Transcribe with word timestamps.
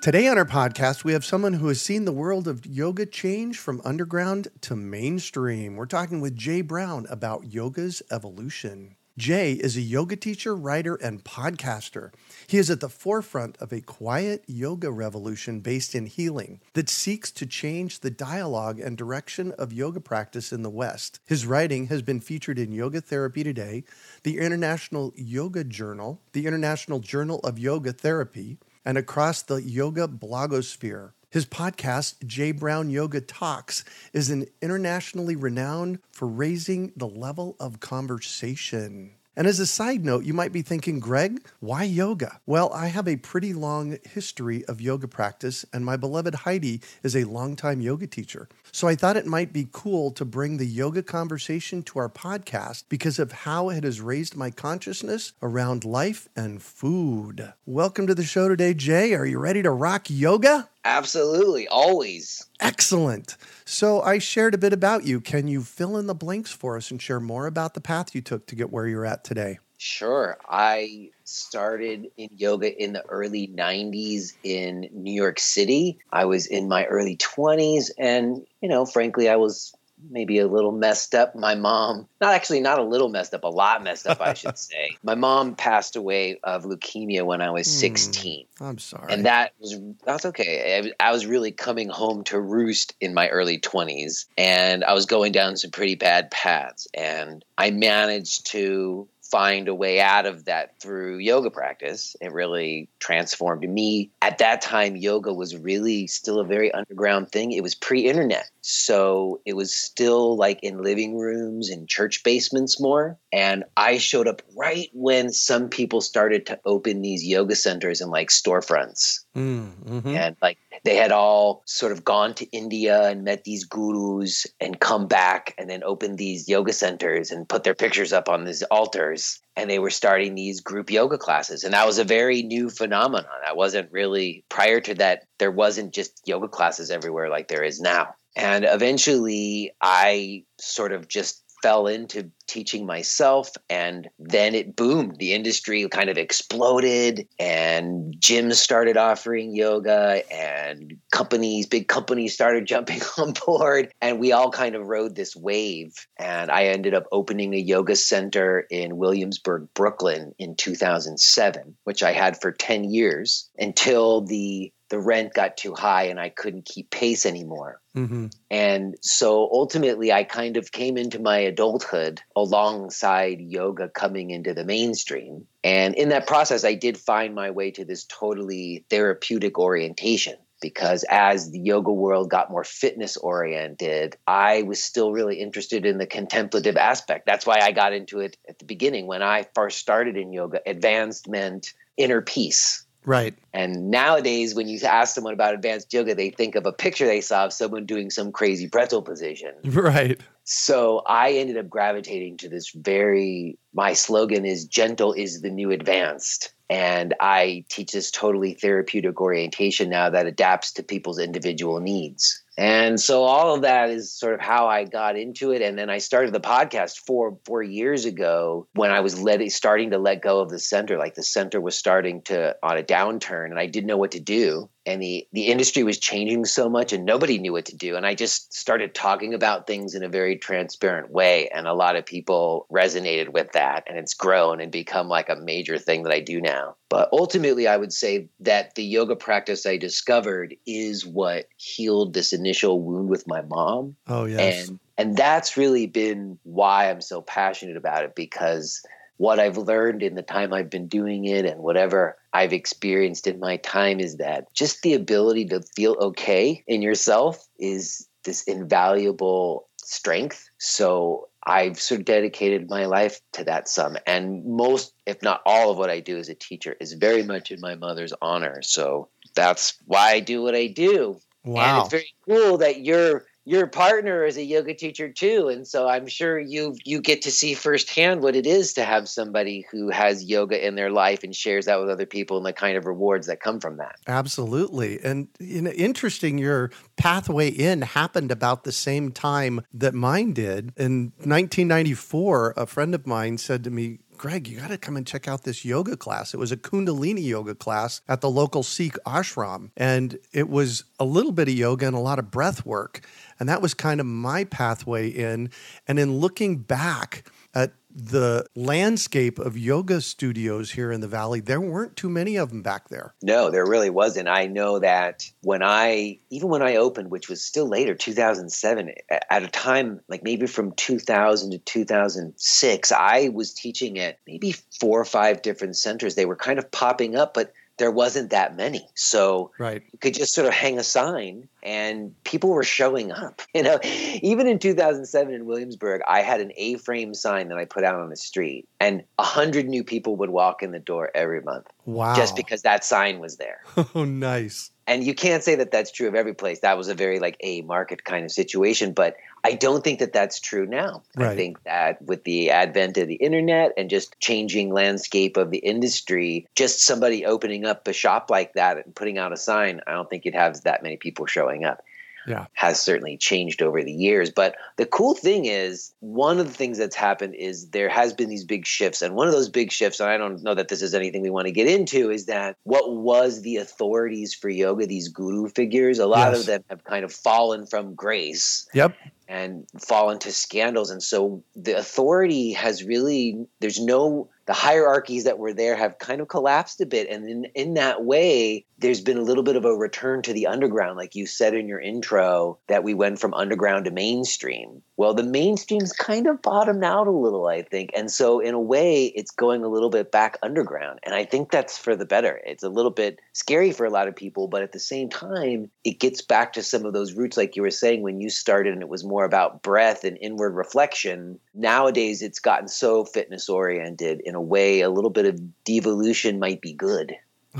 Today 0.00 0.28
on 0.28 0.38
our 0.38 0.46
podcast, 0.46 1.04
we 1.04 1.12
have 1.12 1.26
someone 1.26 1.52
who 1.52 1.68
has 1.68 1.82
seen 1.82 2.06
the 2.06 2.10
world 2.12 2.48
of 2.48 2.64
yoga 2.64 3.04
change 3.04 3.58
from 3.58 3.82
underground 3.84 4.48
to 4.62 4.74
mainstream. 4.74 5.76
We're 5.76 5.84
talking 5.84 6.22
with 6.22 6.34
J. 6.34 6.62
Brown 6.62 7.06
about 7.10 7.52
yoga's 7.52 8.02
evolution. 8.10 8.96
J. 9.18 9.52
is 9.52 9.76
a 9.76 9.82
yoga 9.82 10.16
teacher, 10.16 10.56
writer, 10.56 10.94
and 10.94 11.22
podcaster. 11.22 12.14
He 12.46 12.56
is 12.56 12.70
at 12.70 12.80
the 12.80 12.88
forefront 12.88 13.58
of 13.58 13.74
a 13.74 13.82
quiet 13.82 14.42
yoga 14.46 14.90
revolution 14.90 15.60
based 15.60 15.94
in 15.94 16.06
healing 16.06 16.62
that 16.72 16.88
seeks 16.88 17.30
to 17.32 17.44
change 17.44 18.00
the 18.00 18.10
dialogue 18.10 18.80
and 18.80 18.96
direction 18.96 19.52
of 19.58 19.70
yoga 19.70 20.00
practice 20.00 20.50
in 20.50 20.62
the 20.62 20.70
West. 20.70 21.20
His 21.26 21.44
writing 21.44 21.88
has 21.88 22.00
been 22.00 22.20
featured 22.20 22.58
in 22.58 22.72
Yoga 22.72 23.02
Therapy 23.02 23.44
Today, 23.44 23.84
the 24.22 24.38
International 24.38 25.12
Yoga 25.14 25.62
Journal, 25.62 26.22
the 26.32 26.46
International 26.46 27.00
Journal 27.00 27.40
of 27.40 27.58
Yoga 27.58 27.92
Therapy, 27.92 28.56
and 28.84 28.98
across 28.98 29.42
the 29.42 29.56
yoga 29.56 30.08
blogosphere. 30.08 31.12
His 31.30 31.46
podcast, 31.46 32.26
J 32.26 32.50
Brown 32.50 32.90
Yoga 32.90 33.20
Talks, 33.20 33.84
is 34.12 34.30
an 34.30 34.46
internationally 34.60 35.36
renowned 35.36 36.00
for 36.10 36.26
raising 36.26 36.92
the 36.96 37.06
level 37.06 37.56
of 37.60 37.78
conversation. 37.78 39.12
And 39.36 39.46
as 39.46 39.60
a 39.60 39.66
side 39.66 40.04
note, 40.04 40.24
you 40.24 40.34
might 40.34 40.52
be 40.52 40.60
thinking, 40.60 40.98
Greg, 40.98 41.46
why 41.60 41.84
yoga? 41.84 42.40
Well, 42.46 42.68
I 42.72 42.88
have 42.88 43.06
a 43.06 43.14
pretty 43.14 43.54
long 43.54 43.96
history 44.02 44.64
of 44.64 44.80
yoga 44.80 45.06
practice, 45.06 45.64
and 45.72 45.84
my 45.84 45.96
beloved 45.96 46.34
Heidi 46.34 46.80
is 47.04 47.14
a 47.14 47.22
longtime 47.22 47.80
yoga 47.80 48.08
teacher. 48.08 48.48
So 48.72 48.88
I 48.88 48.96
thought 48.96 49.16
it 49.16 49.26
might 49.26 49.52
be 49.52 49.68
cool 49.70 50.10
to 50.12 50.24
bring 50.24 50.56
the 50.56 50.66
yoga 50.66 51.04
conversation 51.04 51.84
to 51.84 52.00
our 52.00 52.08
podcast 52.08 52.84
because 52.88 53.20
of 53.20 53.30
how 53.30 53.68
it 53.68 53.84
has 53.84 54.00
raised 54.00 54.34
my 54.34 54.50
consciousness 54.50 55.32
around 55.40 55.84
life 55.84 56.28
and 56.34 56.60
food. 56.60 57.52
Welcome 57.64 58.08
to 58.08 58.16
the 58.16 58.24
show 58.24 58.48
today, 58.48 58.74
Jay. 58.74 59.14
Are 59.14 59.26
you 59.26 59.38
ready 59.38 59.62
to 59.62 59.70
rock 59.70 60.06
yoga? 60.08 60.68
Absolutely, 60.84 61.68
always. 61.68 62.46
Excellent. 62.58 63.36
So 63.64 64.00
I 64.00 64.18
shared 64.18 64.54
a 64.54 64.58
bit 64.58 64.72
about 64.72 65.04
you. 65.04 65.20
Can 65.20 65.46
you 65.46 65.62
fill 65.62 65.96
in 65.96 66.06
the 66.06 66.14
blanks 66.14 66.50
for 66.50 66.76
us 66.76 66.90
and 66.90 67.00
share 67.00 67.20
more 67.20 67.46
about 67.46 67.74
the 67.74 67.80
path 67.80 68.14
you 68.14 68.22
took 68.22 68.46
to 68.46 68.54
get 68.54 68.70
where 68.70 68.86
you're 68.86 69.04
at 69.04 69.22
today? 69.22 69.58
Sure. 69.76 70.36
I 70.46 71.10
started 71.24 72.08
in 72.18 72.28
yoga 72.36 72.70
in 72.82 72.92
the 72.92 73.04
early 73.06 73.48
90s 73.48 74.34
in 74.42 74.90
New 74.92 75.12
York 75.12 75.38
City. 75.38 75.98
I 76.12 76.26
was 76.26 76.46
in 76.46 76.68
my 76.68 76.84
early 76.84 77.16
20s 77.16 77.90
and, 77.98 78.46
you 78.60 78.68
know, 78.68 78.84
frankly, 78.84 79.28
I 79.28 79.36
was 79.36 79.74
maybe 80.08 80.38
a 80.38 80.46
little 80.46 80.72
messed 80.72 81.14
up. 81.14 81.34
My 81.34 81.54
mom, 81.54 82.08
not 82.20 82.34
actually 82.34 82.60
not 82.60 82.78
a 82.78 82.82
little 82.82 83.08
messed 83.08 83.34
up, 83.34 83.44
a 83.44 83.48
lot 83.48 83.82
messed 83.82 84.06
up, 84.06 84.20
I 84.20 84.34
should 84.34 84.58
say. 84.58 84.96
My 85.02 85.14
mom 85.14 85.54
passed 85.54 85.96
away 85.96 86.38
of 86.42 86.64
leukemia 86.64 87.24
when 87.24 87.40
I 87.40 87.50
was 87.50 87.66
hmm. 87.66 87.80
16. 87.80 88.46
I'm 88.60 88.78
sorry. 88.78 89.12
And 89.12 89.26
that 89.26 89.52
was 89.58 89.78
that's 90.04 90.26
okay. 90.26 90.92
I, 91.00 91.08
I 91.08 91.12
was 91.12 91.26
really 91.26 91.52
coming 91.52 91.88
home 91.88 92.24
to 92.24 92.40
roost 92.40 92.94
in 93.00 93.14
my 93.14 93.28
early 93.28 93.58
20s 93.58 94.26
and 94.36 94.84
I 94.84 94.94
was 94.94 95.06
going 95.06 95.32
down 95.32 95.56
some 95.56 95.70
pretty 95.70 95.94
bad 95.94 96.30
paths 96.30 96.86
and 96.94 97.44
I 97.58 97.70
managed 97.70 98.46
to 98.52 99.08
find 99.30 99.68
a 99.68 99.74
way 99.74 100.00
out 100.00 100.26
of 100.26 100.44
that 100.46 100.78
through 100.80 101.18
yoga 101.18 101.50
practice. 101.50 102.16
It 102.20 102.32
really 102.32 102.88
transformed 102.98 103.68
me. 103.68 104.10
At 104.22 104.38
that 104.38 104.60
time, 104.60 104.96
yoga 104.96 105.32
was 105.32 105.56
really 105.56 106.06
still 106.06 106.40
a 106.40 106.44
very 106.44 106.72
underground 106.72 107.30
thing. 107.30 107.52
It 107.52 107.62
was 107.62 107.74
pre 107.74 108.06
internet. 108.06 108.50
So 108.62 109.40
it 109.46 109.54
was 109.54 109.72
still 109.74 110.36
like 110.36 110.58
in 110.62 110.82
living 110.82 111.16
rooms 111.16 111.70
and 111.70 111.88
church 111.88 112.24
basements 112.24 112.80
more. 112.80 113.18
And 113.32 113.64
I 113.76 113.98
showed 113.98 114.26
up 114.26 114.42
right 114.56 114.88
when 114.92 115.30
some 115.30 115.68
people 115.68 116.00
started 116.00 116.46
to 116.46 116.58
open 116.64 117.00
these 117.00 117.24
yoga 117.24 117.54
centers 117.54 118.00
in 118.00 118.08
like 118.10 118.28
storefronts. 118.28 119.20
Mm, 119.36 119.72
mm-hmm. 119.84 120.16
And 120.16 120.36
like 120.42 120.58
they 120.84 120.96
had 120.96 121.12
all 121.12 121.62
sort 121.66 121.92
of 121.92 122.04
gone 122.04 122.34
to 122.34 122.50
India 122.50 123.08
and 123.08 123.22
met 123.22 123.44
these 123.44 123.64
gurus 123.64 124.46
and 124.60 124.80
come 124.80 125.06
back 125.06 125.54
and 125.58 125.70
then 125.70 125.84
opened 125.84 126.18
these 126.18 126.48
yoga 126.48 126.72
centers 126.72 127.30
and 127.30 127.48
put 127.48 127.62
their 127.62 127.74
pictures 127.74 128.12
up 128.12 128.28
on 128.28 128.44
these 128.44 128.62
altars. 128.64 129.40
And 129.56 129.70
they 129.70 129.78
were 129.78 129.90
starting 129.90 130.34
these 130.34 130.60
group 130.60 130.90
yoga 130.90 131.18
classes. 131.18 131.62
And 131.62 131.74
that 131.74 131.86
was 131.86 131.98
a 131.98 132.04
very 132.04 132.42
new 132.42 132.68
phenomenon. 132.68 133.30
That 133.44 133.56
wasn't 133.56 133.92
really, 133.92 134.44
prior 134.48 134.80
to 134.80 134.94
that, 134.94 135.26
there 135.38 135.52
wasn't 135.52 135.94
just 135.94 136.20
yoga 136.26 136.48
classes 136.48 136.90
everywhere 136.90 137.28
like 137.28 137.48
there 137.48 137.62
is 137.62 137.80
now. 137.80 138.14
And 138.36 138.64
eventually, 138.64 139.72
I 139.80 140.44
sort 140.60 140.92
of 140.92 141.08
just 141.08 141.42
fell 141.62 141.86
into 141.86 142.30
teaching 142.46 142.84
myself 142.84 143.50
and 143.68 144.08
then 144.18 144.54
it 144.54 144.74
boomed. 144.74 145.16
The 145.18 145.34
industry 145.34 145.86
kind 145.88 146.10
of 146.10 146.18
exploded 146.18 147.28
and 147.38 148.14
gyms 148.18 148.54
started 148.54 148.96
offering 148.96 149.54
yoga 149.54 150.22
and 150.32 150.96
companies 151.12 151.66
big 151.66 151.88
companies 151.88 152.34
started 152.34 152.66
jumping 152.66 153.00
on 153.18 153.34
board 153.46 153.92
and 154.00 154.18
we 154.18 154.32
all 154.32 154.50
kind 154.50 154.74
of 154.74 154.86
rode 154.86 155.14
this 155.14 155.36
wave. 155.36 155.94
And 156.18 156.50
i 156.50 156.66
ended 156.66 156.94
up 156.94 157.06
opening 157.12 157.54
a 157.54 157.58
yoga 157.58 157.96
center 157.96 158.66
in 158.70 158.96
williamsburg 158.96 159.68
brooklyn 159.74 160.34
in 160.38 160.56
2007 160.56 161.76
which 161.84 162.02
i 162.02 162.12
had 162.12 162.40
for 162.40 162.52
10 162.52 162.84
years 162.84 163.48
until 163.58 164.22
the 164.22 164.72
the 164.90 164.98
rent 164.98 165.32
got 165.32 165.56
too 165.56 165.74
high 165.74 166.04
and 166.04 166.20
I 166.20 166.28
couldn't 166.28 166.66
keep 166.66 166.90
pace 166.90 167.24
anymore. 167.24 167.80
Mm-hmm. 167.96 168.26
And 168.50 168.96
so 169.00 169.48
ultimately, 169.50 170.12
I 170.12 170.24
kind 170.24 170.56
of 170.56 170.70
came 170.70 170.98
into 170.98 171.20
my 171.20 171.38
adulthood 171.38 172.20
alongside 172.36 173.40
yoga 173.40 173.88
coming 173.88 174.30
into 174.30 174.52
the 174.52 174.64
mainstream. 174.64 175.46
And 175.64 175.94
in 175.94 176.10
that 176.10 176.26
process, 176.26 176.64
I 176.64 176.74
did 176.74 176.98
find 176.98 177.34
my 177.34 177.50
way 177.50 177.70
to 177.72 177.84
this 177.84 178.04
totally 178.04 178.84
therapeutic 178.90 179.58
orientation 179.58 180.36
because 180.60 181.04
as 181.08 181.50
the 181.50 181.58
yoga 181.58 181.92
world 181.92 182.28
got 182.28 182.50
more 182.50 182.64
fitness 182.64 183.16
oriented, 183.16 184.16
I 184.26 184.62
was 184.62 184.82
still 184.82 185.12
really 185.12 185.40
interested 185.40 185.86
in 185.86 185.98
the 185.98 186.06
contemplative 186.06 186.76
aspect. 186.76 187.26
That's 187.26 187.46
why 187.46 187.60
I 187.62 187.72
got 187.72 187.92
into 187.92 188.20
it 188.20 188.36
at 188.48 188.58
the 188.58 188.66
beginning. 188.66 189.06
When 189.06 189.22
I 189.22 189.46
first 189.54 189.78
started 189.78 190.16
in 190.16 190.32
yoga, 190.32 190.60
advanced 190.66 191.28
meant 191.28 191.72
inner 191.96 192.20
peace 192.20 192.84
Right. 193.04 193.34
And 193.54 193.90
nowadays, 193.90 194.54
when 194.54 194.68
you 194.68 194.78
ask 194.82 195.14
someone 195.14 195.32
about 195.32 195.54
advanced 195.54 195.92
yoga, 195.92 196.14
they 196.14 196.30
think 196.30 196.54
of 196.54 196.66
a 196.66 196.72
picture 196.72 197.06
they 197.06 197.20
saw 197.20 197.46
of 197.46 197.52
someone 197.52 197.86
doing 197.86 198.10
some 198.10 198.30
crazy 198.32 198.68
pretzel 198.68 199.02
position. 199.02 199.54
Right. 199.80 200.20
So 200.44 201.02
I 201.06 201.32
ended 201.32 201.56
up 201.56 201.68
gravitating 201.70 202.36
to 202.38 202.48
this 202.48 202.70
very, 202.70 203.56
my 203.72 203.92
slogan 203.92 204.44
is 204.44 204.64
gentle 204.64 205.12
is 205.12 205.40
the 205.40 205.50
new 205.50 205.70
advanced. 205.70 206.52
And 206.70 207.14
I 207.18 207.64
teach 207.68 207.90
this 207.90 208.12
totally 208.12 208.54
therapeutic 208.54 209.20
orientation 209.20 209.90
now 209.90 210.10
that 210.10 210.26
adapts 210.26 210.72
to 210.74 210.84
people's 210.84 211.18
individual 211.18 211.80
needs. 211.80 212.44
And 212.56 213.00
so 213.00 213.24
all 213.24 213.54
of 213.54 213.62
that 213.62 213.90
is 213.90 214.12
sort 214.12 214.34
of 214.34 214.40
how 214.40 214.68
I 214.68 214.84
got 214.84 215.16
into 215.16 215.50
it. 215.50 215.62
And 215.62 215.78
then 215.78 215.88
I 215.88 215.98
started 215.98 216.34
the 216.34 216.40
podcast 216.40 216.98
four 216.98 217.38
four 217.46 217.62
years 217.62 218.04
ago 218.04 218.68
when 218.74 218.90
I 218.90 219.00
was 219.00 219.20
let, 219.20 219.40
starting 219.50 219.90
to 219.90 219.98
let 219.98 220.20
go 220.20 220.40
of 220.40 220.50
the 220.50 220.58
center. 220.58 220.98
Like 220.98 221.14
the 221.14 221.22
center 221.22 221.60
was 221.60 221.74
starting 221.74 222.22
to 222.22 222.56
on 222.62 222.76
a 222.76 222.82
downturn, 222.82 223.46
and 223.46 223.58
I 223.58 223.66
didn't 223.66 223.86
know 223.86 223.96
what 223.96 224.10
to 224.12 224.20
do. 224.20 224.68
And 224.84 225.00
the 225.00 225.26
the 225.32 225.46
industry 225.46 225.84
was 225.84 225.98
changing 225.98 226.44
so 226.44 226.68
much, 226.68 226.92
and 226.92 227.04
nobody 227.04 227.38
knew 227.38 227.52
what 227.52 227.66
to 227.66 227.76
do. 227.76 227.96
And 227.96 228.04
I 228.04 228.14
just 228.14 228.52
started 228.52 228.94
talking 228.94 229.32
about 229.32 229.66
things 229.66 229.94
in 229.94 230.04
a 230.04 230.08
very 230.08 230.36
transparent 230.36 231.10
way, 231.10 231.48
and 231.48 231.66
a 231.66 231.74
lot 231.74 231.96
of 231.96 232.04
people 232.04 232.66
resonated 232.70 233.30
with 233.30 233.52
that 233.52 233.59
and 233.60 233.98
it's 233.98 234.14
grown 234.14 234.60
and 234.60 234.72
become 234.72 235.08
like 235.08 235.28
a 235.28 235.36
major 235.36 235.78
thing 235.78 236.02
that 236.04 236.12
I 236.12 236.20
do 236.20 236.40
now. 236.40 236.76
But 236.88 237.08
ultimately, 237.12 237.68
I 237.68 237.76
would 237.76 237.92
say 237.92 238.28
that 238.40 238.74
the 238.74 238.84
yoga 238.84 239.16
practice 239.16 239.66
I 239.66 239.76
discovered 239.76 240.56
is 240.66 241.06
what 241.06 241.46
healed 241.56 242.14
this 242.14 242.32
initial 242.32 242.80
wound 242.80 243.08
with 243.08 243.26
my 243.26 243.42
mom. 243.42 243.96
Oh, 244.06 244.24
yes. 244.24 244.68
And, 244.68 244.80
and 244.98 245.16
that's 245.16 245.56
really 245.56 245.86
been 245.86 246.38
why 246.42 246.90
I'm 246.90 247.00
so 247.00 247.20
passionate 247.20 247.76
about 247.76 248.04
it 248.04 248.14
because 248.14 248.82
what 249.16 249.38
I've 249.38 249.58
learned 249.58 250.02
in 250.02 250.14
the 250.14 250.22
time 250.22 250.52
I've 250.52 250.70
been 250.70 250.88
doing 250.88 251.26
it 251.26 251.44
and 251.44 251.60
whatever 251.60 252.16
I've 252.32 252.54
experienced 252.54 253.26
in 253.26 253.38
my 253.38 253.58
time 253.58 254.00
is 254.00 254.16
that 254.16 254.52
just 254.54 254.82
the 254.82 254.94
ability 254.94 255.44
to 255.46 255.60
feel 255.76 255.96
okay 256.00 256.64
in 256.66 256.80
yourself 256.80 257.46
is 257.58 258.08
this 258.24 258.44
invaluable 258.44 259.68
strength. 259.76 260.48
So 260.58 261.28
I've 261.44 261.80
sort 261.80 262.00
of 262.00 262.04
dedicated 262.04 262.68
my 262.68 262.86
life 262.86 263.20
to 263.32 263.44
that 263.44 263.68
some. 263.68 263.96
And 264.06 264.44
most, 264.44 264.92
if 265.06 265.22
not 265.22 265.40
all, 265.46 265.70
of 265.70 265.78
what 265.78 265.90
I 265.90 266.00
do 266.00 266.18
as 266.18 266.28
a 266.28 266.34
teacher 266.34 266.76
is 266.80 266.92
very 266.92 267.22
much 267.22 267.50
in 267.50 267.60
my 267.60 267.74
mother's 267.76 268.12
honor. 268.20 268.60
So 268.62 269.08
that's 269.34 269.78
why 269.86 270.12
I 270.12 270.20
do 270.20 270.42
what 270.42 270.54
I 270.54 270.66
do. 270.66 271.18
Wow. 271.44 271.62
And 271.62 271.80
it's 271.80 271.90
very 271.90 272.14
cool 272.28 272.58
that 272.58 272.80
you're 272.80 273.24
your 273.44 273.66
partner 273.66 274.24
is 274.24 274.36
a 274.36 274.44
yoga 274.44 274.74
teacher 274.74 275.08
too 275.08 275.48
and 275.48 275.66
so 275.66 275.88
i'm 275.88 276.06
sure 276.06 276.38
you 276.38 276.76
you 276.84 277.00
get 277.00 277.22
to 277.22 277.30
see 277.30 277.54
firsthand 277.54 278.22
what 278.22 278.36
it 278.36 278.46
is 278.46 278.74
to 278.74 278.84
have 278.84 279.08
somebody 279.08 279.66
who 279.70 279.90
has 279.90 280.24
yoga 280.24 280.66
in 280.66 280.74
their 280.74 280.90
life 280.90 281.22
and 281.24 281.34
shares 281.34 281.66
that 281.66 281.80
with 281.80 281.88
other 281.88 282.06
people 282.06 282.36
and 282.36 282.46
the 282.46 282.52
kind 282.52 282.76
of 282.76 282.86
rewards 282.86 283.26
that 283.26 283.40
come 283.40 283.60
from 283.60 283.78
that. 283.78 283.96
Absolutely. 284.06 285.00
And 285.02 285.28
you 285.38 285.62
know 285.62 285.70
interesting 285.70 286.38
your 286.38 286.70
pathway 286.96 287.48
in 287.48 287.82
happened 287.82 288.30
about 288.30 288.64
the 288.64 288.72
same 288.72 289.12
time 289.12 289.62
that 289.72 289.94
mine 289.94 290.32
did. 290.32 290.72
In 290.76 291.12
1994 291.18 292.54
a 292.56 292.66
friend 292.66 292.94
of 292.94 293.06
mine 293.06 293.38
said 293.38 293.64
to 293.64 293.70
me 293.70 294.00
Greg, 294.20 294.46
you 294.46 294.58
got 294.58 294.68
to 294.68 294.76
come 294.76 294.98
and 294.98 295.06
check 295.06 295.26
out 295.26 295.44
this 295.44 295.64
yoga 295.64 295.96
class. 295.96 296.34
It 296.34 296.36
was 296.36 296.52
a 296.52 296.56
Kundalini 296.58 297.24
yoga 297.26 297.54
class 297.54 298.02
at 298.06 298.20
the 298.20 298.28
local 298.28 298.62
Sikh 298.62 298.98
ashram. 299.06 299.70
And 299.78 300.18
it 300.34 300.50
was 300.50 300.84
a 300.98 301.06
little 301.06 301.32
bit 301.32 301.48
of 301.48 301.54
yoga 301.54 301.86
and 301.86 301.96
a 301.96 302.00
lot 302.00 302.18
of 302.18 302.30
breath 302.30 302.66
work. 302.66 303.00
And 303.38 303.48
that 303.48 303.62
was 303.62 303.72
kind 303.72 303.98
of 303.98 304.04
my 304.04 304.44
pathway 304.44 305.08
in. 305.08 305.48
And 305.88 305.98
in 305.98 306.18
looking 306.18 306.58
back 306.58 307.24
at 307.54 307.72
the 307.94 308.46
landscape 308.54 309.38
of 309.38 309.58
yoga 309.58 310.00
studios 310.00 310.72
here 310.72 310.92
in 310.92 311.00
the 311.00 311.08
valley, 311.08 311.40
there 311.40 311.60
weren't 311.60 311.96
too 311.96 312.08
many 312.08 312.36
of 312.36 312.50
them 312.50 312.62
back 312.62 312.88
there. 312.88 313.14
No, 313.22 313.50
there 313.50 313.66
really 313.66 313.90
wasn't. 313.90 314.28
I 314.28 314.46
know 314.46 314.78
that 314.78 315.30
when 315.42 315.62
I, 315.62 316.18
even 316.30 316.48
when 316.48 316.62
I 316.62 316.76
opened, 316.76 317.10
which 317.10 317.28
was 317.28 317.42
still 317.42 317.68
later, 317.68 317.94
2007, 317.94 318.94
at 319.30 319.42
a 319.42 319.48
time 319.48 320.00
like 320.08 320.22
maybe 320.22 320.46
from 320.46 320.72
2000 320.72 321.50
to 321.50 321.58
2006, 321.58 322.92
I 322.92 323.28
was 323.28 323.52
teaching 323.52 323.98
at 323.98 324.18
maybe 324.26 324.54
four 324.80 325.00
or 325.00 325.04
five 325.04 325.42
different 325.42 325.76
centers. 325.76 326.14
They 326.14 326.26
were 326.26 326.36
kind 326.36 326.58
of 326.58 326.70
popping 326.70 327.16
up, 327.16 327.34
but 327.34 327.52
there 327.80 327.90
wasn't 327.90 328.30
that 328.30 328.56
many. 328.56 328.86
So 328.94 329.52
right. 329.58 329.82
you 329.90 329.98
could 329.98 330.12
just 330.12 330.34
sort 330.34 330.46
of 330.46 330.52
hang 330.52 330.78
a 330.78 330.84
sign 330.84 331.48
and 331.62 332.14
people 332.24 332.50
were 332.50 332.62
showing 332.62 333.10
up. 333.10 333.42
You 333.52 333.64
know, 333.64 333.80
even 333.82 334.46
in 334.46 334.58
2007 334.58 335.34
in 335.34 335.44
Williamsburg, 335.44 336.02
I 336.06 336.20
had 336.22 336.40
an 336.40 336.52
A-frame 336.56 337.14
sign 337.14 337.48
that 337.48 337.58
I 337.58 337.64
put 337.64 337.84
out 337.84 337.96
on 337.96 338.08
the 338.08 338.16
street 338.16 338.68
and 338.78 339.02
a 339.18 339.24
hundred 339.24 339.68
new 339.68 339.82
people 339.82 340.16
would 340.16 340.30
walk 340.30 340.62
in 340.62 340.70
the 340.70 340.78
door 340.78 341.10
every 341.14 341.42
month. 341.42 341.66
Wow. 341.84 342.14
Just 342.14 342.36
because 342.36 342.62
that 342.62 342.84
sign 342.84 343.18
was 343.18 343.38
there. 343.38 343.60
Oh, 343.94 344.04
nice. 344.04 344.70
And 344.86 345.04
you 345.04 345.14
can't 345.14 345.42
say 345.42 345.56
that 345.56 345.72
that's 345.72 345.90
true 345.90 346.06
of 346.06 346.14
every 346.14 346.34
place. 346.34 346.60
That 346.60 346.78
was 346.78 346.88
a 346.88 346.94
very 346.94 347.18
like 347.18 347.36
a 347.40 347.62
market 347.62 348.04
kind 348.04 348.24
of 348.24 348.30
situation, 348.30 348.92
but 348.92 349.16
I 349.44 349.54
don't 349.54 349.82
think 349.82 349.98
that 350.00 350.12
that's 350.12 350.40
true 350.40 350.66
now. 350.66 351.02
Right. 351.16 351.30
I 351.30 351.36
think 351.36 351.62
that 351.64 352.02
with 352.02 352.24
the 352.24 352.50
advent 352.50 352.98
of 352.98 353.08
the 353.08 353.14
internet 353.14 353.72
and 353.76 353.88
just 353.88 354.18
changing 354.20 354.72
landscape 354.72 355.36
of 355.36 355.50
the 355.50 355.58
industry, 355.58 356.46
just 356.54 356.82
somebody 356.82 357.24
opening 357.24 357.64
up 357.64 357.86
a 357.88 357.92
shop 357.92 358.30
like 358.30 358.54
that 358.54 358.84
and 358.84 358.94
putting 358.94 359.18
out 359.18 359.32
a 359.32 359.36
sign, 359.36 359.80
I 359.86 359.92
don't 359.92 360.08
think 360.10 360.26
it 360.26 360.34
has 360.34 360.62
that 360.62 360.82
many 360.82 360.96
people 360.96 361.26
showing 361.26 361.64
up. 361.64 361.82
Yeah. 362.26 362.46
Has 362.52 362.80
certainly 362.80 363.16
changed 363.16 363.62
over 363.62 363.82
the 363.82 363.90
years. 363.90 364.30
But 364.30 364.54
the 364.76 364.84
cool 364.84 365.14
thing 365.14 365.46
is, 365.46 365.94
one 366.00 366.38
of 366.38 366.46
the 366.48 366.52
things 366.52 366.76
that's 366.76 366.94
happened 366.94 367.34
is 367.34 367.70
there 367.70 367.88
has 367.88 368.12
been 368.12 368.28
these 368.28 368.44
big 368.44 368.66
shifts. 368.66 369.00
And 369.00 369.14
one 369.14 369.26
of 369.26 369.32
those 369.32 369.48
big 369.48 369.72
shifts, 369.72 370.00
and 370.00 370.10
I 370.10 370.18
don't 370.18 370.42
know 370.42 370.54
that 370.54 370.68
this 370.68 370.82
is 370.82 370.92
anything 370.92 371.22
we 371.22 371.30
want 371.30 371.46
to 371.46 371.50
get 371.50 371.66
into, 371.66 372.10
is 372.10 372.26
that 372.26 372.56
what 372.64 372.94
was 372.94 373.40
the 373.40 373.56
authorities 373.56 374.34
for 374.34 374.50
yoga, 374.50 374.86
these 374.86 375.08
guru 375.08 375.48
figures, 375.48 375.98
a 375.98 376.06
lot 376.06 376.32
Yes. 376.32 376.40
of 376.40 376.46
them 376.46 376.64
have 376.68 376.84
kind 376.84 377.06
of 377.06 377.12
fallen 377.12 377.64
from 377.66 377.94
grace 377.94 378.68
Yep. 378.74 378.94
And 379.30 379.64
fall 379.78 380.10
into 380.10 380.32
scandals. 380.32 380.90
And 380.90 381.00
so 381.00 381.44
the 381.54 381.78
authority 381.78 382.52
has 382.52 382.82
really, 382.82 383.46
there's 383.60 383.80
no, 383.80 384.28
the 384.46 384.52
hierarchies 384.52 385.22
that 385.22 385.38
were 385.38 385.52
there 385.52 385.76
have 385.76 385.98
kind 385.98 386.20
of 386.20 386.26
collapsed 386.26 386.80
a 386.80 386.86
bit. 386.86 387.08
And 387.08 387.30
in, 387.30 387.44
in 387.54 387.74
that 387.74 388.04
way, 388.04 388.66
there's 388.78 389.00
been 389.00 389.18
a 389.18 389.22
little 389.22 389.44
bit 389.44 389.54
of 389.54 389.64
a 389.64 389.76
return 389.76 390.22
to 390.22 390.32
the 390.32 390.48
underground. 390.48 390.96
Like 390.96 391.14
you 391.14 391.26
said 391.26 391.54
in 391.54 391.68
your 391.68 391.78
intro, 391.78 392.58
that 392.66 392.82
we 392.82 392.92
went 392.92 393.20
from 393.20 393.32
underground 393.34 393.84
to 393.84 393.92
mainstream. 393.92 394.82
Well, 394.96 395.14
the 395.14 395.22
mainstream's 395.22 395.92
kind 395.92 396.26
of 396.26 396.42
bottomed 396.42 396.84
out 396.84 397.06
a 397.06 397.12
little, 397.12 397.46
I 397.46 397.62
think. 397.62 397.90
And 397.94 398.10
so, 398.10 398.40
in 398.40 398.54
a 398.54 398.60
way, 398.60 399.06
it's 399.06 399.30
going 399.30 399.62
a 399.62 399.68
little 399.68 399.90
bit 399.90 400.10
back 400.10 400.38
underground. 400.42 400.98
And 401.04 401.14
I 401.14 401.24
think 401.24 401.50
that's 401.50 401.78
for 401.78 401.94
the 401.94 402.04
better. 402.04 402.40
It's 402.44 402.62
a 402.62 402.68
little 402.68 402.90
bit 402.90 403.18
scary 403.32 403.70
for 403.72 403.86
a 403.86 403.90
lot 403.90 404.08
of 404.08 404.16
people, 404.16 404.48
but 404.48 404.62
at 404.62 404.72
the 404.72 404.78
same 404.78 405.08
time, 405.08 405.70
it 405.84 406.00
gets 406.00 406.22
back 406.22 406.54
to 406.54 406.62
some 406.62 406.84
of 406.84 406.92
those 406.92 407.14
roots, 407.14 407.36
like 407.36 407.56
you 407.56 407.62
were 407.62 407.70
saying 407.70 408.02
when 408.02 408.20
you 408.20 408.30
started, 408.30 408.72
and 408.72 408.82
it 408.82 408.88
was 408.88 409.04
more 409.04 409.19
about 409.24 409.62
breath 409.62 410.04
and 410.04 410.18
inward 410.20 410.54
reflection. 410.54 411.38
Nowadays, 411.54 412.22
it's 412.22 412.38
gotten 412.38 412.68
so 412.68 413.04
fitness 413.04 413.48
oriented. 413.48 414.20
In 414.24 414.34
a 414.34 414.40
way, 414.40 414.80
a 414.80 414.90
little 414.90 415.10
bit 415.10 415.26
of 415.26 415.64
devolution 415.64 416.38
might 416.38 416.60
be 416.60 416.72
good. 416.72 417.16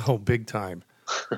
Oh, 0.07 0.19
big 0.19 0.47
time. 0.47 0.85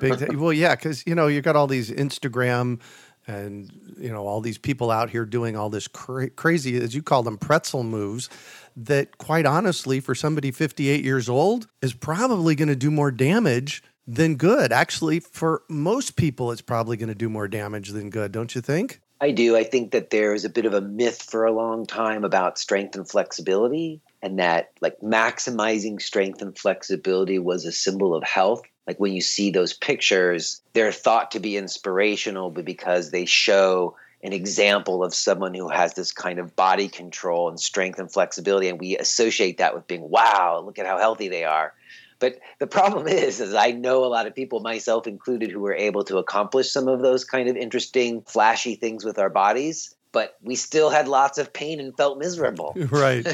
Big 0.01 0.19
time. 0.19 0.39
well, 0.39 0.53
yeah, 0.53 0.75
because, 0.75 1.07
you 1.07 1.15
know, 1.15 1.27
you've 1.27 1.45
got 1.45 1.57
all 1.57 1.67
these 1.67 1.91
Instagram 1.91 2.81
and, 3.27 3.71
you 3.99 4.11
know, 4.11 4.27
all 4.27 4.41
these 4.41 4.59
people 4.59 4.91
out 4.91 5.11
here 5.11 5.25
doing 5.25 5.57
all 5.57 5.71
this 5.71 5.89
cra- 5.89 6.31
crazy, 6.31 6.77
as 6.77 6.95
you 6.95 7.03
call 7.03 7.23
them, 7.23 7.39
pretzel 7.39 7.85
moves 7.85 8.29
that, 8.77 9.19
quite 9.19 9.47
honestly, 9.47 10.01
for 10.01 10.15
somebody 10.15 10.51
58 10.51 11.05
years 11.05 11.29
old, 11.29 11.69
is 11.81 11.95
probably 11.95 12.55
going 12.55 12.69
to 12.69 12.77
do 12.77 12.91
more 12.91 13.11
damage 13.11 13.83
than 14.07 14.37
good. 14.37 14.73
Actually, 14.73 15.21
for 15.21 15.63
most 15.69 16.17
people, 16.17 16.51
it's 16.51 16.63
probably 16.63 16.97
going 16.97 17.09
to 17.09 17.15
do 17.15 17.29
more 17.29 17.49
damage 17.49 17.91
than 17.91 18.11
good, 18.11 18.33
don't 18.33 18.55
you 18.55 18.61
think? 18.61 19.01
I 19.23 19.31
do. 19.31 19.57
I 19.57 19.63
think 19.63 19.93
that 19.93 20.11
there 20.11 20.35
is 20.35 20.45
a 20.45 20.51
bit 20.51 20.67
of 20.67 20.75
a 20.75 20.81
myth 20.81 21.23
for 21.23 21.45
a 21.45 21.53
long 21.53 21.87
time 21.87 22.25
about 22.25 22.59
strength 22.59 22.97
and 22.97 23.09
flexibility, 23.09 24.01
and 24.21 24.41
that 24.41 24.73
like 24.81 24.99
maximizing 25.01 26.03
strength 26.03 26.43
and 26.43 26.59
flexibility 26.59 27.39
was 27.39 27.65
a 27.65 27.71
symbol 27.71 28.17
of 28.17 28.25
health. 28.25 28.63
Like 28.85 28.99
when 28.99 29.13
you 29.13 29.21
see 29.21 29.53
those 29.53 29.75
pictures, 29.75 30.61
they're 30.73 30.91
thought 30.91 31.31
to 31.31 31.39
be 31.39 31.57
inspirational, 31.57 32.51
but 32.51 32.65
because 32.65 33.13
they 33.13 33.25
show 33.25 33.96
an 34.25 34.32
example 34.32 35.05
of 35.05 35.15
someone 35.15 35.55
who 35.55 35.69
has 35.69 35.94
this 35.94 36.11
kind 36.11 36.41
of 36.41 36.56
body 36.56 36.89
control 36.89 37.49
and 37.49 37.61
strength 37.61 38.01
and 38.01 38.13
flexibility, 38.13 38.69
and 38.69 38.81
we 38.81 38.99
associate 38.99 39.58
that 39.58 39.73
with 39.73 39.87
being, 39.87 40.11
wow, 40.11 40.61
look 40.67 40.81
at 40.81 40.87
how 40.87 40.99
healthy 40.99 41.29
they 41.29 41.44
are. 41.44 41.75
But 42.22 42.38
the 42.60 42.69
problem 42.69 43.08
is, 43.08 43.41
is 43.41 43.52
I 43.52 43.72
know 43.72 44.05
a 44.05 44.06
lot 44.06 44.26
of 44.26 44.34
people, 44.34 44.60
myself 44.60 45.06
included, 45.06 45.50
who 45.50 45.60
were 45.60 45.74
able 45.74 46.05
to 46.05 46.17
accomplish 46.17 46.70
some 46.70 46.88
of 46.88 47.02
those 47.02 47.24
kind 47.24 47.50
of 47.50 47.56
interesting, 47.56 48.22
flashy 48.22 48.76
things 48.76 49.05
with 49.05 49.19
our 49.19 49.29
bodies. 49.29 49.94
But 50.12 50.36
we 50.43 50.56
still 50.56 50.91
had 50.91 51.08
lots 51.08 51.38
of 51.38 51.55
pain 51.55 51.81
and 51.81 51.96
felt 51.96 52.19
miserable. 52.19 52.76
Right. 52.91 53.26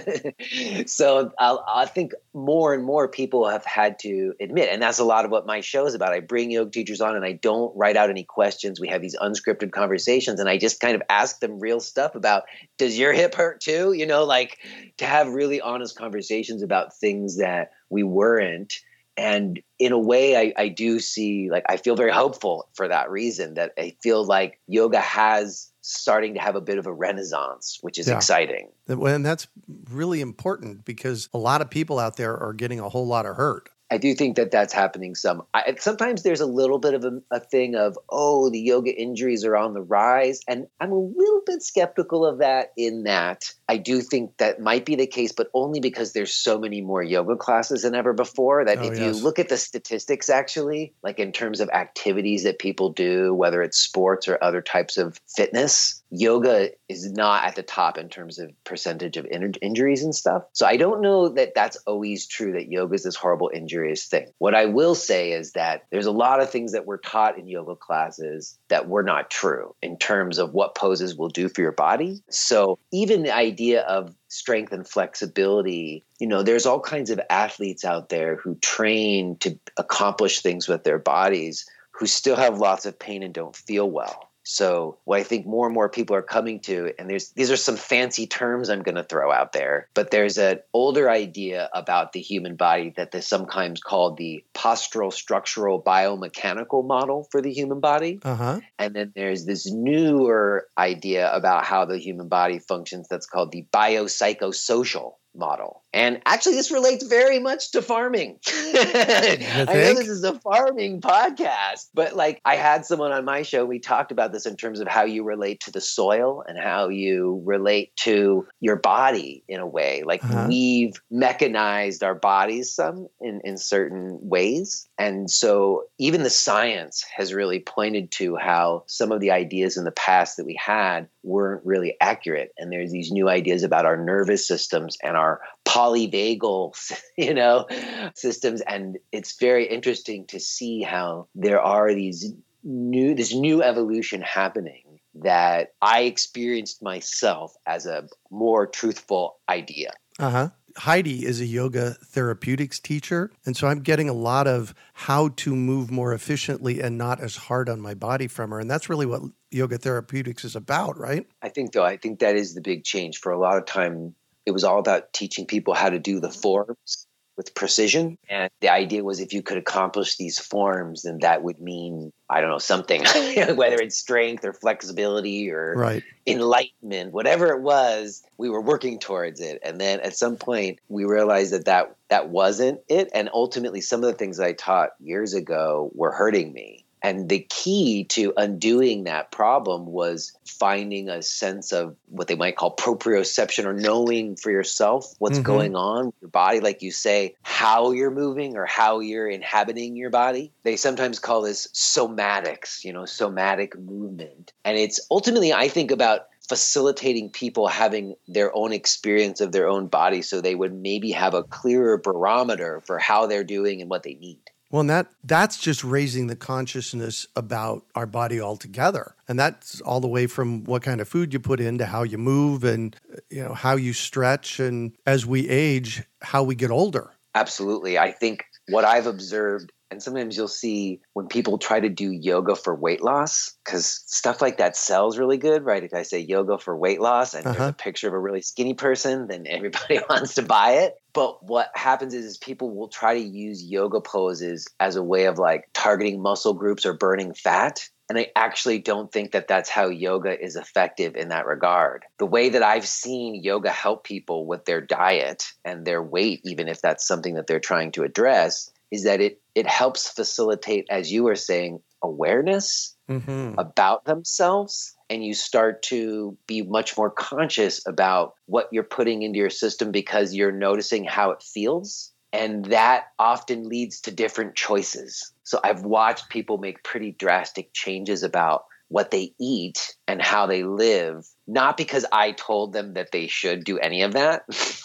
so 0.88 1.32
I'll, 1.36 1.64
I 1.68 1.86
think 1.86 2.12
more 2.32 2.72
and 2.72 2.84
more 2.84 3.08
people 3.08 3.48
have 3.48 3.64
had 3.64 3.98
to 4.00 4.32
admit, 4.40 4.68
and 4.70 4.80
that's 4.80 5.00
a 5.00 5.04
lot 5.04 5.24
of 5.24 5.32
what 5.32 5.44
my 5.44 5.60
show 5.60 5.86
is 5.86 5.94
about. 5.94 6.12
I 6.12 6.20
bring 6.20 6.52
yoga 6.52 6.70
teachers 6.70 7.00
on, 7.00 7.16
and 7.16 7.24
I 7.24 7.32
don't 7.32 7.76
write 7.76 7.96
out 7.96 8.10
any 8.10 8.22
questions. 8.22 8.80
We 8.80 8.88
have 8.88 9.02
these 9.02 9.16
unscripted 9.16 9.72
conversations, 9.72 10.38
and 10.38 10.48
I 10.48 10.56
just 10.56 10.78
kind 10.78 10.94
of 10.94 11.02
ask 11.10 11.40
them 11.40 11.58
real 11.58 11.80
stuff 11.80 12.14
about, 12.14 12.44
does 12.78 12.96
your 12.96 13.12
hip 13.12 13.34
hurt 13.34 13.60
too? 13.60 13.92
You 13.92 14.06
know, 14.06 14.24
like 14.24 14.58
to 14.98 15.04
have 15.04 15.26
really 15.26 15.60
honest 15.60 15.98
conversations 15.98 16.62
about 16.62 16.96
things 16.96 17.38
that 17.38 17.72
we 17.90 18.02
weren't. 18.02 18.74
And 19.16 19.60
in 19.80 19.90
a 19.90 19.98
way, 19.98 20.36
I, 20.36 20.52
I 20.56 20.68
do 20.68 21.00
see, 21.00 21.50
like, 21.50 21.64
I 21.68 21.76
feel 21.76 21.96
very 21.96 22.12
hopeful 22.12 22.68
for 22.74 22.86
that 22.86 23.10
reason 23.10 23.54
that 23.54 23.72
I 23.76 23.96
feel 24.00 24.24
like 24.24 24.60
yoga 24.68 25.00
has 25.00 25.72
starting 25.80 26.34
to 26.34 26.40
have 26.40 26.54
a 26.54 26.60
bit 26.60 26.78
of 26.78 26.86
a 26.86 26.92
renaissance, 26.92 27.78
which 27.80 27.98
is 27.98 28.06
Yeah. 28.06 28.16
exciting. 28.16 28.68
And 28.86 29.26
that's 29.26 29.48
really 29.90 30.20
important 30.20 30.84
because 30.84 31.28
a 31.34 31.38
lot 31.38 31.60
of 31.62 31.70
people 31.70 31.98
out 31.98 32.16
there 32.16 32.36
are 32.36 32.52
getting 32.52 32.78
a 32.78 32.88
whole 32.88 33.06
lot 33.06 33.26
of 33.26 33.36
hurt. 33.36 33.70
I 33.90 33.98
do 33.98 34.14
think 34.14 34.36
that 34.36 34.50
that's 34.50 34.72
happening 34.72 35.14
some. 35.14 35.42
I, 35.54 35.74
sometimes 35.78 36.22
there's 36.22 36.40
a 36.40 36.46
little 36.46 36.78
bit 36.78 36.94
of 36.94 37.04
a, 37.04 37.20
a 37.30 37.40
thing 37.40 37.74
of, 37.74 37.98
oh, 38.10 38.50
the 38.50 38.60
yoga 38.60 38.94
injuries 38.94 39.44
are 39.44 39.56
on 39.56 39.74
the 39.74 39.80
rise. 39.80 40.40
And 40.46 40.66
I'm 40.80 40.92
a 40.92 40.98
little 40.98 41.42
bit 41.46 41.62
skeptical 41.62 42.26
of 42.26 42.38
that 42.38 42.72
in 42.76 43.04
that 43.04 43.52
I 43.68 43.76
do 43.76 44.00
think 44.00 44.36
that 44.38 44.60
might 44.60 44.86
be 44.86 44.96
the 44.96 45.06
case, 45.06 45.32
but 45.32 45.50
only 45.52 45.80
because 45.80 46.12
there's 46.12 46.32
so 46.32 46.58
many 46.58 46.80
more 46.80 47.02
yoga 47.02 47.36
classes 47.36 47.82
than 47.82 47.94
ever 47.94 48.12
before. 48.12 48.64
That 48.64 48.78
Oh, 48.78 48.82
if 48.82 48.98
yes. 48.98 49.16
you 49.16 49.22
look 49.22 49.38
at 49.38 49.48
the 49.48 49.56
statistics, 49.56 50.30
actually, 50.30 50.94
like 51.02 51.18
in 51.18 51.32
terms 51.32 51.60
of 51.60 51.68
activities 51.70 52.44
that 52.44 52.58
people 52.58 52.90
do, 52.90 53.34
whether 53.34 53.62
it's 53.62 53.78
sports 53.78 54.28
or 54.28 54.38
other 54.42 54.62
types 54.62 54.96
of 54.96 55.20
fitness, 55.26 56.02
yoga 56.10 56.70
is 56.88 57.10
not 57.12 57.44
at 57.44 57.54
the 57.54 57.62
top 57.62 57.98
in 57.98 58.08
terms 58.08 58.38
of 58.38 58.52
percentage 58.64 59.16
of 59.16 59.26
in- 59.26 59.54
injuries 59.60 60.02
and 60.02 60.14
stuff. 60.14 60.44
So 60.52 60.66
I 60.66 60.76
don't 60.76 61.00
know 61.00 61.28
that 61.30 61.54
that's 61.54 61.76
always 61.86 62.26
true 62.26 62.52
that 62.52 62.70
yoga 62.70 62.94
is 62.94 63.04
this 63.04 63.16
horrible 63.16 63.48
injurious 63.48 64.06
thing. 64.06 64.28
What 64.38 64.54
I 64.54 64.66
will 64.66 64.94
say 64.94 65.32
is 65.32 65.52
that 65.52 65.84
there's 65.90 66.06
a 66.06 66.12
lot 66.12 66.40
of 66.40 66.50
things 66.50 66.72
that 66.72 66.86
we're 66.86 66.98
taught 66.98 67.38
in 67.38 67.46
yoga 67.46 67.76
classes 67.76 68.58
that 68.68 68.88
were 68.88 69.02
not 69.02 69.30
true 69.30 69.74
in 69.82 69.98
terms 69.98 70.38
of 70.38 70.52
what 70.52 70.74
poses 70.74 71.16
will 71.16 71.28
do 71.28 71.48
for 71.48 71.60
your 71.60 71.72
body. 71.72 72.20
So 72.30 72.78
even 72.92 73.22
the 73.22 73.34
idea 73.34 73.82
of 73.82 74.14
strength 74.28 74.72
and 74.72 74.86
flexibility, 74.86 76.04
you 76.18 76.26
know, 76.26 76.42
there's 76.42 76.66
all 76.66 76.80
kinds 76.80 77.10
of 77.10 77.20
athletes 77.30 77.84
out 77.84 78.08
there 78.08 78.36
who 78.36 78.54
train 78.56 79.36
to 79.38 79.58
accomplish 79.76 80.40
things 80.40 80.68
with 80.68 80.84
their 80.84 80.98
bodies 80.98 81.66
who 81.92 82.06
still 82.06 82.36
have 82.36 82.58
lots 82.58 82.86
of 82.86 82.98
pain 82.98 83.22
and 83.22 83.34
don't 83.34 83.56
feel 83.56 83.90
well. 83.90 84.27
So 84.50 84.96
what 85.04 85.20
I 85.20 85.24
think 85.24 85.44
more 85.46 85.66
and 85.66 85.74
more 85.74 85.90
people 85.90 86.16
are 86.16 86.22
coming 86.22 86.60
to, 86.60 86.94
and 86.98 87.08
there's 87.08 87.28
these 87.32 87.50
are 87.50 87.56
some 87.56 87.76
fancy 87.76 88.26
terms 88.26 88.70
I'm 88.70 88.82
going 88.82 88.94
to 88.94 89.04
throw 89.04 89.30
out 89.30 89.52
there, 89.52 89.88
but 89.92 90.10
there's 90.10 90.38
an 90.38 90.60
older 90.72 91.10
idea 91.10 91.68
about 91.74 92.12
the 92.14 92.20
human 92.20 92.56
body 92.56 92.94
that 92.96 93.14
is 93.14 93.26
sometimes 93.26 93.82
called 93.82 94.16
the 94.16 94.42
postural 94.54 95.12
structural 95.12 95.82
biomechanical 95.82 96.82
model 96.86 97.28
for 97.30 97.42
the 97.42 97.52
human 97.52 97.80
body. 97.80 98.20
Uh-huh. 98.24 98.60
And 98.78 98.96
then 98.96 99.12
there's 99.14 99.44
this 99.44 99.70
newer 99.70 100.66
idea 100.78 101.30
about 101.30 101.66
how 101.66 101.84
the 101.84 101.98
human 101.98 102.28
body 102.28 102.58
functions 102.58 103.06
that's 103.06 103.26
called 103.26 103.52
the 103.52 103.66
biopsychosocial 103.70 105.12
model. 105.34 105.82
And 105.92 106.20
actually, 106.26 106.56
this 106.56 106.70
relates 106.70 107.04
very 107.04 107.38
much 107.38 107.72
to 107.72 107.82
farming. 107.82 108.38
I 108.46 109.64
know 109.66 109.94
this 109.94 110.08
is 110.08 110.24
a 110.24 110.38
farming 110.40 111.00
podcast, 111.00 111.88
but 111.94 112.14
like 112.14 112.40
I 112.44 112.56
had 112.56 112.84
someone 112.84 113.12
on 113.12 113.24
my 113.24 113.42
show, 113.42 113.64
we 113.64 113.78
talked 113.78 114.12
about 114.12 114.32
this 114.32 114.46
in 114.46 114.56
terms 114.56 114.80
of 114.80 114.88
how 114.88 115.04
you 115.04 115.24
relate 115.24 115.60
to 115.60 115.70
the 115.70 115.80
soil 115.80 116.44
and 116.46 116.58
how 116.58 116.88
you 116.88 117.42
relate 117.44 117.96
to 117.96 118.46
your 118.60 118.76
body 118.76 119.44
in 119.48 119.60
a 119.60 119.66
way. 119.66 120.02
Like 120.04 120.22
uh-huh. 120.24 120.46
we've 120.48 121.00
mechanized 121.10 122.02
our 122.02 122.14
bodies 122.14 122.74
some 122.74 123.08
in, 123.20 123.40
in 123.44 123.56
certain 123.56 124.18
ways. 124.20 124.88
And 124.98 125.30
so 125.30 125.84
even 125.98 126.22
the 126.22 126.30
science 126.30 127.04
has 127.16 127.32
really 127.32 127.60
pointed 127.60 128.10
to 128.12 128.36
how 128.36 128.84
some 128.86 129.12
of 129.12 129.20
the 129.20 129.30
ideas 129.30 129.76
in 129.76 129.84
the 129.84 129.90
past 129.92 130.36
that 130.36 130.44
we 130.44 130.58
had 130.62 131.08
weren't 131.28 131.64
really 131.64 131.96
accurate. 132.00 132.52
And 132.58 132.72
there's 132.72 132.90
these 132.90 133.10
new 133.10 133.28
ideas 133.28 133.62
about 133.62 133.86
our 133.86 133.96
nervous 133.96 134.46
systems 134.46 134.96
and 135.02 135.16
our 135.16 135.40
polyvagal, 135.66 136.74
you 137.16 137.34
know, 137.34 137.66
systems. 138.14 138.60
And 138.62 138.98
it's 139.12 139.38
very 139.38 139.66
interesting 139.66 140.26
to 140.28 140.40
see 140.40 140.82
how 140.82 141.28
there 141.34 141.60
are 141.60 141.94
these 141.94 142.32
new, 142.64 143.14
this 143.14 143.34
new 143.34 143.62
evolution 143.62 144.22
happening 144.22 145.00
that 145.22 145.72
I 145.82 146.02
experienced 146.02 146.82
myself 146.82 147.54
as 147.66 147.86
a 147.86 148.08
more 148.30 148.66
truthful 148.66 149.38
idea. 149.48 149.92
Uh 150.18 150.30
huh. 150.30 150.48
Heidi 150.78 151.26
is 151.26 151.40
a 151.40 151.46
yoga 151.46 151.94
therapeutics 152.04 152.78
teacher. 152.78 153.32
And 153.44 153.56
so 153.56 153.66
I'm 153.66 153.80
getting 153.80 154.08
a 154.08 154.12
lot 154.12 154.46
of 154.46 154.74
how 154.92 155.28
to 155.28 155.56
move 155.56 155.90
more 155.90 156.12
efficiently 156.12 156.80
and 156.80 156.96
not 156.96 157.20
as 157.20 157.36
hard 157.36 157.68
on 157.68 157.80
my 157.80 157.94
body 157.94 158.28
from 158.28 158.50
her. 158.50 158.60
And 158.60 158.70
that's 158.70 158.88
really 158.88 159.06
what 159.06 159.22
yoga 159.50 159.78
therapeutics 159.78 160.44
is 160.44 160.54
about, 160.54 160.96
right? 160.96 161.26
I 161.42 161.48
think, 161.48 161.72
though, 161.72 161.84
I 161.84 161.96
think 161.96 162.20
that 162.20 162.36
is 162.36 162.54
the 162.54 162.60
big 162.60 162.84
change. 162.84 163.18
For 163.18 163.32
a 163.32 163.38
lot 163.38 163.58
of 163.58 163.66
time, 163.66 164.14
it 164.46 164.52
was 164.52 164.62
all 164.62 164.78
about 164.78 165.12
teaching 165.12 165.46
people 165.46 165.74
how 165.74 165.90
to 165.90 165.98
do 165.98 166.20
the 166.20 166.30
forms 166.30 167.07
with 167.38 167.54
precision. 167.54 168.18
And 168.28 168.50
the 168.60 168.68
idea 168.68 169.02
was 169.02 169.20
if 169.20 169.32
you 169.32 169.42
could 169.42 169.56
accomplish 169.56 170.16
these 170.16 170.38
forms, 170.38 171.04
then 171.04 171.20
that 171.20 171.42
would 171.42 171.60
mean, 171.60 172.12
I 172.28 172.42
don't 172.42 172.50
know, 172.50 172.58
something, 172.58 173.04
whether 173.54 173.76
it's 173.76 173.96
strength 173.96 174.44
or 174.44 174.52
flexibility 174.52 175.50
or 175.50 175.74
right. 175.74 176.02
enlightenment, 176.26 177.12
whatever 177.12 177.46
it 177.54 177.62
was, 177.62 178.24
we 178.36 178.50
were 178.50 178.60
working 178.60 178.98
towards 178.98 179.40
it. 179.40 179.60
And 179.62 179.80
then 179.80 180.00
at 180.00 180.16
some 180.16 180.36
point, 180.36 180.80
we 180.88 181.04
realized 181.04 181.52
that 181.52 181.66
that, 181.66 181.94
that 182.08 182.28
wasn't 182.28 182.80
it. 182.88 183.08
And 183.14 183.30
ultimately, 183.32 183.80
some 183.80 184.02
of 184.02 184.10
the 184.10 184.18
things 184.18 184.40
I 184.40 184.52
taught 184.52 184.90
years 184.98 185.32
ago 185.32 185.90
were 185.94 186.10
hurting 186.10 186.52
me. 186.52 186.84
And 187.02 187.28
the 187.28 187.46
key 187.48 188.04
to 188.10 188.32
undoing 188.36 189.04
that 189.04 189.30
problem 189.30 189.86
was 189.86 190.32
finding 190.44 191.08
a 191.08 191.22
sense 191.22 191.72
of 191.72 191.96
what 192.08 192.28
they 192.28 192.34
might 192.34 192.56
call 192.56 192.74
proprioception 192.74 193.64
or 193.64 193.72
knowing 193.72 194.36
for 194.36 194.50
yourself 194.50 195.14
what's 195.18 195.38
mm-hmm. 195.38 195.46
going 195.46 195.76
on 195.76 196.06
with 196.06 196.14
your 196.20 196.30
body. 196.30 196.60
Like 196.60 196.82
you 196.82 196.90
say, 196.90 197.34
how 197.42 197.92
you're 197.92 198.10
moving 198.10 198.56
or 198.56 198.66
how 198.66 199.00
you're 199.00 199.28
inhabiting 199.28 199.96
your 199.96 200.10
body. 200.10 200.52
They 200.62 200.76
sometimes 200.76 201.18
call 201.18 201.42
this 201.42 201.68
somatics, 201.68 202.84
you 202.84 202.92
know, 202.92 203.04
somatic 203.04 203.78
movement. 203.78 204.52
And 204.64 204.76
it's 204.76 205.00
ultimately, 205.10 205.52
I 205.52 205.68
think 205.68 205.90
about 205.90 206.26
facilitating 206.48 207.28
people 207.30 207.68
having 207.68 208.16
their 208.26 208.54
own 208.56 208.72
experience 208.72 209.40
of 209.40 209.52
their 209.52 209.68
own 209.68 209.86
body 209.86 210.22
so 210.22 210.40
they 210.40 210.54
would 210.54 210.72
maybe 210.72 211.10
have 211.12 211.34
a 211.34 211.42
clearer 211.42 211.98
barometer 211.98 212.80
for 212.86 212.98
how 212.98 213.26
they're 213.26 213.44
doing 213.44 213.82
and 213.82 213.90
what 213.90 214.02
they 214.02 214.14
need. 214.14 214.40
Well, 214.70 214.80
and 214.80 214.90
that 214.90 215.08
that's 215.24 215.58
just 215.58 215.82
raising 215.82 216.26
the 216.26 216.36
consciousness 216.36 217.26
about 217.34 217.84
our 217.94 218.06
body 218.06 218.40
altogether. 218.40 219.14
And 219.26 219.38
that's 219.38 219.80
all 219.80 220.00
the 220.00 220.08
way 220.08 220.26
from 220.26 220.64
what 220.64 220.82
kind 220.82 221.00
of 221.00 221.08
food 221.08 221.32
you 221.32 221.40
put 221.40 221.60
in 221.60 221.78
to 221.78 221.86
how 221.86 222.02
you 222.02 222.18
move 222.18 222.64
and 222.64 222.94
you 223.30 223.42
know 223.42 223.54
how 223.54 223.76
you 223.76 223.92
stretch 223.92 224.60
and 224.60 224.92
as 225.06 225.24
we 225.24 225.48
age, 225.48 226.02
how 226.20 226.42
we 226.42 226.54
get 226.54 226.70
older. 226.70 227.10
Absolutely. 227.34 227.98
I 227.98 228.12
think 228.12 228.44
what 228.68 228.84
I've 228.84 229.06
observed 229.06 229.72
and 229.90 230.02
sometimes 230.02 230.36
you'll 230.36 230.48
see 230.48 231.00
when 231.14 231.28
people 231.28 231.58
try 231.58 231.80
to 231.80 231.88
do 231.88 232.10
yoga 232.10 232.54
for 232.54 232.74
weight 232.74 233.02
loss, 233.02 233.56
because 233.64 234.02
stuff 234.06 234.42
like 234.42 234.58
that 234.58 234.76
sells 234.76 235.18
really 235.18 235.38
good, 235.38 235.64
right? 235.64 235.82
If 235.82 235.94
I 235.94 236.02
say 236.02 236.18
yoga 236.20 236.58
for 236.58 236.76
weight 236.76 237.00
loss 237.00 237.34
and 237.34 237.46
uh-huh. 237.46 237.58
there's 237.58 237.70
a 237.70 237.74
picture 237.74 238.08
of 238.08 238.14
a 238.14 238.18
really 238.18 238.42
skinny 238.42 238.74
person, 238.74 239.26
then 239.28 239.46
everybody 239.48 240.00
wants 240.08 240.34
to 240.34 240.42
buy 240.42 240.72
it. 240.72 240.96
But 241.14 241.42
what 241.42 241.70
happens 241.74 242.14
is, 242.14 242.24
is 242.24 242.38
people 242.38 242.74
will 242.74 242.88
try 242.88 243.14
to 243.14 243.20
use 243.20 243.64
yoga 243.64 244.00
poses 244.00 244.68
as 244.78 244.96
a 244.96 245.02
way 245.02 245.24
of 245.24 245.38
like 245.38 245.68
targeting 245.72 246.20
muscle 246.20 246.54
groups 246.54 246.84
or 246.84 246.92
burning 246.92 247.34
fat. 247.34 247.88
And 248.10 248.18
I 248.18 248.28
actually 248.36 248.78
don't 248.78 249.12
think 249.12 249.32
that 249.32 249.48
that's 249.48 249.68
how 249.68 249.88
yoga 249.88 250.38
is 250.38 250.56
effective 250.56 251.14
in 251.14 251.28
that 251.28 251.46
regard. 251.46 252.04
The 252.18 252.26
way 252.26 252.50
that 252.50 252.62
I've 252.62 252.86
seen 252.86 253.42
yoga 253.42 253.70
help 253.70 254.04
people 254.04 254.46
with 254.46 254.64
their 254.64 254.80
diet 254.80 255.52
and 255.64 255.84
their 255.84 256.02
weight, 256.02 256.40
even 256.44 256.68
if 256.68 256.80
that's 256.80 257.06
something 257.06 257.34
that 257.34 257.46
they're 257.46 257.60
trying 257.60 257.92
to 257.92 258.04
address, 258.04 258.70
is 258.90 259.04
that 259.04 259.20
it 259.20 259.40
it 259.54 259.66
helps 259.66 260.08
facilitate, 260.08 260.86
as 260.90 261.10
you 261.10 261.24
were 261.24 261.34
saying, 261.34 261.80
awareness 262.02 262.96
mm-hmm. 263.08 263.58
about 263.58 264.04
themselves. 264.04 264.94
And 265.10 265.24
you 265.24 265.34
start 265.34 265.82
to 265.84 266.36
be 266.46 266.62
much 266.62 266.96
more 266.96 267.10
conscious 267.10 267.86
about 267.86 268.34
what 268.46 268.68
you're 268.72 268.84
putting 268.84 269.22
into 269.22 269.38
your 269.38 269.50
system 269.50 269.90
because 269.90 270.34
you're 270.34 270.52
noticing 270.52 271.04
how 271.04 271.30
it 271.30 271.42
feels. 271.42 272.12
And 272.32 272.66
that 272.66 273.06
often 273.18 273.68
leads 273.68 274.00
to 274.02 274.10
different 274.10 274.54
choices. 274.54 275.32
So 275.44 275.58
i've 275.64 275.82
watched 275.82 276.28
people 276.28 276.58
make 276.58 276.84
pretty 276.84 277.12
drastic 277.12 277.72
changes 277.72 278.22
about 278.22 278.64
what 278.88 279.10
they 279.10 279.32
eat 279.38 279.96
and 280.06 280.20
how 280.20 280.46
they 280.46 280.64
live 280.64 281.26
not 281.46 281.76
because 281.76 282.04
i 282.12 282.32
told 282.32 282.72
them 282.72 282.94
that 282.94 283.10
they 283.10 283.26
should 283.26 283.64
do 283.64 283.78
any 283.78 284.02
of 284.02 284.12
that. 284.12 284.44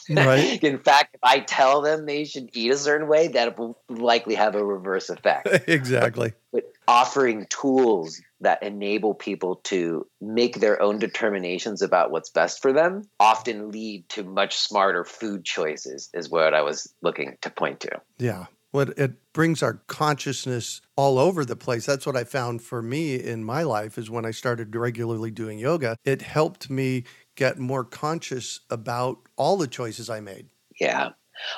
Right. 0.10 0.64
in 0.64 0.80
fact 0.80 1.16
if 1.16 1.20
i 1.24 1.40
tell 1.40 1.82
them 1.82 2.06
they 2.06 2.26
should 2.26 2.50
eat 2.54 2.72
a 2.72 2.78
certain 2.78 3.08
way 3.08 3.28
that 3.30 3.58
will 3.58 3.78
likely 3.90 4.36
have 4.36 4.56
a 4.56 4.64
reverse 4.64 5.10
effect. 5.10 5.48
Exactly. 5.68 6.34
But, 6.52 6.64
but 6.64 6.74
offering 6.88 7.48
tools 7.50 8.22
that 8.42 8.62
enable 8.62 9.14
people 9.14 9.58
to 9.64 10.06
make 10.22 10.60
their 10.60 10.82
own 10.82 11.00
determinations 11.00 11.82
about 11.82 12.12
what's 12.12 12.30
best 12.30 12.62
for 12.62 12.74
them 12.74 13.04
often 13.20 13.72
lead 13.72 14.08
to 14.10 14.24
much 14.24 14.58
smarter 14.58 15.04
food 15.04 15.46
choices 15.46 16.10
is 16.14 16.30
what 16.30 16.54
i 16.54 16.62
was 16.62 16.94
looking 17.02 17.38
to 17.42 17.50
point 17.50 17.80
to. 17.82 18.02
Yeah. 18.18 18.46
Well, 18.72 18.90
it 18.98 19.14
brings 19.34 19.64
our 19.64 19.82
consciousness 19.88 20.82
all 20.96 21.18
over 21.18 21.44
the 21.44 21.56
place. 21.56 21.86
That's 21.86 22.06
what 22.06 22.16
I 22.16 22.24
found 22.24 22.62
for 22.62 22.82
me 22.82 23.16
in 23.16 23.44
my 23.44 23.64
life 23.64 23.98
is 23.98 24.10
when 24.10 24.26
I 24.26 24.32
started 24.32 24.76
regularly 24.76 25.32
doing 25.32 25.60
yoga, 25.60 25.98
it 26.06 26.22
helped 26.22 26.70
me 26.70 27.04
get 27.36 27.58
more 27.58 27.84
conscious 27.84 28.62
about 28.70 29.20
all 29.36 29.58
the 29.58 29.68
choices 29.68 30.10
I 30.10 30.20
made. 30.20 30.48
Yeah. 30.80 31.10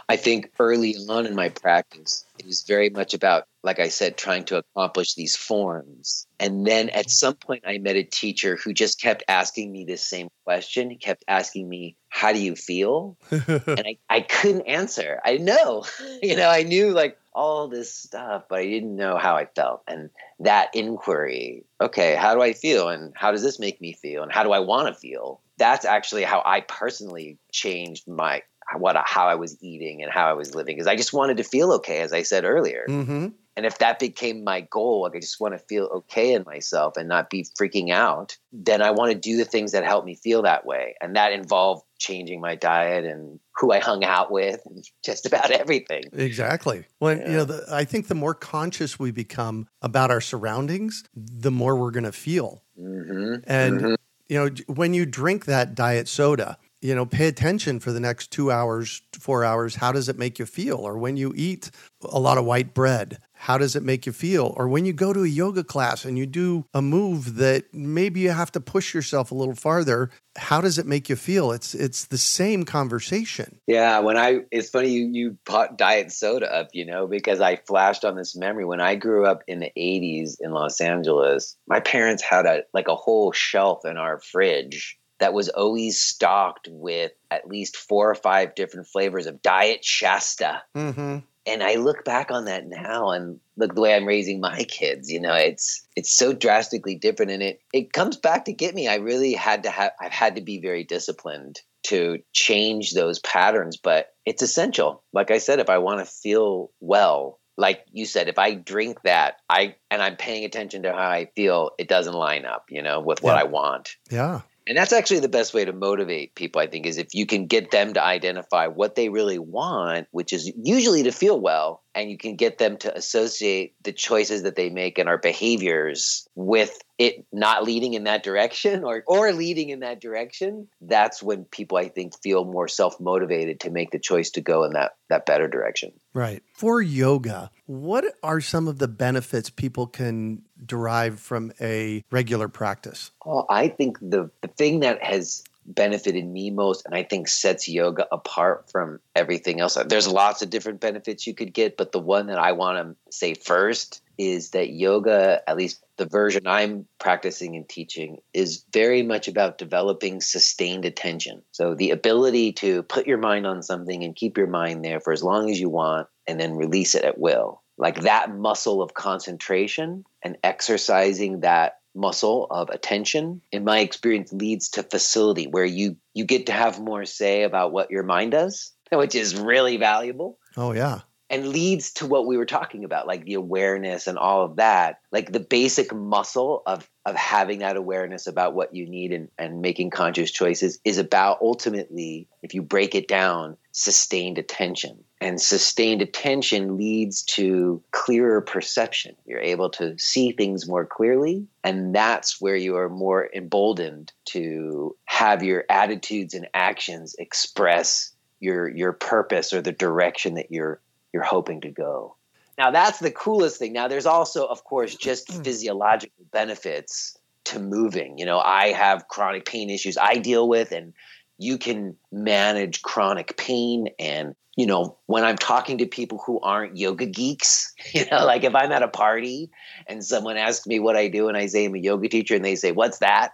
I 0.07 0.15
think 0.15 0.51
early 0.57 0.95
on 1.09 1.25
in 1.25 1.35
my 1.35 1.49
practice, 1.49 2.25
it 2.39 2.45
was 2.45 2.63
very 2.63 2.89
much 2.89 3.13
about, 3.13 3.45
like 3.63 3.79
I 3.79 3.89
said, 3.89 4.17
trying 4.17 4.45
to 4.45 4.57
accomplish 4.57 5.15
these 5.15 5.35
forms. 5.35 6.27
And 6.39 6.65
then 6.65 6.89
at 6.89 7.09
some 7.09 7.35
point, 7.35 7.63
I 7.67 7.77
met 7.77 7.97
a 7.97 8.03
teacher 8.03 8.55
who 8.55 8.73
just 8.73 9.01
kept 9.01 9.23
asking 9.27 9.71
me 9.71 9.83
this 9.83 10.05
same 10.05 10.29
question. 10.45 10.89
He 10.89 10.97
kept 10.97 11.25
asking 11.27 11.67
me, 11.67 11.97
How 12.09 12.31
do 12.31 12.39
you 12.39 12.55
feel? 12.55 13.17
and 13.31 13.83
I, 13.85 13.97
I 14.09 14.21
couldn't 14.21 14.67
answer. 14.67 15.19
I 15.25 15.37
know, 15.37 15.83
you 16.23 16.35
know, 16.35 16.49
I 16.49 16.63
knew 16.63 16.91
like 16.91 17.17
all 17.35 17.67
this 17.67 17.93
stuff, 17.93 18.45
but 18.49 18.59
I 18.59 18.65
didn't 18.65 18.95
know 18.95 19.17
how 19.17 19.35
I 19.35 19.45
felt. 19.45 19.83
And 19.87 20.09
that 20.39 20.69
inquiry, 20.73 21.65
okay, 21.81 22.15
how 22.15 22.33
do 22.33 22.41
I 22.41 22.53
feel? 22.53 22.89
And 22.89 23.13
how 23.15 23.31
does 23.31 23.43
this 23.43 23.59
make 23.59 23.79
me 23.81 23.93
feel? 23.93 24.23
And 24.23 24.31
how 24.31 24.43
do 24.43 24.53
I 24.53 24.59
want 24.59 24.87
to 24.87 24.99
feel? 24.99 25.41
That's 25.57 25.85
actually 25.85 26.23
how 26.23 26.41
I 26.45 26.61
personally 26.61 27.37
changed 27.51 28.07
my 28.07 28.41
what 28.77 28.95
how 29.05 29.27
I 29.27 29.35
was 29.35 29.61
eating 29.61 30.01
and 30.01 30.11
how 30.11 30.27
I 30.27 30.33
was 30.33 30.55
living 30.55 30.75
because 30.75 30.87
I 30.87 30.95
just 30.95 31.13
wanted 31.13 31.37
to 31.37 31.43
feel 31.43 31.71
okay, 31.73 31.99
as 32.01 32.13
I 32.13 32.23
said 32.23 32.45
earlier. 32.45 32.85
Mm-hmm. 32.89 33.27
And 33.57 33.65
if 33.65 33.77
that 33.77 33.99
became 33.99 34.43
my 34.43 34.61
goal, 34.61 35.03
like 35.03 35.15
I 35.15 35.19
just 35.19 35.39
want 35.39 35.53
to 35.53 35.59
feel 35.59 35.85
okay 35.85 36.33
in 36.33 36.43
myself 36.45 36.97
and 36.97 37.07
not 37.07 37.29
be 37.29 37.45
freaking 37.57 37.89
out, 37.89 38.37
then 38.51 38.81
I 38.81 38.91
want 38.91 39.13
to 39.13 39.17
do 39.17 39.37
the 39.37 39.45
things 39.45 39.71
that 39.71 39.85
help 39.85 40.03
me 40.03 40.15
feel 40.15 40.41
that 40.41 40.65
way. 40.65 40.95
And 40.99 41.15
that 41.15 41.31
involved 41.31 41.83
changing 41.97 42.41
my 42.41 42.55
diet 42.55 43.05
and 43.05 43.39
who 43.55 43.71
I 43.71 43.79
hung 43.79 44.03
out 44.03 44.29
with 44.29 44.59
and 44.65 44.83
just 45.05 45.25
about 45.25 45.51
everything. 45.51 46.03
Exactly. 46.11 46.85
Well, 46.99 47.17
yeah. 47.17 47.29
you 47.29 47.37
know, 47.37 47.45
the, 47.45 47.65
I 47.71 47.85
think 47.85 48.07
the 48.07 48.15
more 48.15 48.33
conscious 48.33 48.99
we 48.99 49.11
become 49.11 49.67
about 49.81 50.11
our 50.11 50.21
surroundings, 50.21 51.03
the 51.15 51.51
more 51.51 51.75
we're 51.77 51.91
going 51.91 52.03
to 52.03 52.11
feel. 52.11 52.61
Mm-hmm. 52.77 53.35
And, 53.47 53.79
mm-hmm. 53.79 53.93
you 54.27 54.43
know, 54.43 54.49
when 54.67 54.93
you 54.93 55.05
drink 55.05 55.45
that 55.45 55.75
diet 55.75 56.09
soda, 56.09 56.57
you 56.85 56.93
know, 56.93 57.05
pay 57.05 57.27
attention 57.27 57.79
for 57.79 57.91
the 57.91 57.99
next 57.99 58.29
two 58.29 58.51
hours, 58.51 59.01
four 59.19 59.43
hours. 59.43 59.75
How 59.75 59.91
does 59.91 60.07
it 60.07 60.19
make 60.19 60.37
you 60.37 60.45
feel? 60.45 60.75
Or 60.75 60.99
when 60.99 61.17
you 61.17 61.33
eat 61.35 61.71
a 62.03 62.19
lot 62.19 62.37
of 62.37 62.45
white 62.45 62.75
bread, 62.75 63.17
how 63.33 63.57
does 63.57 63.75
it 63.75 63.81
make 63.81 64.05
you 64.05 64.11
feel? 64.11 64.53
Or 64.55 64.67
when 64.67 64.85
you 64.85 64.93
go 64.93 65.11
to 65.11 65.23
a 65.23 65.27
yoga 65.27 65.63
class 65.63 66.05
and 66.05 66.15
you 66.15 66.27
do 66.27 66.65
a 66.75 66.83
move 66.83 67.37
that 67.37 67.73
maybe 67.73 68.19
you 68.19 68.29
have 68.29 68.51
to 68.51 68.59
push 68.59 68.93
yourself 68.93 69.31
a 69.31 69.35
little 69.35 69.55
farther, 69.55 70.11
how 70.37 70.61
does 70.61 70.77
it 70.77 70.85
make 70.85 71.09
you 71.09 71.15
feel? 71.15 71.51
It's 71.51 71.73
it's 71.73 72.05
the 72.05 72.19
same 72.19 72.65
conversation. 72.65 73.59
Yeah, 73.65 73.99
when 73.99 74.15
I 74.15 74.41
it's 74.51 74.69
funny 74.69 74.89
you 74.89 75.09
you 75.11 75.37
brought 75.43 75.79
diet 75.79 76.11
soda 76.11 76.53
up, 76.53 76.69
you 76.73 76.85
know, 76.85 77.07
because 77.07 77.41
I 77.41 77.55
flashed 77.55 78.05
on 78.05 78.15
this 78.15 78.35
memory 78.35 78.65
when 78.65 78.79
I 78.79 78.93
grew 78.93 79.25
up 79.25 79.41
in 79.47 79.59
the 79.59 79.71
80s 79.75 80.35
in 80.39 80.51
Los 80.51 80.79
Angeles. 80.81 81.57
My 81.67 81.79
parents 81.79 82.21
had 82.21 82.45
a 82.45 82.63
like 82.75 82.87
a 82.87 82.95
whole 82.95 83.31
shelf 83.31 83.85
in 83.85 83.97
our 83.97 84.19
fridge 84.19 84.99
that 85.19 85.33
was 85.33 85.49
always 85.49 85.99
stocked 85.99 86.67
with 86.69 87.11
at 87.31 87.47
least 87.47 87.77
four 87.77 88.09
or 88.09 88.15
five 88.15 88.55
different 88.55 88.87
flavors 88.87 89.27
of 89.27 89.41
Diet 89.41 89.83
Shasta. 89.83 90.63
Mm-hmm. 90.75 91.19
And 91.47 91.63
I 91.63 91.75
look 91.75 92.03
back 92.03 92.31
on 92.31 92.45
that 92.45 92.65
now 92.65 93.11
and 93.11 93.39
look 93.55 93.75
the 93.75 93.81
way 93.81 93.95
I'm 93.95 94.07
raising 94.07 94.39
my 94.39 94.63
kids. 94.63 95.11
You 95.11 95.21
know, 95.21 95.35
it's 95.35 95.87
it's 95.95 96.11
so 96.11 96.33
drastically 96.33 96.95
different, 96.95 97.31
and 97.31 97.43
it 97.43 97.61
it 97.71 97.93
comes 97.93 98.17
back 98.17 98.45
to 98.45 98.53
get 98.53 98.73
me. 98.73 98.87
I 98.87 98.95
really 98.95 99.33
had 99.33 99.63
to 99.63 99.69
have 99.69 99.91
I've 100.01 100.11
had 100.11 100.35
to 100.35 100.41
be 100.41 100.59
very 100.59 100.83
disciplined 100.83 101.61
to 101.83 102.17
change 102.33 102.93
those 102.93 103.19
patterns, 103.19 103.77
but 103.77 104.07
it's 104.25 104.41
essential. 104.41 105.03
Like 105.13 105.29
I 105.29 105.37
said, 105.37 105.59
if 105.59 105.69
I 105.69 105.77
want 105.77 105.99
to 105.99 106.11
feel 106.11 106.71
well, 106.79 107.39
like 107.57 107.85
you 107.91 108.05
said, 108.05 108.27
if 108.27 108.39
I 108.39 108.55
drink 108.55 109.01
that, 109.03 109.37
I 109.49 109.75
and 109.91 110.01
I'm 110.01 110.17
paying 110.17 110.45
attention 110.45 110.83
to 110.83 110.93
how 110.93 111.07
I 111.07 111.29
feel, 111.35 111.71
it 111.77 111.87
doesn't 111.87 112.13
line 112.13 112.45
up, 112.45 112.65
you 112.69 112.81
know, 112.81 112.99
with 112.99 113.21
what 113.21 113.35
yeah. 113.35 113.41
I 113.41 113.43
want. 113.43 113.95
Yeah. 114.09 114.41
And 114.67 114.77
that's 114.77 114.93
actually 114.93 115.19
the 115.19 115.29
best 115.29 115.53
way 115.53 115.63
to 115.65 115.73
motivate 115.73 116.33
people, 116.35 116.59
I 116.59 116.67
think, 116.67 116.85
is 116.85 116.97
if 116.97 117.13
you 117.13 117.25
can 117.25 117.45
get 117.45 117.71
them 117.71 117.93
to 117.93 118.03
identify 118.03 118.67
what 118.67 118.95
they 118.95 119.09
really 119.09 119.37
want, 119.37 120.07
which 120.11 120.33
is 120.33 120.51
usually 120.57 121.03
to 121.03 121.11
feel 121.11 121.39
well, 121.39 121.83
and 121.93 122.09
you 122.09 122.17
can 122.17 122.35
get 122.35 122.57
them 122.57 122.77
to 122.77 122.95
associate 122.95 123.75
the 123.83 123.93
choices 123.93 124.43
that 124.43 124.55
they 124.55 124.69
make 124.69 124.97
and 124.97 125.07
our 125.07 125.17
behaviors 125.17 126.27
with 126.35 126.77
it 126.97 127.25
not 127.31 127.63
leading 127.63 127.93
in 127.93 128.05
that 128.05 128.23
direction 128.23 128.83
or 128.83 129.03
or 129.07 129.31
leading 129.33 129.69
in 129.69 129.81
that 129.81 130.01
direction, 130.01 130.67
that's 130.81 131.21
when 131.21 131.45
people 131.45 131.77
I 131.77 131.89
think 131.89 132.13
feel 132.21 132.45
more 132.45 132.67
self-motivated 132.67 133.59
to 133.61 133.69
make 133.69 133.91
the 133.91 133.99
choice 133.99 134.31
to 134.31 134.41
go 134.41 134.63
in 134.63 134.73
that 134.73 134.93
that 135.09 135.25
better 135.25 135.47
direction. 135.47 135.91
Right. 136.13 136.41
For 136.53 136.81
yoga, 136.81 137.51
what 137.65 138.05
are 138.23 138.41
some 138.41 138.67
of 138.67 138.79
the 138.79 138.87
benefits 138.87 139.49
people 139.49 139.87
can 139.87 140.43
derive 140.65 141.19
from 141.19 141.51
a 141.59 142.03
regular 142.11 142.47
practice? 142.47 143.11
Oh, 143.25 143.45
I 143.49 143.67
think 143.67 143.99
the, 143.99 144.29
the 144.41 144.47
thing 144.47 144.81
that 144.81 145.03
has 145.03 145.43
benefited 145.65 146.25
me 146.25 146.51
most 146.51 146.85
and 146.85 146.93
I 146.93 147.03
think 147.03 147.27
sets 147.27 147.67
yoga 147.67 148.07
apart 148.11 148.69
from 148.71 148.99
everything 149.15 149.59
else. 149.59 149.77
There's 149.87 150.07
lots 150.07 150.41
of 150.41 150.49
different 150.49 150.79
benefits 150.79 151.25
you 151.25 151.33
could 151.33 151.53
get, 151.53 151.77
but 151.77 151.91
the 151.91 151.99
one 151.99 152.27
that 152.27 152.37
I 152.37 152.51
want 152.51 152.77
to 152.77 153.11
say 153.11 153.33
first 153.33 154.01
is 154.17 154.51
that 154.51 154.69
yoga, 154.69 155.41
at 155.47 155.57
least 155.57 155.83
the 155.97 156.05
version 156.05 156.47
I'm 156.47 156.87
practicing 156.99 157.55
and 157.55 157.67
teaching, 157.67 158.19
is 158.33 158.63
very 158.71 159.03
much 159.03 159.27
about 159.27 159.57
developing 159.57 160.21
sustained 160.21 160.85
attention. 160.85 161.41
So 161.51 161.75
the 161.75 161.91
ability 161.91 162.53
to 162.53 162.83
put 162.83 163.07
your 163.07 163.17
mind 163.17 163.45
on 163.45 163.61
something 163.61 164.03
and 164.03 164.15
keep 164.15 164.37
your 164.37 164.47
mind 164.47 164.85
there 164.85 164.99
for 164.99 165.11
as 165.11 165.23
long 165.23 165.49
as 165.49 165.59
you 165.59 165.69
want 165.69 166.07
and 166.27 166.39
then 166.39 166.55
release 166.55 166.95
it 166.95 167.03
at 167.03 167.17
will 167.17 167.61
like 167.77 168.01
that 168.01 168.33
muscle 168.33 168.81
of 168.81 168.93
concentration 168.93 170.05
and 170.21 170.37
exercising 170.43 171.41
that 171.41 171.79
muscle 171.93 172.47
of 172.51 172.69
attention 172.69 173.41
in 173.51 173.63
my 173.63 173.79
experience 173.79 174.33
leads 174.33 174.69
to 174.69 174.83
facility 174.83 175.47
where 175.47 175.65
you 175.65 175.95
you 176.13 176.25
get 176.25 176.47
to 176.47 176.51
have 176.51 176.79
more 176.79 177.05
say 177.05 177.43
about 177.43 177.71
what 177.71 177.89
your 177.89 178.03
mind 178.03 178.31
does 178.31 178.73
which 178.91 179.15
is 179.15 179.35
really 179.35 179.77
valuable. 179.77 180.37
Oh 180.57 180.73
yeah. 180.73 181.01
And 181.29 181.47
leads 181.47 181.93
to 181.93 182.05
what 182.05 182.27
we 182.27 182.37
were 182.37 182.45
talking 182.45 182.83
about 182.83 183.07
like 183.07 183.25
the 183.25 183.33
awareness 183.33 184.05
and 184.05 184.17
all 184.17 184.45
of 184.45 184.57
that 184.57 184.99
like 185.11 185.31
the 185.31 185.39
basic 185.39 185.93
muscle 185.93 186.61
of 186.67 186.87
of 187.03 187.15
having 187.15 187.59
that 187.59 187.77
awareness 187.77 188.27
about 188.27 188.53
what 188.53 188.75
you 188.75 188.87
need 188.87 189.11
and, 189.11 189.29
and 189.37 189.61
making 189.61 189.89
conscious 189.89 190.29
choices 190.31 190.79
is 190.85 190.99
about 190.99 191.39
ultimately 191.41 192.27
if 192.43 192.53
you 192.53 192.61
break 192.61 192.93
it 192.93 193.07
down 193.07 193.57
sustained 193.71 194.37
attention 194.37 195.03
and 195.21 195.39
sustained 195.41 196.01
attention 196.01 196.77
leads 196.77 197.23
to 197.23 197.81
clearer 197.91 198.41
perception 198.41 199.15
you're 199.25 199.39
able 199.39 199.69
to 199.69 199.97
see 199.97 200.31
things 200.31 200.67
more 200.67 200.85
clearly 200.85 201.47
and 201.63 201.95
that's 201.95 202.41
where 202.41 202.55
you 202.55 202.75
are 202.75 202.89
more 202.89 203.29
emboldened 203.33 204.11
to 204.25 204.95
have 205.05 205.43
your 205.43 205.63
attitudes 205.69 206.33
and 206.33 206.47
actions 206.53 207.15
express 207.17 208.11
your 208.39 208.67
your 208.69 208.93
purpose 208.93 209.53
or 209.53 209.61
the 209.61 209.71
direction 209.71 210.35
that 210.35 210.51
you're 210.51 210.79
you're 211.13 211.23
hoping 211.23 211.61
to 211.61 211.69
go. 211.69 212.15
Now 212.57 212.71
that's 212.71 212.99
the 212.99 213.11
coolest 213.11 213.57
thing. 213.57 213.73
Now 213.73 213.87
there's 213.87 214.05
also 214.05 214.45
of 214.45 214.63
course 214.63 214.95
just 214.95 215.31
hmm. 215.31 215.41
physiological 215.41 216.25
benefits 216.31 217.17
to 217.45 217.59
moving. 217.59 218.17
You 218.17 218.25
know, 218.25 218.39
I 218.39 218.71
have 218.71 219.07
chronic 219.07 219.45
pain 219.45 219.69
issues 219.69 219.97
I 219.97 220.15
deal 220.15 220.47
with 220.47 220.71
and 220.71 220.93
you 221.37 221.57
can 221.57 221.95
manage 222.11 222.81
chronic 222.81 223.37
pain 223.37 223.89
and 223.99 224.35
you 224.55 224.65
know 224.65 224.97
when 225.05 225.23
i'm 225.23 225.37
talking 225.37 225.77
to 225.77 225.85
people 225.85 226.21
who 226.25 226.39
aren't 226.39 226.77
yoga 226.77 227.05
geeks 227.05 227.73
you 227.93 228.05
know 228.11 228.25
like 228.25 228.43
if 228.43 228.55
i'm 228.55 228.71
at 228.71 228.83
a 228.83 228.87
party 228.87 229.49
and 229.87 230.03
someone 230.03 230.37
asks 230.37 230.65
me 230.65 230.79
what 230.79 230.95
i 230.95 231.07
do 231.07 231.27
and 231.27 231.37
i 231.37 231.45
say 231.45 231.65
i'm 231.65 231.75
a 231.75 231.79
yoga 231.79 232.07
teacher 232.07 232.35
and 232.35 232.45
they 232.45 232.55
say 232.55 232.71
what's 232.71 232.99
that 232.99 233.31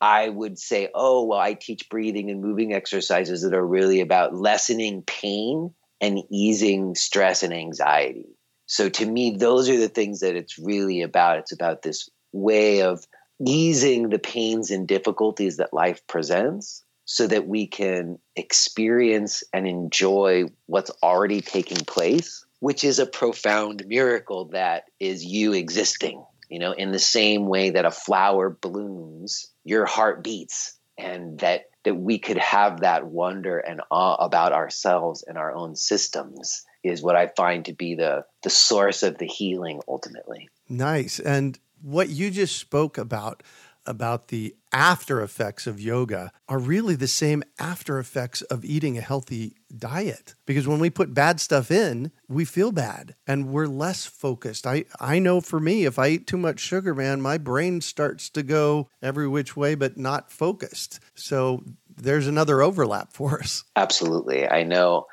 i 0.00 0.28
would 0.28 0.58
say 0.58 0.88
oh 0.94 1.24
well 1.24 1.38
i 1.38 1.54
teach 1.54 1.88
breathing 1.88 2.30
and 2.30 2.40
moving 2.40 2.72
exercises 2.72 3.42
that 3.42 3.54
are 3.54 3.66
really 3.66 4.00
about 4.00 4.34
lessening 4.34 5.02
pain 5.02 5.72
and 6.02 6.20
easing 6.30 6.94
stress 6.96 7.44
and 7.44 7.54
anxiety. 7.54 8.36
So 8.66 8.88
to 8.90 9.06
me, 9.06 9.36
those 9.36 9.70
are 9.70 9.78
the 9.78 9.88
things 9.88 10.20
that 10.20 10.34
it's 10.34 10.58
really 10.58 11.00
about. 11.00 11.38
It's 11.38 11.52
about 11.52 11.82
this 11.82 12.10
way 12.32 12.82
of 12.82 13.06
easing 13.46 14.08
the 14.08 14.18
pains 14.18 14.70
and 14.70 14.86
difficulties 14.86 15.56
that 15.56 15.72
life 15.72 16.04
presents 16.08 16.82
so 17.12 17.26
that 17.26 17.46
we 17.46 17.66
can 17.66 18.18
experience 18.36 19.42
and 19.52 19.68
enjoy 19.68 20.46
what's 20.64 20.90
already 21.02 21.42
taking 21.42 21.76
place, 21.76 22.42
which 22.60 22.84
is 22.84 22.98
a 22.98 23.04
profound 23.04 23.84
miracle 23.86 24.46
that 24.46 24.84
is 24.98 25.22
you 25.22 25.52
existing. 25.52 26.24
You 26.48 26.58
know, 26.58 26.72
in 26.72 26.90
the 26.90 26.98
same 26.98 27.48
way 27.48 27.68
that 27.68 27.84
a 27.84 27.90
flower 27.90 28.48
blooms, 28.48 29.46
your 29.62 29.84
heart 29.84 30.24
beats, 30.24 30.78
and 30.96 31.38
that 31.40 31.66
that 31.84 31.96
we 31.96 32.18
could 32.18 32.38
have 32.38 32.80
that 32.80 33.06
wonder 33.06 33.58
and 33.58 33.82
awe 33.90 34.14
about 34.14 34.54
ourselves 34.54 35.22
and 35.26 35.36
our 35.36 35.54
own 35.54 35.76
systems 35.76 36.64
is 36.82 37.02
what 37.02 37.14
I 37.14 37.26
find 37.26 37.66
to 37.66 37.74
be 37.74 37.94
the 37.94 38.24
the 38.42 38.48
source 38.48 39.02
of 39.02 39.18
the 39.18 39.26
healing 39.26 39.82
ultimately. 39.86 40.48
Nice. 40.66 41.18
And 41.18 41.58
what 41.82 42.08
you 42.08 42.30
just 42.30 42.56
spoke 42.58 42.96
about 42.96 43.42
about 43.86 44.28
the 44.28 44.54
after 44.72 45.20
effects 45.20 45.66
of 45.66 45.80
yoga 45.80 46.32
are 46.48 46.58
really 46.58 46.94
the 46.94 47.06
same 47.06 47.42
after 47.58 47.98
effects 47.98 48.42
of 48.42 48.64
eating 48.64 48.96
a 48.96 49.02
healthy 49.02 49.54
diet. 49.76 50.34
Because 50.46 50.66
when 50.66 50.78
we 50.78 50.90
put 50.90 51.14
bad 51.14 51.40
stuff 51.40 51.70
in 51.70 52.10
we 52.28 52.44
feel 52.44 52.72
bad 52.72 53.14
and 53.26 53.48
we're 53.48 53.66
less 53.66 54.06
focused. 54.06 54.66
I 54.66 54.84
i 54.98 55.18
know 55.18 55.40
for 55.40 55.60
me 55.60 55.84
if 55.84 55.98
i 55.98 56.08
eat 56.08 56.26
too 56.26 56.38
much 56.38 56.60
sugar 56.60 56.94
man 56.94 57.20
my 57.20 57.38
brain 57.38 57.80
starts 57.80 58.30
to 58.30 58.42
go 58.42 58.88
every 59.02 59.28
which 59.28 59.56
way 59.56 59.74
but 59.74 59.96
not 59.98 60.30
focused. 60.30 61.00
So 61.14 61.62
there's 61.94 62.26
another 62.26 62.62
overlap 62.62 63.12
for 63.12 63.40
us. 63.40 63.64
Absolutely. 63.76 64.48
I 64.48 64.62
know 64.62 65.06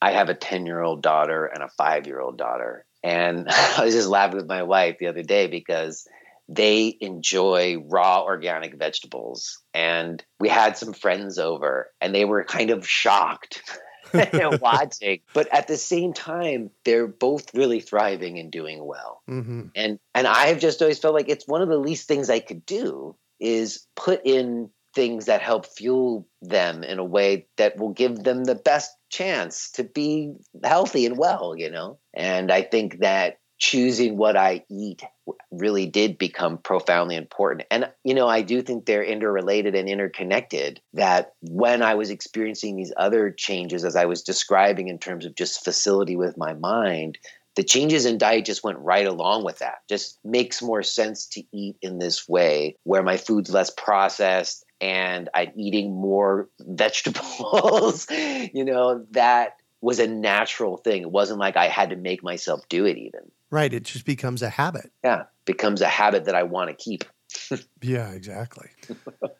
i 0.00 0.10
have 0.12 0.28
a 0.28 0.34
10 0.34 0.66
year 0.66 0.80
old 0.80 1.02
daughter 1.02 1.46
and 1.46 1.62
a 1.62 1.68
5 1.68 2.06
year 2.06 2.20
old 2.20 2.38
daughter. 2.38 2.86
And 3.04 3.48
i 3.50 3.84
was 3.84 3.94
just 3.94 4.08
laughing 4.08 4.36
with 4.36 4.48
my 4.48 4.62
wife 4.62 4.96
the 4.98 5.08
other 5.08 5.22
day 5.22 5.48
because 5.48 6.06
they 6.54 6.96
enjoy 7.00 7.78
raw 7.88 8.22
organic 8.22 8.74
vegetables. 8.74 9.60
And 9.72 10.22
we 10.38 10.48
had 10.48 10.76
some 10.76 10.92
friends 10.92 11.38
over 11.38 11.90
and 12.00 12.14
they 12.14 12.24
were 12.24 12.44
kind 12.44 12.70
of 12.70 12.86
shocked 12.86 13.62
watching. 14.60 15.20
But 15.32 15.52
at 15.52 15.68
the 15.68 15.76
same 15.76 16.12
time, 16.12 16.70
they're 16.84 17.06
both 17.06 17.54
really 17.54 17.80
thriving 17.80 18.38
and 18.38 18.50
doing 18.50 18.84
well. 18.84 19.22
Mm-hmm. 19.28 19.68
And 19.74 19.98
and 20.14 20.26
I've 20.26 20.60
just 20.60 20.82
always 20.82 20.98
felt 20.98 21.14
like 21.14 21.28
it's 21.28 21.48
one 21.48 21.62
of 21.62 21.68
the 21.68 21.78
least 21.78 22.08
things 22.08 22.28
I 22.28 22.40
could 22.40 22.66
do 22.66 23.16
is 23.40 23.86
put 23.96 24.20
in 24.24 24.70
things 24.94 25.24
that 25.24 25.40
help 25.40 25.64
fuel 25.66 26.28
them 26.42 26.84
in 26.84 26.98
a 26.98 27.04
way 27.04 27.46
that 27.56 27.78
will 27.78 27.92
give 27.92 28.22
them 28.22 28.44
the 28.44 28.54
best 28.54 28.90
chance 29.08 29.70
to 29.72 29.84
be 29.84 30.34
healthy 30.62 31.06
and 31.06 31.16
well, 31.16 31.54
you 31.56 31.70
know? 31.70 31.98
And 32.12 32.52
I 32.52 32.62
think 32.62 32.98
that 32.98 33.38
choosing 33.62 34.16
what 34.16 34.36
I 34.36 34.64
eat 34.68 35.04
really 35.52 35.86
did 35.86 36.18
become 36.18 36.58
profoundly 36.58 37.14
important. 37.14 37.64
And, 37.70 37.88
you 38.02 38.12
know, 38.12 38.26
I 38.26 38.42
do 38.42 38.60
think 38.60 38.86
they're 38.86 39.04
interrelated 39.04 39.76
and 39.76 39.88
interconnected. 39.88 40.80
That 40.94 41.34
when 41.42 41.80
I 41.80 41.94
was 41.94 42.10
experiencing 42.10 42.74
these 42.74 42.92
other 42.96 43.30
changes, 43.30 43.84
as 43.84 43.94
I 43.94 44.04
was 44.06 44.20
describing 44.20 44.88
in 44.88 44.98
terms 44.98 45.24
of 45.24 45.36
just 45.36 45.62
facility 45.62 46.16
with 46.16 46.36
my 46.36 46.54
mind, 46.54 47.18
the 47.54 47.62
changes 47.62 48.04
in 48.04 48.18
diet 48.18 48.46
just 48.46 48.64
went 48.64 48.80
right 48.80 49.06
along 49.06 49.44
with 49.44 49.60
that. 49.60 49.82
Just 49.88 50.18
makes 50.24 50.60
more 50.60 50.82
sense 50.82 51.24
to 51.26 51.44
eat 51.52 51.76
in 51.82 52.00
this 52.00 52.28
way 52.28 52.76
where 52.82 53.04
my 53.04 53.16
food's 53.16 53.54
less 53.54 53.70
processed 53.70 54.64
and 54.80 55.28
I'm 55.34 55.52
eating 55.54 55.94
more 55.94 56.48
vegetables. 56.60 58.08
you 58.10 58.64
know, 58.64 59.06
that 59.12 59.58
was 59.80 60.00
a 60.00 60.08
natural 60.08 60.78
thing. 60.78 61.02
It 61.02 61.12
wasn't 61.12 61.38
like 61.38 61.56
I 61.56 61.68
had 61.68 61.90
to 61.90 61.96
make 61.96 62.24
myself 62.24 62.68
do 62.68 62.86
it 62.86 62.98
even. 62.98 63.30
Right. 63.52 63.72
It 63.72 63.84
just 63.84 64.06
becomes 64.06 64.42
a 64.42 64.48
habit. 64.48 64.90
Yeah. 65.04 65.24
Becomes 65.44 65.82
a 65.82 65.86
habit 65.86 66.24
that 66.24 66.34
I 66.34 66.42
want 66.42 66.70
to 66.70 66.74
keep. 66.74 67.04
yeah, 67.82 68.10
exactly. 68.10 68.68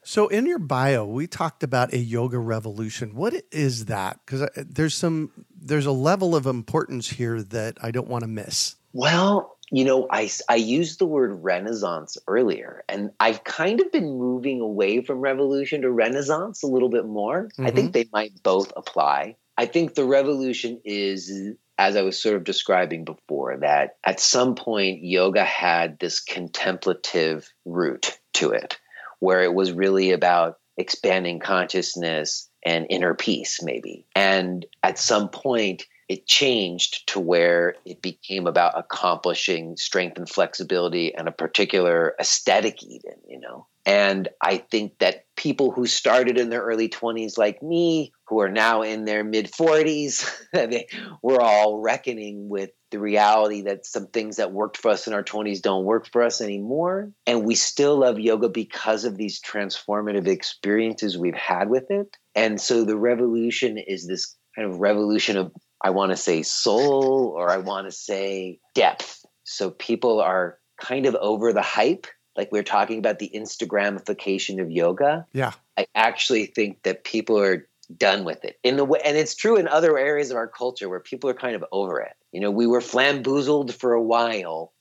so 0.03 0.29
in 0.29 0.47
your 0.47 0.59
bio, 0.59 1.05
we 1.07 1.27
talked 1.27 1.63
about 1.63 1.93
a 1.93 1.99
yoga 1.99 2.39
revolution. 2.39 3.15
What 3.15 3.35
is 3.51 3.87
that? 3.87 4.21
Because 4.25 4.43
uh, 4.43 4.49
there's 4.57 4.95
some 4.95 5.31
there's 5.59 5.87
a 5.87 5.93
level 5.93 6.37
of 6.37 6.47
importance 6.47 7.09
here 7.09 7.43
that 7.43 7.79
I 7.83 7.91
don't 7.91 8.09
want 8.09 8.23
to 8.23 8.29
miss. 8.29 8.77
Well, 8.93 9.57
you 9.71 9.85
know, 9.85 10.07
I, 10.11 10.31
I 10.51 10.57
used 10.57 10.99
the 10.99 11.07
word 11.07 11.43
renaissance 11.43 12.19
earlier, 12.29 12.85
and 12.91 13.11
I've 13.21 13.43
kind 13.45 13.81
of 13.81 13.91
been 13.91 14.19
moving 14.19 14.61
away 14.61 15.01
from 15.01 15.21
revolution 15.21 15.81
to 15.83 15.91
renaissance 15.91 16.63
a 16.63 16.67
little 16.67 16.91
bit 16.91 17.07
more. 17.07 17.45
Mm-hmm. 17.45 17.67
I 17.67 17.71
think 17.71 17.87
mm-hmm. 17.87 17.93
they 17.93 18.09
might 18.13 18.43
both 18.43 18.71
apply. 18.77 19.37
I 19.57 19.67
think 19.67 19.95
the 19.95 20.05
revolution 20.05 20.81
is, 20.85 21.31
as 21.79 21.97
I 21.97 22.03
was 22.03 22.21
sort 22.21 22.37
of 22.37 22.45
describing 22.45 23.05
before, 23.05 23.57
that 23.59 23.97
at 24.05 24.21
some 24.21 24.55
point 24.55 25.03
yoga 25.03 25.45
had 25.45 25.99
this 25.99 26.21
contemplative 26.21 27.53
root 27.65 28.19
to 28.35 28.51
it, 28.51 28.79
where 29.21 29.43
it 29.43 29.55
was 29.55 29.73
really 29.73 30.13
about 30.13 30.59
expanding 30.77 31.39
consciousness 31.39 32.49
and 32.65 32.87
inner 32.89 33.15
peace, 33.15 33.63
maybe. 33.63 34.07
And 34.15 34.65
at 34.83 34.99
some 34.99 35.29
point, 35.29 35.85
it 36.09 36.27
changed 36.27 37.09
to 37.09 37.21
where 37.21 37.77
it 37.85 38.03
became 38.03 38.47
about 38.47 38.79
accomplishing 38.79 39.77
strength 39.77 40.19
and 40.19 40.29
flexibility 40.29 41.15
and 41.15 41.27
a 41.27 41.33
particular 41.33 42.15
aesthetic, 42.21 42.83
even, 42.83 43.15
you 43.27 43.41
know. 43.41 43.67
And 43.85 44.29
I 44.41 44.59
think 44.59 44.99
that 45.01 45.25
people 45.37 45.73
who 45.73 45.87
started 45.87 46.39
in 46.39 46.51
their 46.51 46.63
early 46.63 46.89
20s, 46.89 47.37
like 47.37 47.63
me, 47.63 48.13
who 48.29 48.41
are 48.41 48.51
now 48.51 48.83
in 48.83 49.05
their 49.05 49.25
mid 49.25 49.51
40s, 49.51 50.29
we're 51.23 51.41
all 51.41 51.81
reckoning 51.81 52.49
with 52.49 52.71
the 52.93 53.01
reality 53.01 53.63
that 53.63 53.85
some 53.85 54.07
things 54.07 54.37
that 54.37 54.53
worked 54.53 54.77
for 54.77 54.91
us 54.91 55.09
in 55.09 55.15
our 55.15 55.25
20s 55.25 55.61
don't 55.61 55.85
work 55.85 56.07
for 56.13 56.23
us 56.23 56.41
anymore. 56.41 57.11
And 57.27 57.45
we 57.45 57.57
still 57.57 57.97
love 57.97 58.21
yoga 58.21 58.49
because 58.49 59.05
of 59.05 59.17
these 59.17 59.41
transformative 59.41 60.29
experiences 60.29 61.19
we've 61.19 61.35
had 61.35 61.69
with 61.69 61.91
it. 61.91 62.17
And 62.35 62.61
so 62.61 62.85
the 62.85 62.97
revolution 62.97 63.79
is 63.79 64.07
this 64.07 64.37
kind 64.55 64.71
of 64.71 64.79
revolution 64.79 65.37
of, 65.37 65.53
I 65.83 65.91
want 65.91 66.13
to 66.13 66.17
say 66.17 66.43
soul 66.43 67.35
or 67.37 67.51
I 67.51 67.57
want 67.57 67.89
to 67.89 67.93
say 67.93 68.61
depth. 68.75 69.25
So 69.45 69.71
people 69.71 70.21
are 70.21 70.59
kind 70.81 71.07
of 71.07 71.17
over 71.17 71.53
the 71.53 71.63
hype 71.63 72.07
like 72.37 72.51
we 72.53 72.59
are 72.59 72.65
talking 72.65 72.99
about 72.99 73.19
the 73.19 73.31
Instagramification 73.35 74.61
of 74.61 74.71
yoga. 74.71 75.27
Yeah. 75.33 75.53
I 75.77 75.87
actually 75.95 76.47
think 76.47 76.83
that 76.83 77.05
people 77.05 77.39
are 77.39 77.67
done 77.97 78.25
with 78.25 78.45
it 78.45 78.59
in 78.63 78.77
the 78.77 78.85
way, 78.85 79.01
and 79.05 79.17
it's 79.17 79.35
true 79.35 79.57
in 79.57 79.69
other 79.69 79.99
areas 79.99 80.31
of 80.31 80.37
our 80.37 80.49
culture 80.49 80.89
where 80.89 81.01
people 81.01 81.29
are 81.31 81.35
kind 81.35 81.57
of 81.57 81.65
over 81.73 82.01
it. 82.01 82.13
You 82.33 82.41
know, 82.41 82.51
we 82.51 82.67
were 82.67 82.81
flamboozled 82.81 83.75
for 83.75 83.93
a 83.93 84.03
while, 84.03 84.73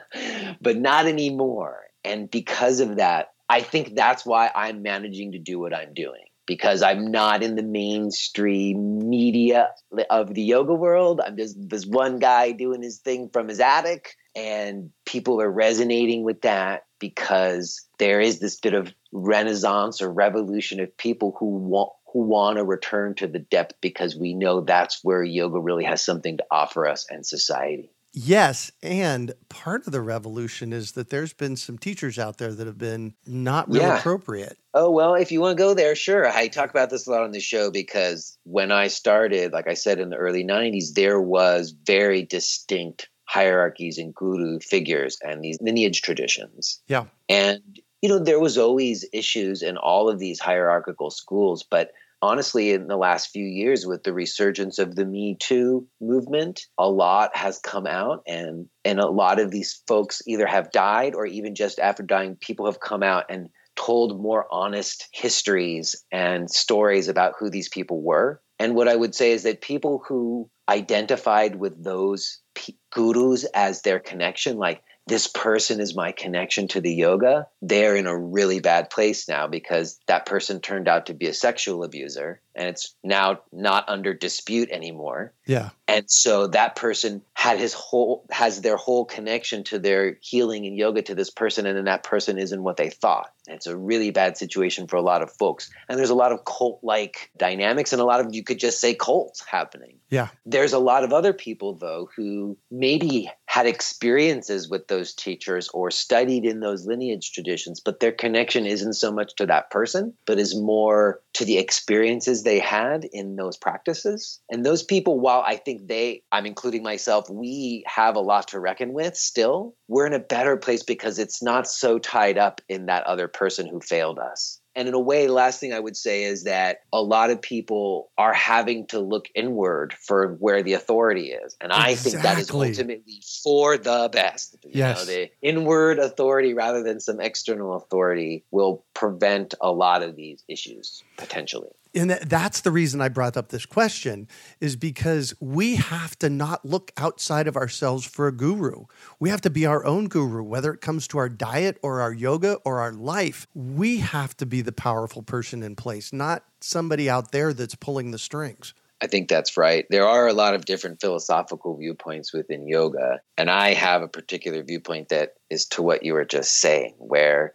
but 0.60 0.76
not 0.76 1.06
anymore. 1.06 1.80
And 2.04 2.30
because 2.30 2.80
of 2.80 2.96
that, 2.96 3.32
I 3.48 3.60
think 3.60 3.94
that's 3.94 4.24
why 4.24 4.50
I'm 4.54 4.82
managing 4.82 5.32
to 5.32 5.38
do 5.38 5.58
what 5.58 5.74
I'm 5.74 5.94
doing 5.94 6.24
because 6.46 6.82
I'm 6.82 7.10
not 7.10 7.42
in 7.42 7.54
the 7.54 7.62
mainstream 7.62 9.08
media 9.08 9.70
of 10.10 10.34
the 10.34 10.42
yoga 10.42 10.74
world. 10.74 11.20
I'm 11.24 11.36
just 11.36 11.56
this 11.68 11.86
one 11.86 12.18
guy 12.18 12.52
doing 12.52 12.82
his 12.82 12.98
thing 12.98 13.28
from 13.32 13.48
his 13.48 13.60
attic, 13.60 14.16
and 14.34 14.90
people 15.06 15.40
are 15.40 15.50
resonating 15.50 16.24
with 16.24 16.42
that 16.42 16.84
because 17.02 17.84
there 17.98 18.20
is 18.20 18.38
this 18.38 18.60
bit 18.60 18.74
of 18.74 18.94
renaissance 19.10 20.00
or 20.00 20.10
revolution 20.10 20.78
of 20.78 20.96
people 20.96 21.34
who 21.38 21.46
want 21.46 21.90
who 22.12 22.20
want 22.20 22.58
to 22.58 22.64
return 22.64 23.14
to 23.16 23.26
the 23.26 23.40
depth 23.40 23.74
because 23.80 24.14
we 24.14 24.34
know 24.34 24.60
that's 24.60 25.02
where 25.02 25.24
yoga 25.24 25.58
really 25.58 25.84
has 25.84 26.04
something 26.04 26.36
to 26.36 26.44
offer 26.50 26.86
us 26.86 27.06
and 27.10 27.26
society. 27.26 27.90
Yes, 28.12 28.70
and 28.82 29.32
part 29.48 29.86
of 29.86 29.92
the 29.92 30.02
revolution 30.02 30.72
is 30.72 30.92
that 30.92 31.08
there's 31.08 31.32
been 31.32 31.56
some 31.56 31.78
teachers 31.78 32.18
out 32.18 32.36
there 32.36 32.52
that 32.52 32.66
have 32.66 32.78
been 32.78 33.14
not 33.26 33.68
really 33.68 33.80
yeah. 33.80 33.98
appropriate. 33.98 34.58
Oh, 34.74 34.90
well, 34.90 35.14
if 35.14 35.32
you 35.32 35.40
want 35.40 35.56
to 35.56 35.62
go 35.62 35.72
there, 35.72 35.94
sure. 35.94 36.28
I 36.28 36.48
talk 36.48 36.68
about 36.70 36.90
this 36.90 37.06
a 37.06 37.10
lot 37.10 37.22
on 37.22 37.32
the 37.32 37.40
show 37.40 37.70
because 37.70 38.36
when 38.44 38.70
I 38.70 38.88
started, 38.88 39.52
like 39.52 39.66
I 39.66 39.74
said 39.74 39.98
in 39.98 40.10
the 40.10 40.16
early 40.16 40.44
90s, 40.44 40.92
there 40.94 41.20
was 41.20 41.70
very 41.70 42.22
distinct 42.22 43.08
hierarchies 43.24 43.98
and 43.98 44.14
guru 44.14 44.58
figures 44.60 45.18
and 45.22 45.42
these 45.42 45.58
lineage 45.60 46.02
traditions. 46.02 46.80
Yeah. 46.88 47.06
And, 47.28 47.62
you 48.00 48.08
know, 48.08 48.18
there 48.18 48.40
was 48.40 48.58
always 48.58 49.04
issues 49.12 49.62
in 49.62 49.76
all 49.76 50.08
of 50.08 50.18
these 50.18 50.40
hierarchical 50.40 51.10
schools, 51.10 51.62
but 51.62 51.92
honestly, 52.22 52.70
in 52.70 52.86
the 52.86 52.96
last 52.96 53.30
few 53.30 53.44
years, 53.44 53.84
with 53.86 54.04
the 54.04 54.12
resurgence 54.12 54.78
of 54.78 54.94
the 54.94 55.04
Me 55.04 55.36
Too 55.38 55.86
movement, 56.00 56.66
a 56.78 56.88
lot 56.88 57.36
has 57.36 57.58
come 57.58 57.86
out, 57.86 58.22
and 58.26 58.68
and 58.84 59.00
a 59.00 59.08
lot 59.08 59.40
of 59.40 59.50
these 59.50 59.82
folks 59.86 60.22
either 60.26 60.46
have 60.46 60.72
died 60.72 61.14
or 61.14 61.26
even 61.26 61.54
just 61.54 61.78
after 61.78 62.02
dying, 62.02 62.36
people 62.36 62.66
have 62.66 62.80
come 62.80 63.02
out 63.02 63.26
and 63.28 63.50
told 63.74 64.20
more 64.20 64.46
honest 64.50 65.08
histories 65.12 65.96
and 66.12 66.50
stories 66.50 67.08
about 67.08 67.34
who 67.38 67.50
these 67.50 67.68
people 67.68 68.02
were. 68.02 68.40
And 68.58 68.74
what 68.74 68.88
I 68.88 68.94
would 68.94 69.14
say 69.14 69.32
is 69.32 69.42
that 69.42 69.60
people 69.60 70.02
who 70.06 70.48
identified 70.68 71.56
with 71.56 71.82
those 71.82 72.41
p- 72.54 72.78
gurus 72.90 73.44
as 73.54 73.82
their 73.82 73.98
connection, 74.00 74.56
like 74.56 74.82
this 75.06 75.26
person 75.26 75.80
is 75.80 75.96
my 75.96 76.12
connection 76.12 76.68
to 76.68 76.80
the 76.80 76.92
yoga, 76.92 77.48
they're 77.60 77.96
in 77.96 78.06
a 78.06 78.16
really 78.16 78.60
bad 78.60 78.90
place 78.90 79.28
now 79.28 79.46
because 79.46 79.98
that 80.06 80.26
person 80.26 80.60
turned 80.60 80.88
out 80.88 81.06
to 81.06 81.14
be 81.14 81.26
a 81.26 81.34
sexual 81.34 81.82
abuser 81.82 82.40
and 82.54 82.68
it's 82.68 82.94
now 83.02 83.40
not 83.52 83.88
under 83.88 84.14
dispute 84.14 84.70
anymore. 84.70 85.32
Yeah. 85.46 85.70
And 85.88 86.04
so 86.08 86.46
that 86.48 86.76
person 86.76 87.22
had 87.34 87.58
his 87.58 87.72
whole 87.72 88.26
has 88.30 88.60
their 88.60 88.76
whole 88.76 89.04
connection 89.04 89.64
to 89.64 89.78
their 89.78 90.18
healing 90.20 90.66
and 90.66 90.76
yoga 90.76 91.02
to 91.02 91.14
this 91.14 91.30
person 91.30 91.66
and 91.66 91.76
then 91.76 91.86
that 91.86 92.04
person 92.04 92.38
isn't 92.38 92.62
what 92.62 92.76
they 92.76 92.90
thought. 92.90 93.32
It's 93.48 93.66
a 93.66 93.76
really 93.76 94.10
bad 94.10 94.36
situation 94.36 94.86
for 94.86 94.96
a 94.96 95.02
lot 95.02 95.22
of 95.22 95.32
folks. 95.32 95.70
And 95.88 95.98
there's 95.98 96.10
a 96.10 96.14
lot 96.14 96.32
of 96.32 96.44
cult 96.44 96.80
like 96.82 97.30
dynamics 97.36 97.92
and 97.92 98.00
a 98.00 98.04
lot 98.04 98.20
of 98.20 98.34
you 98.34 98.44
could 98.44 98.58
just 98.58 98.80
say 98.80 98.94
cults 98.94 99.44
happening. 99.44 99.98
Yeah. 100.10 100.28
There's 100.46 100.72
a 100.72 100.78
lot 100.78 101.04
of 101.04 101.12
other 101.12 101.32
people 101.32 101.74
though 101.74 102.08
who 102.14 102.56
maybe 102.70 103.30
had 103.46 103.66
experiences 103.66 104.68
with 104.68 104.88
those 104.92 105.14
teachers 105.14 105.70
or 105.70 105.90
studied 105.90 106.44
in 106.44 106.60
those 106.60 106.86
lineage 106.86 107.32
traditions, 107.32 107.80
but 107.80 108.00
their 108.00 108.12
connection 108.12 108.66
isn't 108.66 108.92
so 108.92 109.10
much 109.10 109.34
to 109.36 109.46
that 109.46 109.70
person, 109.70 110.12
but 110.26 110.38
is 110.38 110.54
more 110.54 111.20
to 111.32 111.46
the 111.46 111.56
experiences 111.56 112.42
they 112.42 112.58
had 112.58 113.06
in 113.10 113.36
those 113.36 113.56
practices. 113.56 114.38
And 114.50 114.66
those 114.66 114.82
people, 114.82 115.18
while 115.18 115.42
I 115.46 115.56
think 115.56 115.88
they, 115.88 116.22
I'm 116.30 116.44
including 116.44 116.82
myself, 116.82 117.30
we 117.30 117.84
have 117.86 118.16
a 118.16 118.20
lot 118.20 118.48
to 118.48 118.60
reckon 118.60 118.92
with 118.92 119.16
still, 119.16 119.74
we're 119.88 120.06
in 120.06 120.12
a 120.12 120.18
better 120.18 120.58
place 120.58 120.82
because 120.82 121.18
it's 121.18 121.42
not 121.42 121.66
so 121.66 121.98
tied 121.98 122.36
up 122.36 122.60
in 122.68 122.86
that 122.86 123.04
other 123.04 123.28
person 123.28 123.66
who 123.66 123.80
failed 123.80 124.18
us. 124.18 124.60
And 124.74 124.88
in 124.88 124.94
a 124.94 125.00
way, 125.00 125.26
the 125.26 125.32
last 125.32 125.60
thing 125.60 125.72
I 125.72 125.80
would 125.80 125.96
say 125.96 126.24
is 126.24 126.44
that 126.44 126.82
a 126.92 127.02
lot 127.02 127.30
of 127.30 127.42
people 127.42 128.10
are 128.16 128.32
having 128.32 128.86
to 128.88 129.00
look 129.00 129.28
inward 129.34 129.94
for 129.94 130.34
where 130.40 130.62
the 130.62 130.72
authority 130.72 131.30
is. 131.32 131.56
And 131.60 131.72
I 131.72 131.94
think 131.94 132.22
that 132.22 132.38
is 132.38 132.50
ultimately 132.50 133.22
for 133.42 133.76
the 133.76 134.08
best. 134.12 134.56
You 134.64 134.70
yes. 134.74 134.98
know, 134.98 135.12
the 135.12 135.30
inward 135.42 135.98
authority 135.98 136.54
rather 136.54 136.82
than 136.82 137.00
some 137.00 137.20
external 137.20 137.76
authority 137.76 138.44
will 138.50 138.84
prevent 138.94 139.54
a 139.60 139.70
lot 139.70 140.02
of 140.02 140.16
these 140.16 140.42
issues 140.48 141.02
potentially 141.16 141.70
and 141.94 142.10
that's 142.10 142.62
the 142.62 142.70
reason 142.70 143.00
I 143.00 143.08
brought 143.08 143.36
up 143.36 143.48
this 143.48 143.66
question 143.66 144.28
is 144.60 144.76
because 144.76 145.34
we 145.40 145.76
have 145.76 146.18
to 146.20 146.30
not 146.30 146.64
look 146.64 146.90
outside 146.96 147.46
of 147.46 147.56
ourselves 147.56 148.04
for 148.04 148.26
a 148.26 148.32
guru. 148.32 148.86
We 149.20 149.28
have 149.28 149.42
to 149.42 149.50
be 149.50 149.66
our 149.66 149.84
own 149.84 150.08
guru, 150.08 150.42
whether 150.42 150.72
it 150.72 150.80
comes 150.80 151.06
to 151.08 151.18
our 151.18 151.28
diet 151.28 151.78
or 151.82 152.00
our 152.00 152.12
yoga 152.12 152.54
or 152.64 152.80
our 152.80 152.92
life. 152.92 153.46
We 153.54 153.98
have 153.98 154.36
to 154.38 154.46
be 154.46 154.62
the 154.62 154.72
powerful 154.72 155.22
person 155.22 155.62
in 155.62 155.76
place, 155.76 156.12
not 156.12 156.44
somebody 156.60 157.10
out 157.10 157.32
there 157.32 157.52
that's 157.52 157.74
pulling 157.74 158.10
the 158.10 158.18
strings. 158.18 158.72
I 159.02 159.08
think 159.08 159.28
that's 159.28 159.56
right. 159.56 159.84
There 159.90 160.06
are 160.06 160.28
a 160.28 160.32
lot 160.32 160.54
of 160.54 160.64
different 160.64 161.00
philosophical 161.00 161.76
viewpoints 161.76 162.32
within 162.32 162.68
yoga. 162.68 163.20
And 163.36 163.50
I 163.50 163.74
have 163.74 164.00
a 164.00 164.08
particular 164.08 164.62
viewpoint 164.62 165.08
that 165.08 165.34
is 165.50 165.66
to 165.66 165.82
what 165.82 166.04
you 166.04 166.14
were 166.14 166.24
just 166.24 166.60
saying, 166.60 166.94
where 166.98 167.52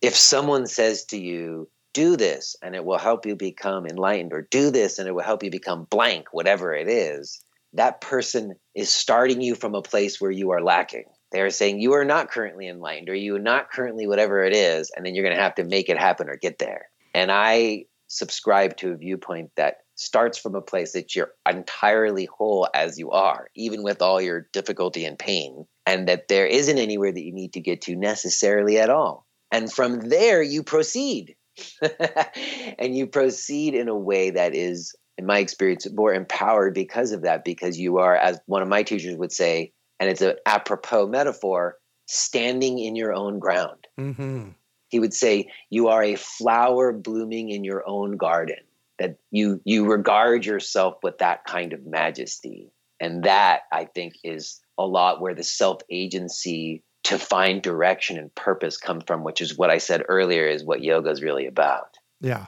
if 0.00 0.16
someone 0.16 0.66
says 0.66 1.04
to 1.06 1.18
you, 1.18 1.68
do 1.96 2.16
this 2.16 2.56
and 2.62 2.74
it 2.74 2.84
will 2.84 2.98
help 2.98 3.24
you 3.24 3.34
become 3.34 3.86
enlightened 3.86 4.34
or 4.34 4.46
do 4.50 4.70
this 4.70 4.98
and 4.98 5.08
it 5.08 5.12
will 5.12 5.22
help 5.22 5.42
you 5.42 5.50
become 5.50 5.86
blank 5.90 6.26
whatever 6.30 6.74
it 6.74 6.88
is 6.88 7.40
that 7.76 8.00
person 8.00 8.54
is 8.74 8.92
starting 8.92 9.40
you 9.40 9.54
from 9.54 9.74
a 9.74 9.82
place 9.82 10.20
where 10.20 10.30
you 10.30 10.50
are 10.50 10.62
lacking. 10.62 11.04
They're 11.32 11.50
saying 11.50 11.80
you 11.80 11.94
are 11.94 12.04
not 12.04 12.30
currently 12.30 12.68
enlightened 12.68 13.08
or 13.08 13.14
you 13.14 13.36
are 13.36 13.40
not 13.40 13.70
currently 13.70 14.06
whatever 14.06 14.44
it 14.44 14.54
is, 14.54 14.90
and 14.94 15.04
then 15.04 15.14
you're 15.14 15.24
going 15.24 15.36
to 15.36 15.42
have 15.42 15.56
to 15.56 15.64
make 15.64 15.88
it 15.88 15.98
happen 15.98 16.28
or 16.28 16.36
get 16.36 16.58
there. 16.58 16.88
And 17.14 17.30
I 17.30 17.86
subscribe 18.08 18.76
to 18.78 18.92
a 18.92 18.96
viewpoint 18.96 19.50
that 19.56 19.78
starts 19.96 20.38
from 20.38 20.54
a 20.54 20.60
place 20.60 20.92
that 20.92 21.16
you're 21.16 21.32
entirely 21.48 22.26
whole 22.26 22.68
as 22.74 22.98
you 22.98 23.10
are, 23.10 23.48
even 23.54 23.82
with 23.82 24.02
all 24.02 24.20
your 24.20 24.46
difficulty 24.52 25.04
and 25.04 25.18
pain, 25.18 25.66
and 25.84 26.08
that 26.08 26.28
there 26.28 26.46
isn't 26.46 26.78
anywhere 26.78 27.12
that 27.12 27.24
you 27.24 27.32
need 27.32 27.54
to 27.54 27.60
get 27.60 27.82
to 27.82 27.96
necessarily 27.96 28.78
at 28.78 28.90
all. 28.90 29.26
And 29.50 29.72
from 29.72 30.08
there, 30.08 30.42
you 30.42 30.62
proceed. 30.62 31.34
and 32.78 32.96
you 32.96 33.06
proceed 33.06 33.74
in 33.74 33.88
a 33.88 33.96
way 33.96 34.30
that 34.30 34.54
is, 34.54 34.94
in 35.18 35.26
my 35.26 35.38
experience, 35.38 35.86
more 35.92 36.12
empowered 36.12 36.74
because 36.74 37.12
of 37.12 37.22
that, 37.22 37.44
because 37.44 37.78
you 37.78 37.98
are, 37.98 38.16
as 38.16 38.38
one 38.46 38.62
of 38.62 38.68
my 38.68 38.82
teachers 38.82 39.16
would 39.16 39.32
say, 39.32 39.72
and 39.98 40.10
it's 40.10 40.22
an 40.22 40.36
apropos 40.44 41.06
metaphor, 41.06 41.78
standing 42.06 42.78
in 42.78 42.96
your 42.96 43.12
own 43.12 43.38
ground. 43.38 43.86
Mm-hmm. 43.98 44.50
He 44.88 45.00
would 45.00 45.14
say, 45.14 45.50
You 45.70 45.88
are 45.88 46.02
a 46.02 46.16
flower 46.16 46.92
blooming 46.92 47.50
in 47.50 47.64
your 47.64 47.82
own 47.86 48.16
garden 48.16 48.58
that 48.98 49.18
you 49.30 49.60
you 49.64 49.86
regard 49.86 50.44
yourself 50.46 50.96
with 51.02 51.18
that 51.18 51.44
kind 51.44 51.72
of 51.72 51.86
majesty 51.86 52.70
and 53.00 53.24
that 53.24 53.62
i 53.72 53.84
think 53.84 54.14
is 54.24 54.60
a 54.78 54.86
lot 54.86 55.20
where 55.20 55.34
the 55.34 55.42
self 55.44 55.82
agency 55.90 56.82
to 57.06 57.18
find 57.18 57.62
direction 57.62 58.18
and 58.18 58.34
purpose 58.34 58.76
come 58.76 59.00
from 59.00 59.22
which 59.22 59.40
is 59.40 59.56
what 59.56 59.70
i 59.70 59.78
said 59.78 60.02
earlier 60.08 60.46
is 60.46 60.64
what 60.64 60.82
yoga 60.82 61.10
is 61.10 61.22
really 61.22 61.46
about. 61.46 61.98
Yeah. 62.20 62.46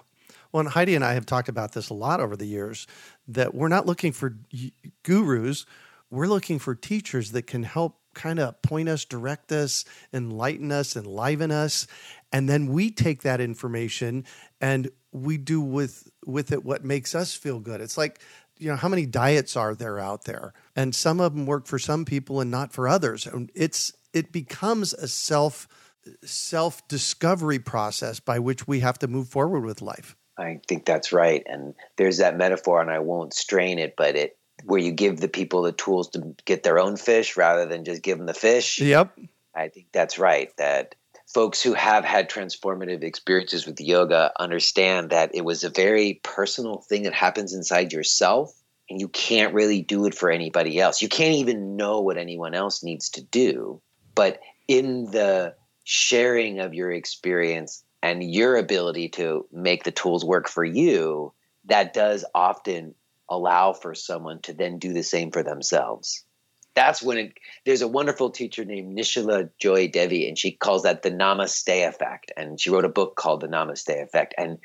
Well 0.52 0.60
and 0.60 0.68
heidi 0.68 0.94
and 0.94 1.04
i 1.04 1.14
have 1.14 1.26
talked 1.26 1.48
about 1.48 1.72
this 1.72 1.90
a 1.90 1.94
lot 1.94 2.20
over 2.20 2.36
the 2.36 2.46
years 2.46 2.86
that 3.28 3.54
we're 3.54 3.68
not 3.68 3.86
looking 3.86 4.12
for 4.12 4.36
gurus. 5.02 5.66
We're 6.10 6.26
looking 6.26 6.58
for 6.58 6.74
teachers 6.74 7.32
that 7.32 7.46
can 7.46 7.62
help 7.62 7.98
kind 8.14 8.40
of 8.40 8.60
point 8.62 8.88
us 8.88 9.04
direct 9.04 9.52
us 9.52 9.84
enlighten 10.12 10.72
us 10.72 10.96
enliven 10.96 11.52
us. 11.52 11.86
And 12.32 12.48
then 12.48 12.66
we 12.66 12.90
take 12.90 13.22
that 13.22 13.40
information 13.40 14.24
and 14.60 14.90
we 15.12 15.38
do 15.38 15.60
with 15.60 16.10
with 16.26 16.52
it 16.52 16.64
what 16.64 16.84
makes 16.84 17.14
us 17.14 17.34
feel 17.34 17.60
good. 17.60 17.80
It's 17.80 17.96
like 17.96 18.20
you 18.58 18.68
know 18.68 18.76
how 18.76 18.88
many 18.88 19.06
diets 19.06 19.56
are 19.56 19.74
there 19.74 19.98
out 19.98 20.24
there, 20.24 20.52
and 20.74 20.94
some 20.94 21.20
of 21.20 21.34
them 21.34 21.46
work 21.46 21.66
for 21.66 21.78
some 21.78 22.04
people 22.04 22.40
and 22.40 22.50
not 22.50 22.72
for 22.72 22.88
others. 22.88 23.26
And 23.26 23.50
it's 23.54 23.92
it 24.12 24.32
becomes 24.32 24.94
a 24.94 25.08
self 25.08 25.68
self 26.24 26.86
discovery 26.88 27.58
process 27.58 28.20
by 28.20 28.38
which 28.38 28.66
we 28.66 28.80
have 28.80 28.98
to 28.98 29.08
move 29.08 29.28
forward 29.28 29.64
with 29.64 29.82
life. 29.82 30.16
I 30.38 30.60
think 30.68 30.84
that's 30.84 31.12
right, 31.12 31.42
and 31.46 31.74
there's 31.96 32.18
that 32.18 32.36
metaphor, 32.36 32.80
and 32.80 32.90
I 32.90 33.00
won't 33.00 33.34
strain 33.34 33.78
it, 33.78 33.94
but 33.96 34.16
it 34.16 34.36
where 34.64 34.80
you 34.80 34.92
give 34.92 35.20
the 35.20 35.28
people 35.28 35.62
the 35.62 35.72
tools 35.72 36.08
to 36.10 36.34
get 36.44 36.62
their 36.62 36.78
own 36.78 36.96
fish 36.96 37.36
rather 37.36 37.66
than 37.66 37.84
just 37.84 38.02
give 38.02 38.18
them 38.18 38.26
the 38.26 38.34
fish. 38.34 38.80
Yep. 38.80 39.16
I 39.54 39.68
think 39.68 39.86
that's 39.92 40.18
right. 40.18 40.50
That 40.56 40.94
folks 41.32 41.62
who 41.62 41.74
have 41.74 42.04
had 42.04 42.30
transformative 42.30 43.04
experiences 43.04 43.66
with 43.66 43.80
yoga 43.80 44.32
understand 44.38 45.10
that 45.10 45.34
it 45.34 45.44
was 45.44 45.64
a 45.64 45.70
very 45.70 46.20
personal 46.22 46.78
thing 46.78 47.04
that 47.04 47.14
happens 47.14 47.54
inside 47.54 47.92
yourself 47.92 48.52
and 48.90 49.00
you 49.00 49.08
can't 49.08 49.54
really 49.54 49.82
do 49.82 50.06
it 50.06 50.14
for 50.14 50.30
anybody 50.30 50.80
else. 50.80 51.02
You 51.02 51.08
can't 51.08 51.36
even 51.36 51.76
know 51.76 52.00
what 52.00 52.16
anyone 52.16 52.54
else 52.54 52.82
needs 52.82 53.10
to 53.10 53.22
do. 53.22 53.82
But 54.18 54.40
in 54.66 55.10
the 55.10 55.54
sharing 55.84 56.60
of 56.60 56.74
your 56.74 56.92
experience 56.92 57.84
and 58.02 58.22
your 58.22 58.56
ability 58.56 59.10
to 59.10 59.46
make 59.52 59.84
the 59.84 59.92
tools 59.92 60.24
work 60.24 60.48
for 60.48 60.64
you, 60.64 61.32
that 61.66 61.94
does 61.94 62.24
often 62.34 62.94
allow 63.30 63.72
for 63.72 63.94
someone 63.94 64.40
to 64.42 64.52
then 64.52 64.78
do 64.78 64.92
the 64.92 65.02
same 65.02 65.30
for 65.30 65.42
themselves 65.42 66.24
that's 66.78 67.02
when 67.02 67.18
it, 67.18 67.38
there's 67.66 67.82
a 67.82 67.88
wonderful 67.88 68.30
teacher 68.30 68.64
named 68.64 68.96
Nischala 68.96 69.50
Joy 69.58 69.88
Devi, 69.88 70.28
and 70.28 70.38
she 70.38 70.52
calls 70.52 70.84
that 70.84 71.02
the 71.02 71.10
Namaste 71.10 71.88
effect. 71.88 72.30
And 72.36 72.60
she 72.60 72.70
wrote 72.70 72.84
a 72.84 72.88
book 72.88 73.16
called 73.16 73.40
The 73.40 73.48
Namaste 73.48 74.00
Effect. 74.00 74.32
And 74.38 74.58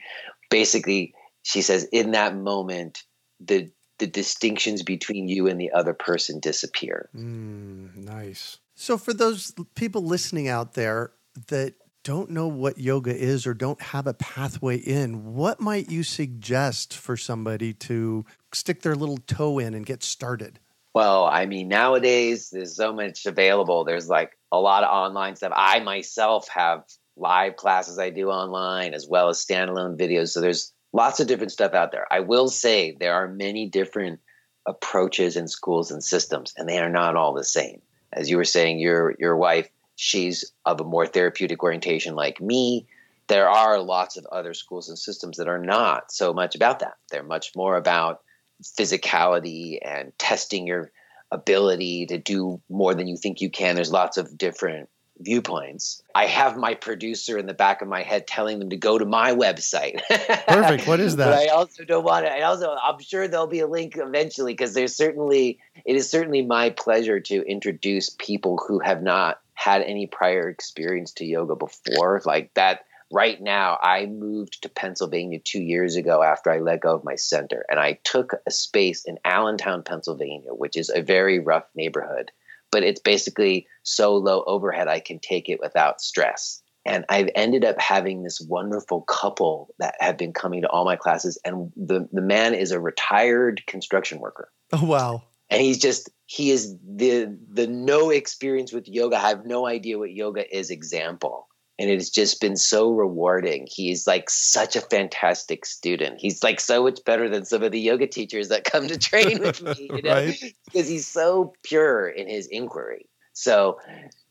basically, 0.51 1.15
she 1.41 1.63
says 1.63 1.87
in 1.91 2.11
that 2.11 2.35
moment, 2.35 3.03
the 3.39 3.71
the 3.97 4.05
distinctions 4.07 4.83
between 4.83 5.27
you 5.27 5.47
and 5.47 5.59
the 5.59 5.71
other 5.71 5.93
person 5.93 6.39
disappear. 6.39 7.09
Mm, 7.15 7.95
nice. 7.95 8.57
So, 8.75 8.97
for 8.97 9.13
those 9.13 9.53
people 9.75 10.03
listening 10.03 10.47
out 10.47 10.73
there 10.73 11.11
that 11.47 11.75
don't 12.03 12.29
know 12.29 12.47
what 12.47 12.77
yoga 12.77 13.15
is 13.15 13.47
or 13.47 13.53
don't 13.53 13.81
have 13.81 14.07
a 14.07 14.13
pathway 14.13 14.77
in, 14.77 15.33
what 15.33 15.59
might 15.59 15.89
you 15.89 16.03
suggest 16.03 16.97
for 16.97 17.15
somebody 17.15 17.73
to 17.73 18.25
stick 18.53 18.81
their 18.81 18.95
little 18.95 19.17
toe 19.17 19.59
in 19.59 19.73
and 19.73 19.85
get 19.85 20.03
started? 20.03 20.59
Well, 20.93 21.25
I 21.25 21.45
mean, 21.45 21.69
nowadays 21.69 22.49
there's 22.49 22.75
so 22.75 22.93
much 22.93 23.25
available. 23.25 23.83
There's 23.83 24.09
like 24.09 24.37
a 24.51 24.59
lot 24.59 24.83
of 24.83 24.91
online 24.91 25.35
stuff. 25.35 25.53
I 25.55 25.79
myself 25.79 26.47
have 26.49 26.83
live 27.15 27.55
classes 27.55 27.97
I 27.97 28.09
do 28.09 28.29
online 28.29 28.93
as 28.93 29.07
well 29.07 29.29
as 29.29 29.43
standalone 29.43 29.97
videos. 29.97 30.29
So 30.29 30.41
there's 30.41 30.71
lots 30.91 31.19
of 31.19 31.27
different 31.27 31.51
stuff 31.51 31.73
out 31.73 31.91
there. 31.91 32.05
I 32.11 32.19
will 32.19 32.47
say 32.47 32.95
there 32.99 33.15
are 33.15 33.27
many 33.27 33.67
different 33.67 34.19
approaches 34.67 35.35
in 35.35 35.47
schools 35.47 35.91
and 35.91 36.03
systems, 36.03 36.53
and 36.57 36.69
they 36.69 36.79
are 36.79 36.89
not 36.89 37.15
all 37.15 37.33
the 37.33 37.43
same. 37.43 37.81
As 38.15 38.29
you 38.29 38.37
were 38.37 38.43
saying, 38.43 38.79
your 38.79 39.15
your 39.19 39.35
wife, 39.35 39.69
she's 39.95 40.53
of 40.65 40.79
a 40.79 40.83
more 40.83 41.05
therapeutic 41.05 41.63
orientation 41.63 42.15
like 42.15 42.39
me. 42.39 42.87
There 43.27 43.49
are 43.49 43.79
lots 43.79 44.17
of 44.17 44.25
other 44.25 44.53
schools 44.53 44.89
and 44.89 44.97
systems 44.97 45.37
that 45.37 45.47
are 45.47 45.59
not 45.59 46.11
so 46.11 46.33
much 46.33 46.55
about 46.55 46.79
that. 46.79 46.95
They're 47.09 47.23
much 47.23 47.51
more 47.55 47.77
about 47.77 48.21
physicality 48.61 49.79
and 49.83 50.11
testing 50.17 50.67
your 50.67 50.91
ability 51.31 52.07
to 52.07 52.17
do 52.17 52.61
more 52.69 52.93
than 52.93 53.07
you 53.07 53.17
think 53.17 53.41
you 53.41 53.49
can. 53.49 53.75
There's 53.75 53.91
lots 53.91 54.17
of 54.17 54.37
different 54.37 54.89
viewpoints. 55.19 56.03
I 56.15 56.25
have 56.25 56.57
my 56.57 56.73
producer 56.73 57.37
in 57.37 57.45
the 57.45 57.53
back 57.53 57.81
of 57.81 57.87
my 57.87 58.01
head 58.01 58.27
telling 58.27 58.59
them 58.59 58.69
to 58.69 58.77
go 58.77 58.97
to 58.97 59.05
my 59.05 59.33
website. 59.33 60.01
Perfect. 60.47 60.87
What 60.87 60.99
is 60.99 61.15
that? 61.17 61.31
but 61.31 61.39
I 61.39 61.47
also 61.47 61.83
don't 61.83 62.03
want 62.03 62.25
to. 62.25 62.31
I 62.31 62.41
also, 62.41 62.69
I'm 62.71 62.99
sure 62.99 63.27
there'll 63.27 63.47
be 63.47 63.59
a 63.59 63.67
link 63.67 63.97
eventually 63.97 64.53
because 64.53 64.73
there's 64.73 64.95
certainly, 64.95 65.59
it 65.85 65.95
is 65.95 66.09
certainly 66.09 66.41
my 66.41 66.71
pleasure 66.71 67.19
to 67.19 67.41
introduce 67.47 68.09
people 68.09 68.61
who 68.67 68.79
have 68.79 69.01
not 69.01 69.39
had 69.53 69.81
any 69.81 70.07
prior 70.07 70.49
experience 70.49 71.13
to 71.13 71.25
yoga 71.25 71.55
before. 71.55 72.21
Like 72.25 72.53
that 72.55 72.85
right 73.11 73.39
now, 73.41 73.77
I 73.81 74.07
moved 74.07 74.63
to 74.63 74.69
Pennsylvania 74.69 75.39
two 75.39 75.61
years 75.61 75.95
ago 75.95 76.23
after 76.23 76.51
I 76.51 76.59
let 76.59 76.81
go 76.81 76.95
of 76.95 77.03
my 77.03 77.15
center, 77.15 77.65
and 77.69 77.79
I 77.79 77.99
took 78.03 78.33
a 78.45 78.51
space 78.51 79.05
in 79.05 79.19
Allentown, 79.23 79.83
Pennsylvania, 79.83 80.53
which 80.53 80.75
is 80.75 80.89
a 80.89 81.01
very 81.01 81.39
rough 81.39 81.65
neighborhood, 81.75 82.31
but 82.73 82.83
it's 82.83 82.99
basically 82.99 83.67
so 83.83 84.15
low 84.15 84.43
overhead 84.47 84.87
I 84.87 84.99
can 84.99 85.19
take 85.19 85.47
it 85.47 85.59
without 85.61 86.01
stress. 86.01 86.61
And 86.85 87.05
I've 87.07 87.29
ended 87.35 87.63
up 87.63 87.79
having 87.79 88.23
this 88.23 88.41
wonderful 88.41 89.03
couple 89.03 89.73
that 89.79 89.95
have 89.99 90.17
been 90.17 90.33
coming 90.33 90.63
to 90.63 90.69
all 90.69 90.83
my 90.83 90.97
classes, 90.97 91.37
and 91.45 91.71
the 91.77 92.09
the 92.11 92.21
man 92.21 92.53
is 92.53 92.71
a 92.71 92.79
retired 92.79 93.63
construction 93.67 94.19
worker. 94.19 94.51
Oh 94.73 94.83
wow! 94.83 95.23
And 95.49 95.61
he's 95.61 95.77
just 95.77 96.09
he 96.25 96.51
is 96.51 96.75
the 96.83 97.37
the 97.49 97.67
no 97.67 98.09
experience 98.09 98.73
with 98.73 98.89
yoga. 98.89 99.15
I 99.15 99.29
have 99.29 99.45
no 99.45 99.65
idea 99.65 99.97
what 99.97 100.11
yoga 100.11 100.43
is 100.53 100.71
example 100.71 101.47
and 101.79 101.89
it 101.89 101.95
has 101.95 102.09
just 102.09 102.39
been 102.39 102.55
so 102.55 102.91
rewarding. 102.91 103.67
He's 103.69 104.05
like 104.05 104.29
such 104.29 104.75
a 104.75 104.81
fantastic 104.81 105.65
student. 105.65 106.19
He's 106.19 106.43
like 106.43 106.59
so 106.59 106.83
much 106.83 106.99
better 107.05 107.29
than 107.29 107.45
some 107.45 107.63
of 107.63 107.71
the 107.71 107.79
yoga 107.79 108.07
teachers 108.07 108.49
that 108.49 108.63
come 108.63 108.87
to 108.87 108.97
train 108.97 109.39
with 109.39 109.61
me, 109.61 109.89
you 109.93 110.01
know, 110.03 110.13
right? 110.13 110.55
because 110.65 110.87
he's 110.87 111.07
so 111.07 111.53
pure 111.63 112.07
in 112.07 112.27
his 112.27 112.47
inquiry. 112.47 113.07
So, 113.33 113.79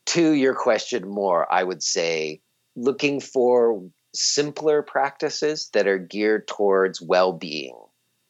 to 0.04 0.32
your 0.32 0.54
question 0.54 1.08
more, 1.08 1.52
I 1.52 1.62
would 1.62 1.82
say 1.82 2.40
looking 2.76 3.20
for 3.20 3.82
simpler 4.14 4.82
practices 4.82 5.70
that 5.72 5.86
are 5.86 5.98
geared 5.98 6.46
towards 6.46 7.00
well-being 7.00 7.76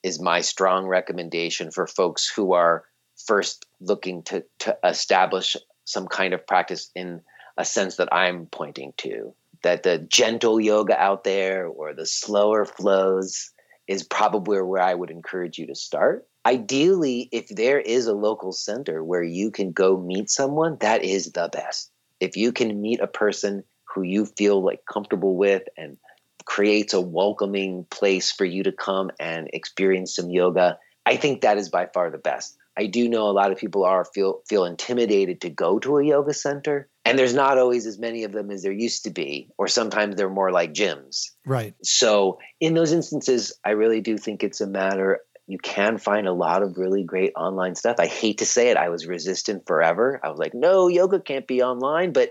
is 0.03 0.21
my 0.21 0.41
strong 0.41 0.87
recommendation 0.87 1.71
for 1.71 1.87
folks 1.87 2.29
who 2.29 2.53
are 2.53 2.85
first 3.27 3.67
looking 3.81 4.23
to 4.23 4.45
to 4.61 4.77
establish 4.85 5.57
some 5.85 6.07
kind 6.07 6.33
of 6.33 6.47
practice 6.47 6.91
in 6.95 7.21
a 7.57 7.65
sense 7.65 7.97
that 7.97 8.13
I'm 8.13 8.47
pointing 8.47 8.93
to. 8.99 9.35
That 9.63 9.85
the 9.85 9.99
gentle 9.99 10.61
yoga 10.61 11.01
out 11.01 11.25
there 11.25 11.67
or 11.67 11.95
the 11.95 12.07
slower 12.07 12.65
flows 12.65 13.51
is 13.87 14.03
probably 14.03 14.61
where 14.61 14.83
I 14.83 14.95
would 14.95 15.11
encourage 15.11 15.59
you 15.59 15.67
to 15.69 15.75
start. 15.75 16.27
Ideally, 16.45 17.29
if 17.31 17.49
there 17.49 17.79
is 17.79 18.07
a 18.07 18.15
local 18.15 18.53
center 18.53 19.05
where 19.05 19.23
you 19.23 19.51
can 19.51 19.71
go 19.71 19.97
meet 19.97 20.31
someone, 20.31 20.77
that 20.81 21.05
is 21.05 21.31
the 21.33 21.49
best. 21.53 21.93
If 22.19 22.37
you 22.37 22.53
can 22.53 22.81
meet 22.81 23.01
a 23.01 23.07
person 23.07 23.63
who 23.85 24.03
you 24.03 24.27
feel 24.27 24.63
like 24.63 24.85
comfortable 24.93 25.37
with 25.37 25.63
and 25.77 25.99
creates 26.45 26.95
a 26.95 27.01
welcoming 27.01 27.85
place 27.91 28.33
for 28.33 28.45
you 28.45 28.65
to 28.65 28.73
come 28.73 29.11
and 29.21 29.49
experience 29.53 30.17
some 30.17 30.31
yoga, 30.31 30.79
I 31.07 31.17
think 31.17 31.43
that 31.43 31.59
is 31.59 31.69
by 31.69 31.87
far 31.87 32.11
the 32.11 32.19
best. 32.19 32.57
I 32.77 32.87
do 32.87 33.09
know 33.09 33.29
a 33.29 33.33
lot 33.33 33.53
of 33.53 33.59
people 33.59 33.85
are 33.85 34.05
feel 34.05 34.41
feel 34.49 34.65
intimidated 34.65 35.43
to 35.43 35.51
go 35.51 35.79
to 35.79 35.99
a 35.99 36.05
yoga 36.05 36.33
center 36.33 36.89
and 37.05 37.19
there's 37.19 37.35
not 37.35 37.59
always 37.59 37.87
as 37.87 37.99
many 37.99 38.25
of 38.25 38.33
them 38.33 38.51
as 38.51 38.63
there 38.63 38.73
used 38.73 39.05
to 39.05 39.11
be 39.11 39.49
or 39.59 39.69
sometimes 39.69 40.17
they're 40.17 40.31
more 40.31 40.51
like 40.51 40.73
gyms 40.73 41.31
right 41.45 41.75
so 41.83 42.39
in 42.61 42.75
those 42.75 42.93
instances 42.93 43.53
i 43.65 43.71
really 43.71 44.01
do 44.01 44.17
think 44.17 44.43
it's 44.43 44.61
a 44.61 44.67
matter 44.67 45.21
you 45.47 45.59
can 45.59 45.99
find 45.99 46.27
a 46.27 46.33
lot 46.33 46.63
of 46.63 46.79
really 46.79 47.03
great 47.03 47.33
online 47.37 47.75
stuff. 47.75 47.97
I 47.99 48.07
hate 48.07 48.39
to 48.39 48.47
say 48.47 48.71
it, 48.71 48.77
I 48.77 48.89
was 48.89 49.07
resistant 49.07 49.67
forever. 49.67 50.21
I 50.23 50.31
was 50.31 50.39
like, 50.39 50.55
no, 50.55 50.89
yoga 50.89 51.21
can't 51.21 51.47
be 51.47 51.63
online, 51.63 52.13
but 52.13 52.31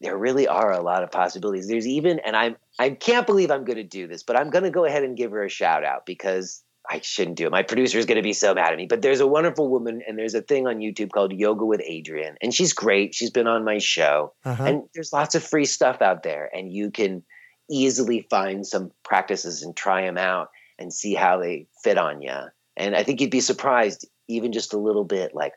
there 0.00 0.16
really 0.16 0.48
are 0.48 0.72
a 0.72 0.82
lot 0.82 1.02
of 1.02 1.10
possibilities. 1.10 1.68
There's 1.68 1.86
even, 1.86 2.18
and 2.18 2.36
I'm, 2.36 2.56
I 2.78 2.90
can't 2.90 3.26
believe 3.26 3.50
I'm 3.50 3.64
going 3.64 3.76
to 3.76 3.84
do 3.84 4.06
this, 4.06 4.22
but 4.22 4.36
I'm 4.36 4.50
going 4.50 4.64
to 4.64 4.70
go 4.70 4.84
ahead 4.84 5.04
and 5.04 5.16
give 5.16 5.30
her 5.32 5.44
a 5.44 5.48
shout 5.48 5.84
out 5.84 6.06
because 6.06 6.62
I 6.88 7.00
shouldn't 7.00 7.36
do 7.36 7.46
it. 7.46 7.52
My 7.52 7.62
producer 7.62 7.98
is 7.98 8.06
going 8.06 8.16
to 8.16 8.22
be 8.22 8.32
so 8.32 8.54
mad 8.54 8.72
at 8.72 8.76
me. 8.76 8.86
But 8.86 9.02
there's 9.02 9.20
a 9.20 9.26
wonderful 9.26 9.68
woman, 9.68 10.02
and 10.06 10.18
there's 10.18 10.34
a 10.34 10.42
thing 10.42 10.66
on 10.66 10.78
YouTube 10.78 11.10
called 11.10 11.32
Yoga 11.32 11.64
with 11.64 11.80
Adriene, 11.80 12.36
and 12.40 12.54
she's 12.54 12.72
great. 12.72 13.14
She's 13.14 13.30
been 13.30 13.46
on 13.46 13.64
my 13.64 13.78
show, 13.78 14.34
uh-huh. 14.44 14.64
and 14.64 14.82
there's 14.94 15.12
lots 15.12 15.34
of 15.34 15.42
free 15.42 15.64
stuff 15.64 16.02
out 16.02 16.22
there, 16.22 16.50
and 16.54 16.72
you 16.72 16.90
can 16.90 17.22
easily 17.70 18.26
find 18.30 18.66
some 18.66 18.92
practices 19.02 19.62
and 19.62 19.76
try 19.76 20.02
them 20.02 20.18
out 20.18 20.48
and 20.78 20.92
see 20.92 21.14
how 21.14 21.38
they 21.40 21.66
fit 21.82 21.98
on 21.98 22.22
you. 22.22 22.36
And 22.76 22.94
I 22.94 23.02
think 23.02 23.20
you'd 23.20 23.30
be 23.30 23.40
surprised, 23.40 24.06
even 24.28 24.52
just 24.52 24.74
a 24.74 24.78
little 24.78 25.04
bit, 25.04 25.34
like 25.34 25.52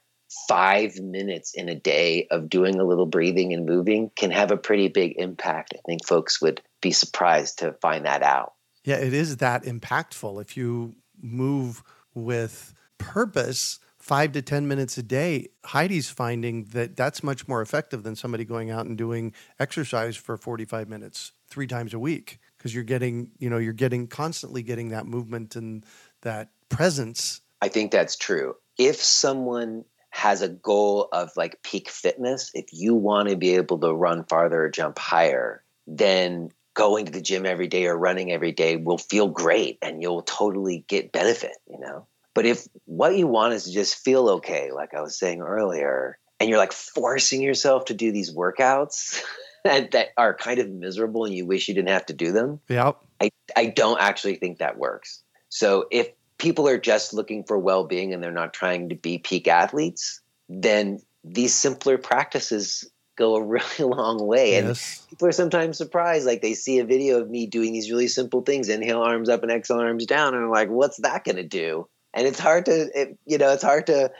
five 0.48 0.96
minutes 1.00 1.54
in 1.56 1.70
a 1.70 1.76
day 1.76 2.28
of 2.32 2.50
doing 2.50 2.80
a 2.80 2.84
little 2.84 3.06
breathing 3.06 3.54
and 3.54 3.66
moving 3.66 4.12
can 4.16 4.32
have 4.32 4.52
a 4.52 4.58
pretty 4.58 4.88
big 4.88 5.16
impact. 5.18 5.74
I 5.76 5.80
think 5.86 6.06
folks 6.06 6.42
would 6.42 6.62
be 6.82 6.92
surprised 6.92 7.60
to 7.60 7.74
find 7.82 8.06
that 8.06 8.24
out. 8.24 8.54
Yeah, 8.84 8.98
it 8.98 9.14
is 9.14 9.38
that 9.38 9.64
impactful. 9.64 10.42
If 10.42 10.56
you 10.56 10.96
move 11.22 11.84
with 12.14 12.74
purpose, 12.98 13.80
five 13.98 14.32
to 14.34 14.42
10 14.42 14.68
minutes 14.68 14.98
a 14.98 15.04
day, 15.04 15.48
Heidi's 15.66 16.10
finding 16.10 16.66
that 16.66 16.96
that's 16.96 17.24
much 17.24 17.48
more 17.48 17.62
effective 17.62 18.04
than 18.04 18.16
somebody 18.16 18.46
going 18.46 18.72
out 18.72 18.86
and 18.86 18.98
doing 18.98 19.34
exercise 19.60 20.16
for 20.16 20.38
45 20.38 20.90
minutes 20.90 21.32
three 21.48 21.68
times 21.68 21.94
a 21.94 22.00
week 22.00 22.40
because 22.58 22.74
you're 22.74 22.84
getting, 22.84 23.32
you 23.40 23.50
know, 23.50 23.58
you're 23.58 23.74
getting 23.74 24.08
constantly 24.08 24.64
getting 24.64 24.90
that 24.90 25.06
movement 25.06 25.56
and 25.56 25.86
that 26.22 26.50
presence. 26.70 27.42
I 27.62 27.68
think 27.68 27.92
that's 27.92 28.16
true. 28.16 28.56
If 28.78 28.96
someone 28.98 29.86
has 30.12 30.42
a 30.42 30.50
goal 30.50 31.08
of 31.12 31.32
like 31.36 31.62
peak 31.64 31.90
fitness, 31.90 32.52
if 32.54 32.66
you 32.72 32.96
want 32.96 33.30
to 33.30 33.36
be 33.36 33.56
able 33.56 33.80
to 33.80 33.94
run 33.94 34.24
farther 34.26 34.64
or 34.64 34.70
jump 34.70 34.98
higher, 34.98 35.64
then 35.88 36.52
going 36.80 37.06
to 37.06 37.12
the 37.12 37.22
gym 37.22 37.46
every 37.46 37.68
day 37.68 37.88
or 37.88 37.98
running 37.98 38.32
every 38.32 38.54
day 38.54 38.78
will 38.78 38.98
feel 38.98 39.28
great 39.28 39.78
and 39.82 40.02
you'll 40.02 40.22
totally 40.22 40.86
get 40.88 41.12
benefit, 41.12 41.58
you 41.70 41.78
know? 41.78 42.08
But 42.34 42.46
if 42.46 42.66
what 42.86 43.18
you 43.18 43.28
want 43.28 43.54
is 43.54 43.66
to 43.66 43.72
just 43.72 44.02
feel 44.02 44.30
okay, 44.30 44.72
like 44.72 44.94
I 44.94 45.02
was 45.02 45.20
saying 45.20 45.42
earlier, 45.42 46.18
and 46.40 46.50
you're 46.50 46.58
like 46.58 46.72
forcing 46.72 47.42
yourself 47.42 47.86
to 47.86 47.94
do 47.94 48.14
these 48.14 48.34
workouts 48.34 49.22
that 49.66 50.10
are 50.16 50.34
kind 50.34 50.60
of 50.60 50.70
miserable 50.70 51.26
and 51.26 51.36
you 51.36 51.46
wish 51.46 51.68
you 51.68 51.76
didn't 51.76 51.90
have 51.90 52.06
to 52.06 52.14
do 52.14 52.32
them, 52.32 52.62
yeah. 52.70 52.94
I, 53.20 53.32
I 53.58 53.66
don't 53.66 54.00
actually 54.00 54.36
think 54.36 54.60
that 54.60 54.78
works. 54.78 55.22
So 55.50 55.88
if 55.92 56.08
people 56.38 56.66
are 56.70 56.80
just 56.80 57.14
looking 57.14 57.44
for 57.44 57.60
well 57.60 57.84
being 57.84 58.14
and 58.14 58.24
they're 58.24 58.32
not 58.32 58.54
trying 58.54 58.88
to 58.88 58.96
be 58.96 59.18
peak 59.18 59.50
athletes, 59.50 60.22
then 60.48 61.02
these 61.26 61.54
simpler 61.54 61.98
practices 61.98 62.90
go 63.20 63.36
a 63.36 63.44
really 63.46 63.80
long 63.80 64.26
way. 64.26 64.56
And 64.56 64.70
yes. 64.70 65.06
people 65.10 65.28
are 65.28 65.34
sometimes 65.34 65.78
surprised, 65.78 66.26
like 66.26 66.42
they 66.42 66.56
see 66.56 66.80
a 66.80 66.86
video 66.86 67.22
of 67.22 67.30
me 67.30 67.46
doing 67.46 67.74
these 67.74 67.92
really 67.92 68.08
simple 68.08 68.42
things 68.42 68.70
inhale 68.70 69.02
arms 69.02 69.30
up 69.30 69.44
and 69.44 69.52
exhale 69.52 69.80
arms 69.80 70.08
down. 70.08 70.34
And 70.34 70.46
I'm 70.46 70.50
like, 70.50 70.70
what's 70.70 70.98
that 71.02 71.24
going 71.24 71.36
to 71.36 71.44
do? 71.44 71.88
And 72.14 72.26
it's 72.26 72.40
hard 72.40 72.66
to, 72.66 72.90
it, 72.96 73.20
you 73.26 73.38
know, 73.38 73.52
it's 73.52 73.64
hard 73.64 73.86
to 73.88 74.12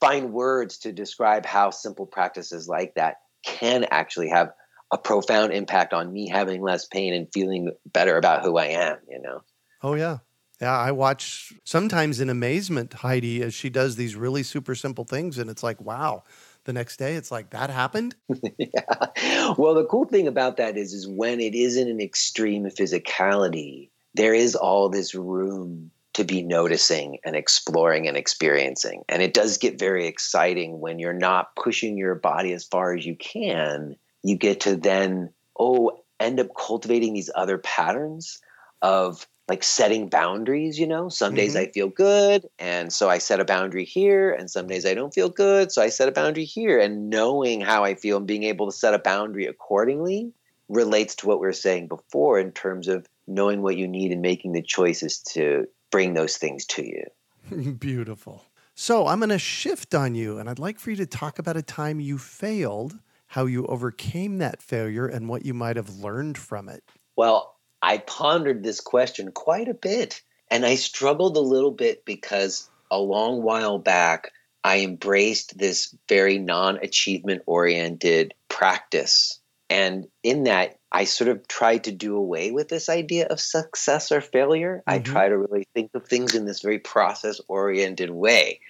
find 0.00 0.32
words 0.32 0.78
to 0.78 0.92
describe 0.92 1.44
how 1.44 1.70
simple 1.70 2.06
practices 2.06 2.68
like 2.68 2.94
that 2.94 3.16
can 3.44 3.84
actually 3.90 4.28
have 4.28 4.52
a 4.92 4.98
profound 4.98 5.52
impact 5.52 5.92
on 5.92 6.12
me 6.12 6.28
having 6.28 6.60
less 6.60 6.86
pain 6.86 7.14
and 7.14 7.26
feeling 7.32 7.72
better 7.86 8.16
about 8.16 8.44
who 8.44 8.58
I 8.58 8.66
am, 8.66 8.98
you 9.08 9.20
know? 9.20 9.42
Oh, 9.82 9.94
yeah. 9.94 10.18
Yeah, 10.60 10.78
I 10.78 10.92
watch 10.92 11.52
sometimes 11.64 12.20
in 12.20 12.30
amazement 12.30 12.92
Heidi 12.92 13.42
as 13.42 13.52
she 13.52 13.68
does 13.68 13.96
these 13.96 14.14
really 14.14 14.44
super 14.44 14.76
simple 14.76 15.04
things, 15.04 15.38
and 15.38 15.50
it's 15.50 15.64
like, 15.64 15.80
wow. 15.80 16.22
The 16.64 16.72
next 16.72 16.96
day, 16.96 17.16
it's 17.16 17.30
like 17.30 17.50
that 17.50 17.70
happened. 17.70 18.14
yeah. 18.58 19.52
Well, 19.58 19.74
the 19.74 19.86
cool 19.90 20.04
thing 20.04 20.28
about 20.28 20.58
that 20.58 20.76
is, 20.76 20.92
is 20.92 21.08
when 21.08 21.40
it 21.40 21.54
isn't 21.54 21.88
an 21.88 22.00
extreme 22.00 22.64
physicality, 22.66 23.90
there 24.14 24.34
is 24.34 24.54
all 24.54 24.88
this 24.88 25.14
room 25.14 25.90
to 26.14 26.24
be 26.24 26.42
noticing 26.42 27.18
and 27.24 27.34
exploring 27.34 28.06
and 28.06 28.16
experiencing. 28.16 29.02
And 29.08 29.22
it 29.22 29.34
does 29.34 29.58
get 29.58 29.78
very 29.78 30.06
exciting 30.06 30.78
when 30.80 30.98
you're 30.98 31.12
not 31.12 31.56
pushing 31.56 31.96
your 31.96 32.14
body 32.14 32.52
as 32.52 32.64
far 32.64 32.94
as 32.94 33.06
you 33.06 33.16
can. 33.16 33.96
You 34.22 34.36
get 34.36 34.60
to 34.60 34.76
then, 34.76 35.30
oh, 35.58 36.02
end 36.20 36.38
up 36.38 36.48
cultivating 36.56 37.14
these 37.14 37.30
other 37.34 37.58
patterns 37.58 38.40
of 38.82 39.26
like 39.48 39.62
setting 39.62 40.08
boundaries, 40.08 40.78
you 40.78 40.86
know. 40.86 41.08
Some 41.08 41.34
days 41.34 41.54
mm-hmm. 41.54 41.68
I 41.68 41.72
feel 41.72 41.88
good, 41.88 42.46
and 42.58 42.92
so 42.92 43.08
I 43.08 43.18
set 43.18 43.40
a 43.40 43.44
boundary 43.44 43.84
here, 43.84 44.32
and 44.32 44.50
some 44.50 44.66
days 44.66 44.86
I 44.86 44.94
don't 44.94 45.12
feel 45.12 45.28
good, 45.28 45.72
so 45.72 45.82
I 45.82 45.88
set 45.88 46.08
a 46.08 46.12
boundary 46.12 46.44
here. 46.44 46.78
And 46.78 47.10
knowing 47.10 47.60
how 47.60 47.84
I 47.84 47.94
feel 47.94 48.18
and 48.18 48.26
being 48.26 48.44
able 48.44 48.66
to 48.66 48.72
set 48.72 48.94
a 48.94 48.98
boundary 48.98 49.46
accordingly 49.46 50.32
relates 50.68 51.16
to 51.16 51.26
what 51.26 51.40
we 51.40 51.46
were 51.46 51.52
saying 51.52 51.88
before 51.88 52.38
in 52.38 52.52
terms 52.52 52.88
of 52.88 53.06
knowing 53.26 53.62
what 53.62 53.76
you 53.76 53.86
need 53.86 54.12
and 54.12 54.22
making 54.22 54.52
the 54.52 54.62
choices 54.62 55.18
to 55.18 55.66
bring 55.90 56.14
those 56.14 56.36
things 56.36 56.64
to 56.66 56.84
you. 56.84 57.72
Beautiful. 57.78 58.44
So 58.74 59.06
I'm 59.06 59.18
going 59.18 59.28
to 59.28 59.38
shift 59.38 59.94
on 59.94 60.14
you, 60.14 60.38
and 60.38 60.48
I'd 60.48 60.58
like 60.58 60.78
for 60.78 60.90
you 60.90 60.96
to 60.96 61.06
talk 61.06 61.38
about 61.38 61.56
a 61.56 61.62
time 61.62 62.00
you 62.00 62.16
failed, 62.16 62.98
how 63.26 63.44
you 63.46 63.66
overcame 63.66 64.38
that 64.38 64.62
failure, 64.62 65.06
and 65.06 65.28
what 65.28 65.44
you 65.44 65.52
might 65.52 65.76
have 65.76 65.90
learned 65.96 66.38
from 66.38 66.68
it. 66.68 66.82
Well, 67.16 67.54
I 67.82 67.98
pondered 67.98 68.62
this 68.62 68.80
question 68.80 69.32
quite 69.32 69.68
a 69.68 69.74
bit. 69.74 70.22
And 70.50 70.64
I 70.64 70.76
struggled 70.76 71.36
a 71.36 71.40
little 71.40 71.70
bit 71.70 72.04
because 72.04 72.70
a 72.90 72.98
long 72.98 73.42
while 73.42 73.78
back, 73.78 74.30
I 74.62 74.80
embraced 74.80 75.58
this 75.58 75.94
very 76.08 76.38
non 76.38 76.76
achievement 76.76 77.42
oriented 77.46 78.34
practice. 78.48 79.40
And 79.70 80.06
in 80.22 80.44
that, 80.44 80.78
I 80.92 81.04
sort 81.04 81.28
of 81.28 81.48
tried 81.48 81.84
to 81.84 81.92
do 81.92 82.16
away 82.16 82.50
with 82.50 82.68
this 82.68 82.90
idea 82.90 83.26
of 83.28 83.40
success 83.40 84.12
or 84.12 84.20
failure. 84.20 84.82
Mm-hmm. 84.86 84.90
I 84.90 84.98
try 84.98 85.28
to 85.28 85.38
really 85.38 85.66
think 85.74 85.90
of 85.94 86.06
things 86.06 86.34
in 86.34 86.44
this 86.44 86.60
very 86.60 86.78
process 86.78 87.40
oriented 87.48 88.10
way. 88.10 88.60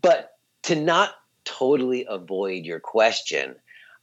But 0.00 0.30
to 0.64 0.76
not 0.76 1.14
totally 1.44 2.06
avoid 2.08 2.64
your 2.64 2.78
question, 2.78 3.56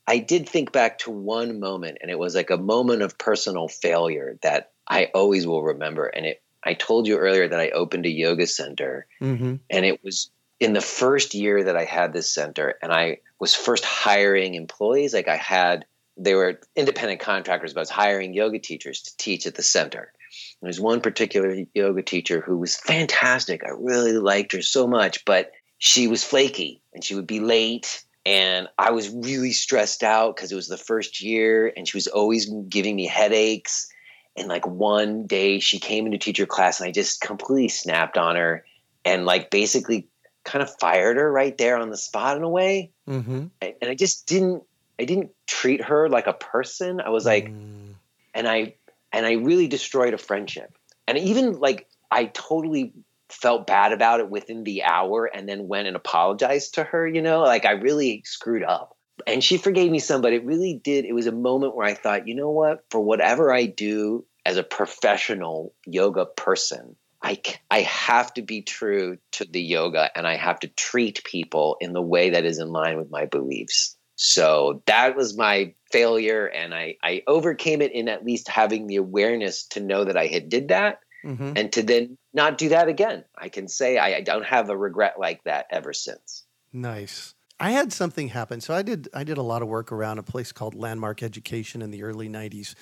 I 0.07 0.19
did 0.19 0.47
think 0.47 0.71
back 0.71 0.99
to 0.99 1.11
one 1.11 1.59
moment, 1.59 1.97
and 2.01 2.09
it 2.09 2.17
was 2.17 2.33
like 2.33 2.49
a 2.49 2.57
moment 2.57 3.01
of 3.01 3.17
personal 3.17 3.67
failure 3.67 4.39
that 4.41 4.71
I 4.87 5.11
always 5.13 5.45
will 5.45 5.63
remember. 5.63 6.05
And 6.05 6.25
it, 6.25 6.41
I 6.63 6.73
told 6.73 7.07
you 7.07 7.17
earlier 7.17 7.47
that 7.47 7.59
I 7.59 7.69
opened 7.71 8.05
a 8.05 8.09
yoga 8.09 8.47
center, 8.47 9.05
mm-hmm. 9.21 9.55
and 9.69 9.85
it 9.85 10.03
was 10.03 10.31
in 10.59 10.73
the 10.73 10.81
first 10.81 11.33
year 11.33 11.65
that 11.65 11.75
I 11.75 11.83
had 11.83 12.13
this 12.13 12.29
center, 12.29 12.75
and 12.81 12.93
I 12.93 13.17
was 13.39 13.53
first 13.53 13.83
hiring 13.83 14.55
employees. 14.55 15.13
Like 15.13 15.27
I 15.27 15.35
had, 15.35 15.85
they 16.15 16.35
were 16.35 16.61
independent 16.75 17.19
contractors, 17.19 17.73
but 17.73 17.81
I 17.81 17.81
was 17.81 17.89
hiring 17.89 18.33
yoga 18.33 18.59
teachers 18.59 19.01
to 19.01 19.17
teach 19.17 19.45
at 19.45 19.55
the 19.55 19.63
center. 19.63 20.13
There 20.61 20.67
was 20.67 20.79
one 20.79 21.01
particular 21.01 21.65
yoga 21.73 22.01
teacher 22.01 22.41
who 22.41 22.57
was 22.57 22.77
fantastic. 22.77 23.63
I 23.63 23.71
really 23.77 24.13
liked 24.13 24.53
her 24.53 24.61
so 24.61 24.87
much, 24.87 25.25
but 25.25 25.51
she 25.77 26.07
was 26.07 26.23
flaky 26.23 26.81
and 26.93 27.03
she 27.03 27.13
would 27.13 27.27
be 27.27 27.39
late 27.39 28.03
and 28.27 28.67
I 28.77 28.91
was 28.91 29.09
really 29.09 29.53
stressed 29.53 30.03
out 30.03 30.35
because 30.35 30.51
it 30.51 30.55
was 30.55 30.67
the 30.67 30.77
first 30.77 31.21
year 31.21 31.71
and 31.77 31.87
she 31.87 31.95
was 31.95 32.07
always 32.07 32.51
giving 32.67 32.97
me 32.97 33.07
headaches. 33.07 33.89
And 34.35 34.49
like 34.49 34.67
one 34.67 35.27
day 35.27 35.59
she 35.59 35.79
came 35.79 36.05
into 36.05 36.17
teacher 36.17 36.45
class 36.45 36.81
and 36.81 36.89
I 36.89 36.91
just 36.91 37.21
completely 37.21 37.69
snapped 37.69 38.17
on 38.17 38.35
her 38.35 38.65
and 39.05 39.25
like 39.25 39.49
basically 39.49 40.09
kind 40.43 40.61
of 40.61 40.69
fired 40.77 41.15
her 41.15 41.31
right 41.31 41.57
there 41.57 41.77
on 41.77 41.89
the 41.89 41.95
spot 41.95 42.35
in 42.35 42.43
a 42.43 42.49
way. 42.49 42.91
Mm-hmm. 43.07 43.45
And 43.61 43.75
I 43.81 43.95
just 43.95 44.27
didn't, 44.27 44.63
I 44.99 45.05
didn't 45.05 45.31
treat 45.45 45.81
her 45.85 46.09
like 46.09 46.27
a 46.27 46.33
person. 46.33 46.99
I 46.99 47.11
was 47.11 47.25
like, 47.25 47.47
mm. 47.47 47.93
and 48.33 48.45
I, 48.45 48.75
and 49.13 49.25
I 49.25 49.35
really 49.35 49.69
destroyed 49.69 50.13
a 50.13 50.17
friendship. 50.17 50.77
And 51.07 51.17
even 51.17 51.61
like, 51.61 51.87
I 52.11 52.25
totally 52.25 52.91
felt 53.29 53.67
bad 53.67 53.91
about 53.91 54.19
it 54.19 54.29
within 54.29 54.63
the 54.63 54.83
hour 54.83 55.25
and 55.25 55.47
then 55.47 55.67
went 55.67 55.87
and 55.87 55.95
apologized 55.95 56.75
to 56.75 56.83
her, 56.83 57.07
you 57.07 57.21
know, 57.21 57.41
like 57.41 57.65
I 57.65 57.71
really 57.71 58.23
screwed 58.25 58.63
up. 58.63 58.95
And 59.25 59.43
she 59.43 59.57
forgave 59.57 59.91
me 59.91 59.99
some, 59.99 60.21
but 60.21 60.33
it 60.33 60.45
really 60.45 60.79
did. 60.83 61.05
It 61.05 61.13
was 61.13 61.27
a 61.27 61.31
moment 61.31 61.75
where 61.75 61.87
I 61.87 61.95
thought, 61.95 62.27
you 62.27 62.35
know 62.35 62.51
what, 62.51 62.85
for 62.91 63.01
whatever 63.01 63.51
I 63.51 63.65
do 63.65 64.25
as 64.45 64.57
a 64.57 64.63
professional 64.63 65.73
yoga 65.85 66.25
person, 66.25 66.95
I, 67.21 67.41
I 67.71 67.81
have 67.81 68.33
to 68.35 68.43
be 68.43 68.61
true 68.61 69.17
to 69.33 69.45
the 69.45 69.61
yoga 69.61 70.15
and 70.15 70.27
I 70.27 70.37
have 70.37 70.59
to 70.59 70.67
treat 70.67 71.23
people 71.23 71.77
in 71.81 71.93
the 71.93 72.01
way 72.01 72.29
that 72.29 72.45
is 72.45 72.59
in 72.59 72.69
line 72.69 72.97
with 72.97 73.09
my 73.09 73.25
beliefs. 73.25 73.97
So 74.15 74.83
that 74.85 75.15
was 75.15 75.37
my 75.37 75.73
failure. 75.91 76.45
And 76.45 76.73
I, 76.73 76.95
I 77.03 77.23
overcame 77.27 77.81
it 77.81 77.91
in 77.91 78.07
at 78.07 78.23
least 78.23 78.47
having 78.47 78.87
the 78.87 78.95
awareness 78.97 79.65
to 79.69 79.79
know 79.79 80.05
that 80.05 80.17
I 80.17 80.27
had 80.27 80.49
did 80.49 80.69
that 80.69 80.99
mm-hmm. 81.23 81.53
and 81.55 81.71
to 81.73 81.83
then 81.83 82.17
not 82.33 82.57
do 82.57 82.69
that 82.69 82.87
again. 82.87 83.23
I 83.37 83.49
can 83.49 83.67
say 83.67 83.97
I, 83.97 84.17
I 84.17 84.21
don't 84.21 84.45
have 84.45 84.69
a 84.69 84.77
regret 84.77 85.19
like 85.19 85.43
that 85.43 85.67
ever 85.71 85.93
since. 85.93 86.43
Nice. 86.73 87.33
I 87.59 87.71
had 87.71 87.91
something 87.91 88.27
happen. 88.27 88.61
So 88.61 88.73
I 88.73 88.81
did 88.83 89.09
I 89.13 89.23
did 89.23 89.37
a 89.37 89.43
lot 89.43 89.61
of 89.61 89.67
work 89.67 89.91
around 89.91 90.19
a 90.19 90.23
place 90.23 90.51
called 90.51 90.75
Landmark 90.75 91.23
Education 91.23 91.81
in 91.81 91.91
the 91.91 92.03
early 92.03 92.29
90s. 92.29 92.75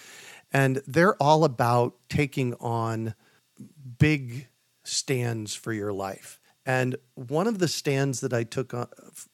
And 0.52 0.82
they're 0.86 1.16
all 1.22 1.44
about 1.44 1.96
taking 2.10 2.54
on 2.56 3.16
big 3.98 4.48
stands 4.84 5.56
for 5.56 5.74
your 5.74 5.94
life. 5.94 6.40
And 6.66 6.96
one 7.14 7.48
of 7.48 7.60
the 7.60 7.68
stands 7.68 8.22
that 8.22 8.34
I 8.34 8.44
took 8.44 8.74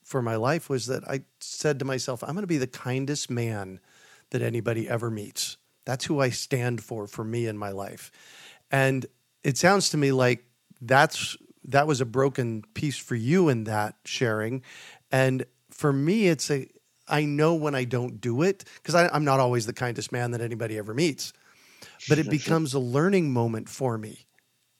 for 0.04 0.20
my 0.20 0.36
life 0.36 0.68
was 0.68 0.86
that 0.86 1.02
I 1.08 1.22
said 1.40 1.78
to 1.78 1.84
myself, 1.84 2.22
I'm 2.22 2.34
going 2.34 2.42
to 2.42 2.46
be 2.46 2.58
the 2.58 2.66
kindest 2.66 3.30
man 3.30 3.80
that 4.30 4.42
anybody 4.42 4.88
ever 4.88 5.10
meets. 5.10 5.56
That's 5.84 6.04
who 6.04 6.20
I 6.20 6.30
stand 6.30 6.82
for 6.82 7.06
for 7.06 7.24
me 7.24 7.46
in 7.46 7.56
my 7.56 7.70
life. 7.70 8.12
And 8.72 9.06
it 9.44 9.58
sounds 9.58 9.90
to 9.90 9.96
me 9.96 10.10
like 10.10 10.44
that's 10.80 11.36
that 11.64 11.86
was 11.86 12.00
a 12.00 12.06
broken 12.06 12.64
piece 12.74 12.98
for 12.98 13.14
you 13.14 13.48
in 13.48 13.64
that 13.64 13.94
sharing. 14.04 14.62
And 15.12 15.44
for 15.70 15.92
me, 15.92 16.26
it's 16.26 16.50
a 16.50 16.66
I 17.08 17.24
know 17.24 17.54
when 17.54 17.74
I 17.74 17.84
don't 17.84 18.20
do 18.20 18.42
it 18.42 18.64
because 18.76 18.94
I'm 18.94 19.24
not 19.24 19.38
always 19.38 19.66
the 19.66 19.72
kindest 19.72 20.12
man 20.12 20.30
that 20.30 20.40
anybody 20.40 20.78
ever 20.78 20.94
meets, 20.94 21.32
but 22.08 22.18
it 22.18 22.30
becomes 22.30 22.74
a 22.74 22.78
learning 22.78 23.32
moment 23.32 23.68
for 23.68 23.98
me. 23.98 24.26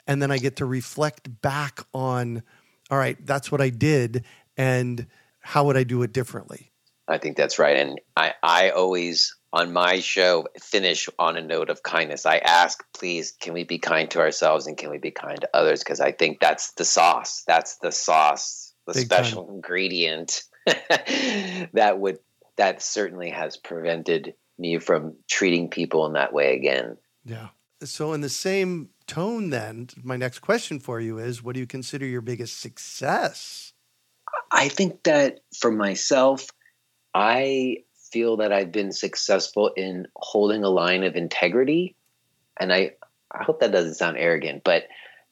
And 0.07 0.23
then 0.23 0.31
I 0.31 0.39
get 0.39 0.57
to 0.57 0.67
reflect 0.67 1.43
back 1.43 1.81
on, 1.93 2.43
all 2.91 2.99
right, 2.99 3.17
that's 3.27 3.53
what 3.53 3.61
I 3.61 3.69
did. 3.71 4.25
And 4.57 5.07
how 5.41 5.65
would 5.67 5.77
I 5.77 5.85
do 5.85 6.03
it 6.03 6.13
differently? 6.13 6.73
I 7.07 7.19
think 7.19 7.37
that's 7.37 7.59
right. 7.59 7.77
And 7.77 8.01
I, 8.17 8.35
I 8.43 8.71
always 8.71 9.37
on 9.53 9.73
my 9.73 10.01
show 10.01 10.47
finish 10.61 11.09
on 11.19 11.37
a 11.37 11.43
note 11.43 11.69
of 11.69 11.83
kindness. 11.83 12.25
I 12.25 12.39
ask, 12.39 12.83
please, 12.95 13.33
can 13.33 13.53
we 13.53 13.65
be 13.65 13.79
kind 13.79 14.11
to 14.13 14.21
ourselves 14.21 14.67
and 14.67 14.77
can 14.79 14.91
we 14.91 14.99
be 14.99 15.11
kind 15.11 15.41
to 15.41 15.49
others? 15.53 15.81
Because 15.81 16.01
I 16.01 16.13
think 16.13 16.41
that's 16.41 16.73
the 16.73 16.85
sauce. 16.85 17.45
That's 17.47 17.77
the 17.79 17.93
sauce, 17.93 18.73
the 18.87 18.95
Big 18.95 19.05
special 19.05 19.45
time. 19.45 19.57
ingredient 19.57 20.43
that 20.67 21.97
would 21.99 22.19
that 22.57 22.83
certainly 22.83 23.31
has 23.31 23.57
prevented 23.57 24.35
me 24.59 24.79
from 24.79 25.17
treating 25.29 25.69
people 25.69 26.07
in 26.07 26.13
that 26.15 26.33
way 26.33 26.55
again. 26.55 26.97
Yeah. 27.25 27.49
So 27.83 28.13
in 28.13 28.21
the 28.21 28.29
same 28.29 28.91
tone 29.07 29.51
then, 29.51 29.89
my 30.03 30.17
next 30.17 30.39
question 30.39 30.79
for 30.79 31.01
you 31.01 31.19
is 31.19 31.43
what 31.43 31.55
do 31.55 31.61
you 31.61 31.67
consider 31.67 32.07
your 32.07 32.21
biggest 32.21 32.61
success? 32.61 33.73
I 34.51 34.69
think 34.69 35.03
that 35.03 35.41
for 35.59 35.71
myself, 35.71 36.47
I 37.15 37.79
feel 38.13 38.37
that 38.39 38.53
I've 38.53 38.73
been 38.73 38.93
successful 38.93 39.73
in 39.77 40.07
holding 40.17 40.65
a 40.65 40.69
line 40.69 41.03
of 41.03 41.17
integrity. 41.17 41.97
And 42.61 42.73
I, 42.73 42.93
I 43.31 43.43
hope 43.43 43.61
that 43.61 43.73
doesn't 43.73 43.95
sound 43.95 44.19
arrogant, 44.19 44.63
but 44.65 44.85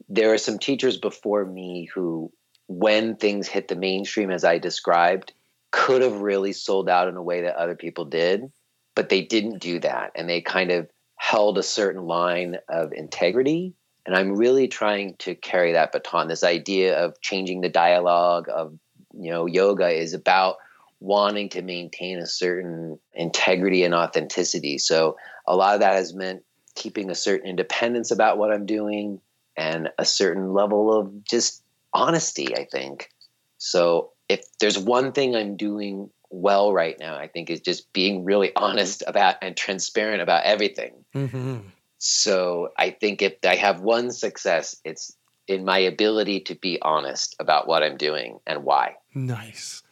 there 0.09 0.33
are 0.33 0.39
some 0.39 0.59
teachers 0.59 0.97
before 0.97 1.45
me 1.45 1.89
who, 1.95 2.33
when 2.67 3.17
things 3.17 3.47
hit 3.47 3.69
the 3.69 3.77
mainstream 3.77 4.31
as 4.31 4.45
I 4.45 4.59
described, 4.59 5.33
could 5.71 6.03
have 6.03 6.21
really 6.21 6.53
sold 6.53 6.89
out 6.89 7.09
in 7.09 7.17
a 7.17 7.23
way 7.23 7.43
that 7.43 7.57
other 7.57 7.77
people 7.77 8.05
did, 8.07 8.51
but 8.95 9.09
they 9.09 9.21
didn't 9.21 9.59
do 9.59 9.79
that. 9.81 10.13
And 10.15 10.29
they 10.29 10.41
kind 10.41 10.71
of 10.73 10.89
held 11.17 11.59
a 11.59 11.63
certain 11.63 12.07
line 12.07 12.57
of 12.69 12.93
integrity. 12.93 13.75
And 14.07 14.17
I'm 14.17 14.37
really 14.37 14.67
trying 14.67 15.17
to 15.19 15.35
carry 15.35 15.73
that 15.73 15.93
baton. 15.93 16.29
This 16.29 16.43
idea 16.43 17.05
of 17.05 17.21
changing 17.21 17.61
the 17.61 17.69
dialogue 17.69 18.49
of, 18.49 18.77
you 19.13 19.31
know, 19.31 19.47
yoga 19.47 19.89
is 19.89 20.15
about 20.15 20.57
wanting 21.01 21.49
to 21.49 21.63
maintain 21.63 22.19
a 22.19 22.27
certain 22.27 22.99
integrity 23.15 23.85
and 23.85 23.95
authenticity. 23.95 24.79
So 24.79 25.17
a 25.47 25.57
lot 25.57 25.75
of 25.75 25.81
that 25.81 25.95
has 25.95 26.15
meant 26.15 26.43
keeping 26.75 27.11
a 27.11 27.15
certain 27.15 27.49
independence 27.49 28.11
about 28.11 28.39
what 28.39 28.53
I'm 28.53 28.67
doing 28.67 29.21
and 29.57 29.91
a 29.99 30.05
certain 30.05 30.53
level 30.53 30.97
of 30.97 31.25
just 31.25 31.63
honesty, 31.93 32.57
I 32.57 32.67
think. 32.71 33.11
So 33.59 34.13
if 34.29 34.45
there's 34.59 34.79
one 34.79 35.13
thing 35.13 35.35
I'm 35.35 35.57
doing 35.57 36.11
well 36.31 36.73
right 36.73 36.99
now, 36.99 37.17
I 37.17 37.27
think 37.27 37.51
is 37.51 37.61
just 37.61 37.93
being 37.93 38.25
really 38.25 38.55
honest 38.55 39.03
about 39.07 39.37
and 39.43 39.57
transparent 39.57 40.23
about 40.23 40.45
everything. 40.45 40.93
Mm-hmm. 41.15 41.59
So 41.99 42.69
I 42.79 42.91
think 42.91 43.21
if 43.21 43.35
I 43.45 43.57
have 43.57 43.81
one 43.81 44.13
success, 44.13 44.77
it's 44.85 45.17
in 45.49 45.65
my 45.65 45.79
ability 45.79 46.41
to 46.41 46.55
be 46.55 46.81
honest 46.81 47.35
about 47.41 47.67
what 47.67 47.83
I'm 47.83 47.97
doing 47.97 48.39
and 48.47 48.65
why. 48.65 48.97
Nice. 49.15 49.83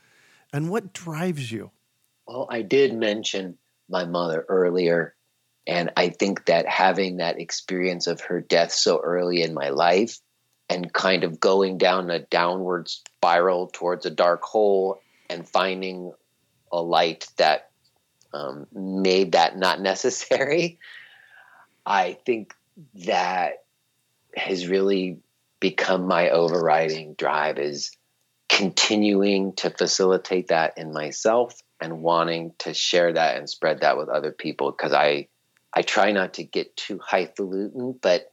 And 0.53 0.71
what 0.71 0.93
drives 0.93 1.51
you? 1.53 1.71
Well, 2.27 2.47
I 2.51 2.63
did 2.63 2.95
mention 2.95 3.59
my 3.89 4.05
mother 4.05 4.45
earlier. 4.49 5.15
And 5.67 5.91
I 5.97 6.09
think 6.09 6.47
that 6.47 6.67
having 6.67 7.19
that 7.19 7.41
experience 7.41 8.07
of 8.07 8.23
her 8.23 8.41
death 8.41 8.73
so 8.73 9.01
early 9.01 9.43
in 9.43 9.53
my 9.53 9.69
life 9.69 10.19
and 10.69 10.93
kind 10.93 11.25
of 11.25 11.41
going 11.41 11.79
down 11.79 12.11
a 12.11 12.19
downward 12.19 12.89
spiral 12.89 13.69
towards 13.73 14.07
a 14.07 14.11
dark 14.11 14.43
hole 14.43 15.01
and 15.29 15.49
finding 15.49 16.13
a 16.73 16.81
light 16.81 17.27
that 17.37 17.71
um, 18.33 18.67
made 18.73 19.33
that 19.33 19.57
not 19.57 19.81
necessary, 19.81 20.79
I 21.85 22.19
think 22.25 22.55
that 23.07 23.65
has 24.37 24.69
really 24.69 25.19
become 25.61 26.07
my 26.07 26.31
overriding 26.31 27.15
drive 27.15 27.59
is 27.59 27.91
continuing 28.59 29.53
to 29.53 29.71
facilitate 29.71 30.49
that 30.49 30.77
in 30.77 30.93
myself 30.93 31.63
and 31.81 32.03
wanting 32.03 32.53
to 32.59 32.75
share 32.75 33.13
that 33.13 33.37
and 33.37 33.49
spread 33.49 33.83
that 33.83 33.97
with 33.97 34.09
other 34.09 34.33
people 34.33 34.73
because 34.73 34.93
I 34.93 35.29
I 35.73 35.83
try 35.83 36.11
not 36.11 36.35
to 36.35 36.43
get 36.43 36.77
too 36.77 36.99
highfalutin, 36.99 37.97
but 38.03 38.33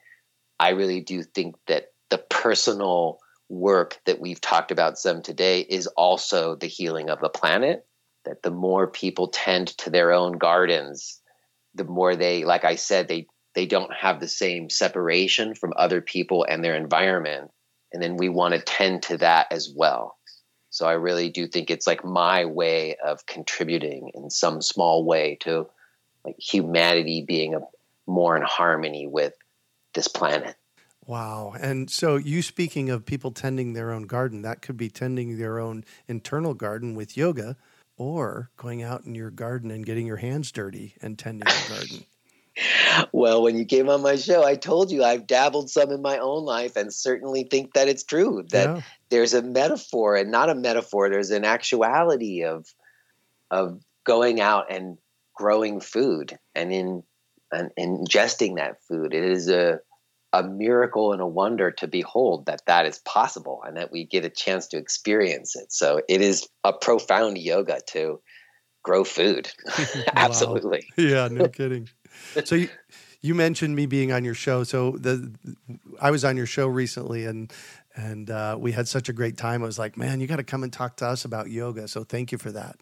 I 0.60 0.70
really 0.70 1.02
do 1.02 1.22
think 1.22 1.58
that 1.68 1.92
the 2.10 2.18
personal 2.18 3.20
work 3.50 4.00
that 4.08 4.20
we've 4.20 4.42
talked 4.42 4.72
about 4.72 4.98
some 4.98 5.22
today 5.22 5.60
is 5.60 5.86
also 5.86 6.56
the 6.56 6.66
healing 6.66 7.12
of 7.12 7.20
the 7.20 7.30
planet. 7.30 7.86
That 8.24 8.42
the 8.42 8.50
more 8.50 8.88
people 8.88 9.28
tend 9.28 9.78
to 9.78 9.92
their 9.92 10.12
own 10.12 10.40
gardens, 10.40 11.22
the 11.76 11.84
more 11.84 12.16
they, 12.16 12.46
like 12.46 12.66
I 12.66 12.78
said, 12.78 13.08
they 13.08 13.28
they 13.54 13.68
don't 13.68 13.94
have 13.94 14.20
the 14.20 14.28
same 14.28 14.72
separation 14.72 15.54
from 15.54 15.74
other 15.78 16.02
people 16.02 16.48
and 16.50 16.64
their 16.64 16.76
environment 16.76 17.52
and 17.96 18.04
then 18.04 18.18
we 18.18 18.28
want 18.28 18.54
to 18.54 18.60
tend 18.60 19.04
to 19.04 19.18
that 19.18 19.48
as 19.52 19.72
well. 19.74 20.18
So 20.70 20.86
I 20.86 20.94
really 20.94 21.30
do 21.30 21.48
think 21.48 21.72
it's 21.72 21.88
like 21.88 22.04
my 22.04 22.44
way 22.44 22.98
of 22.98 23.26
contributing 23.26 24.12
in 24.14 24.30
some 24.30 24.62
small 24.62 25.06
way 25.06 25.38
to 25.42 25.68
like 26.26 26.36
humanity 26.38 27.24
being 27.26 27.56
a, 27.56 27.62
more 28.06 28.36
in 28.36 28.44
harmony 28.44 29.08
with 29.08 29.32
this 29.94 30.10
planet. 30.10 30.58
Wow. 31.08 31.54
And 31.58 31.90
so 31.90 32.18
you 32.18 32.42
speaking 32.42 32.90
of 32.90 33.06
people 33.06 33.32
tending 33.32 33.72
their 33.72 33.94
own 33.94 34.04
garden, 34.04 34.42
that 34.42 34.62
could 34.62 34.76
be 34.76 34.90
tending 34.90 35.38
their 35.38 35.58
own 35.58 35.86
internal 36.06 36.54
garden 36.54 36.96
with 36.96 37.16
yoga 37.16 37.56
or 37.96 38.50
going 38.58 38.84
out 38.84 39.06
in 39.06 39.16
your 39.16 39.32
garden 39.32 39.72
and 39.72 39.86
getting 39.86 40.06
your 40.06 40.18
hands 40.18 40.52
dirty 40.52 40.96
and 41.02 41.18
tending 41.18 41.48
your 41.48 41.70
garden 41.78 42.06
well, 43.12 43.44
when 43.44 43.58
you 43.58 43.66
came 43.66 43.90
on 43.90 44.02
my 44.02 44.16
show, 44.16 44.44
I 44.44 44.56
told 44.56 44.92
you 44.92 45.04
I've 45.04 45.28
dabbled 45.28 45.70
some 45.70 45.92
in 45.92 46.02
my 46.02 46.18
own 46.18 46.46
life 46.46 46.76
and 46.76 46.94
certainly 46.94 47.44
think 47.44 47.74
that 47.74 47.88
it's 47.88 48.04
true 48.04 48.46
that 48.52 48.78
yeah. 48.78 48.82
there's 49.10 49.34
a 49.34 49.42
metaphor 49.42 50.16
and 50.16 50.32
not 50.32 50.50
a 50.50 50.56
metaphor, 50.56 51.10
there's 51.10 51.32
an 51.32 51.46
actuality 51.46 52.44
of 52.44 52.66
of 53.52 53.82
going 54.06 54.40
out 54.40 54.72
and 54.72 54.98
growing 55.36 55.80
food 55.80 56.38
and 56.54 56.72
in 56.72 57.04
and 57.52 57.72
ingesting 57.78 58.56
that 58.56 58.82
food. 58.88 59.14
It 59.14 59.24
is 59.24 59.50
a 59.50 59.80
a 60.34 60.44
miracle 60.44 61.14
and 61.14 61.22
a 61.22 61.28
wonder 61.28 61.72
to 61.72 61.88
behold 61.88 62.46
that 62.48 62.62
that 62.68 62.86
is 62.86 63.00
possible 63.00 63.64
and 63.66 63.78
that 63.78 63.92
we 63.92 64.06
get 64.06 64.26
a 64.26 64.30
chance 64.30 64.68
to 64.68 64.78
experience 64.78 65.56
it. 65.56 65.72
So 65.72 66.02
it 66.10 66.20
is 66.22 66.48
a 66.66 66.74
profound 66.74 67.38
yoga 67.38 67.80
to 67.92 68.20
grow 68.84 69.04
food. 69.04 69.50
Absolutely. 70.16 70.88
Yeah, 70.98 71.30
no 71.30 71.48
kidding 71.50 71.90
so 72.44 72.56
you, 72.56 72.70
you 73.22 73.36
mentioned 73.36 73.76
me 73.76 73.86
being 73.86 74.12
on 74.12 74.24
your 74.24 74.36
show. 74.36 74.64
So 74.64 74.92
the 74.92 75.34
I 76.00 76.12
was 76.12 76.24
on 76.24 76.38
your 76.38 76.46
show 76.46 76.68
recently, 76.68 77.26
and 77.26 77.52
and 77.96 78.30
uh, 78.30 78.58
we 78.60 78.72
had 78.72 78.88
such 78.88 79.10
a 79.10 79.14
great 79.14 79.38
time. 79.38 79.64
I 79.64 79.66
was 79.66 79.80
like, 79.80 79.98
man, 79.98 80.20
you 80.20 80.28
got 80.28 80.38
to 80.38 80.44
come 80.44 80.64
and 80.64 80.72
talk 80.72 80.98
to 80.98 81.08
us 81.08 81.26
about 81.26 81.50
yoga. 81.50 81.88
So 81.88 82.04
thank 82.04 82.32
you 82.32 82.38
for 82.38 82.52
that. 82.52 82.78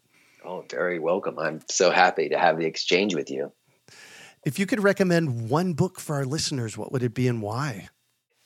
Oh, 0.46 0.66
very 0.70 1.00
welcome. 1.00 1.40
I'm 1.40 1.62
so 1.70 1.92
happy 1.92 2.30
to 2.30 2.38
have 2.38 2.58
the 2.58 2.66
exchange 2.66 3.16
with 3.16 3.32
you. 3.32 3.54
If 4.46 4.60
you 4.60 4.66
could 4.66 4.84
recommend 4.84 5.50
one 5.50 5.74
book 5.74 6.00
for 6.00 6.16
our 6.16 6.26
listeners, 6.26 6.78
what 6.78 6.92
would 6.92 7.04
it 7.04 7.14
be 7.14 7.30
and 7.30 7.42
why? 7.42 7.88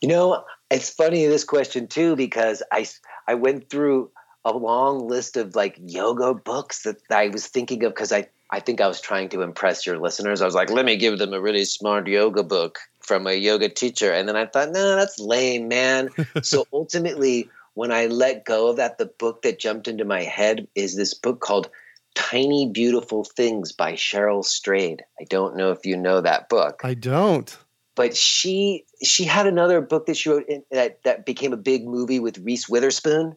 You 0.01 0.09
know, 0.09 0.43
it's 0.69 0.91
funny 0.91 1.25
this 1.25 1.43
question 1.43 1.87
too 1.87 2.15
because 2.15 2.61
I 2.71 2.87
I 3.27 3.33
went 3.33 3.69
through 3.69 4.11
a 4.45 4.55
long 4.55 5.07
list 5.07 5.37
of 5.37 5.55
like 5.55 5.79
yoga 5.79 6.35
books 6.35 6.83
that 6.83 6.97
I 7.09 7.29
was 7.29 7.47
thinking 7.47 7.83
of 7.83 7.93
because 7.93 8.11
I 8.11 8.27
I 8.49 8.59
think 8.61 8.79
I 8.79 8.87
was 8.87 9.01
trying 9.01 9.29
to 9.29 9.41
impress 9.41 9.85
your 9.85 9.99
listeners. 9.99 10.41
I 10.41 10.45
was 10.45 10.55
like, 10.55 10.69
let 10.69 10.85
me 10.85 10.95
give 10.95 11.19
them 11.19 11.33
a 11.33 11.41
really 11.41 11.65
smart 11.65 12.07
yoga 12.07 12.43
book 12.43 12.79
from 12.99 13.27
a 13.27 13.33
yoga 13.33 13.69
teacher. 13.69 14.11
And 14.11 14.27
then 14.27 14.37
I 14.37 14.45
thought, 14.45 14.71
no, 14.71 14.95
that's 14.95 15.19
lame, 15.19 15.67
man. 15.67 16.09
so 16.41 16.65
ultimately, 16.71 17.49
when 17.73 17.91
I 17.91 18.05
let 18.05 18.45
go 18.45 18.69
of 18.69 18.77
that, 18.77 18.97
the 18.97 19.05
book 19.05 19.41
that 19.41 19.59
jumped 19.59 19.87
into 19.87 20.05
my 20.05 20.23
head 20.23 20.67
is 20.75 20.95
this 20.95 21.13
book 21.13 21.41
called 21.41 21.69
Tiny 22.15 22.69
Beautiful 22.69 23.25
Things 23.25 23.73
by 23.73 23.93
Cheryl 23.93 24.45
Strayed. 24.45 25.03
I 25.19 25.25
don't 25.25 25.57
know 25.57 25.71
if 25.71 25.85
you 25.85 25.97
know 25.97 26.21
that 26.21 26.47
book. 26.47 26.81
I 26.83 26.93
don't. 26.93 27.55
But 27.95 28.15
she 28.15 28.85
she 29.03 29.25
had 29.25 29.47
another 29.47 29.81
book 29.81 30.05
that 30.05 30.17
she 30.17 30.29
wrote 30.29 30.47
in, 30.47 30.63
that 30.71 31.03
that 31.03 31.25
became 31.25 31.51
a 31.51 31.57
big 31.57 31.85
movie 31.85 32.19
with 32.19 32.37
Reese 32.39 32.69
Witherspoon 32.69 33.35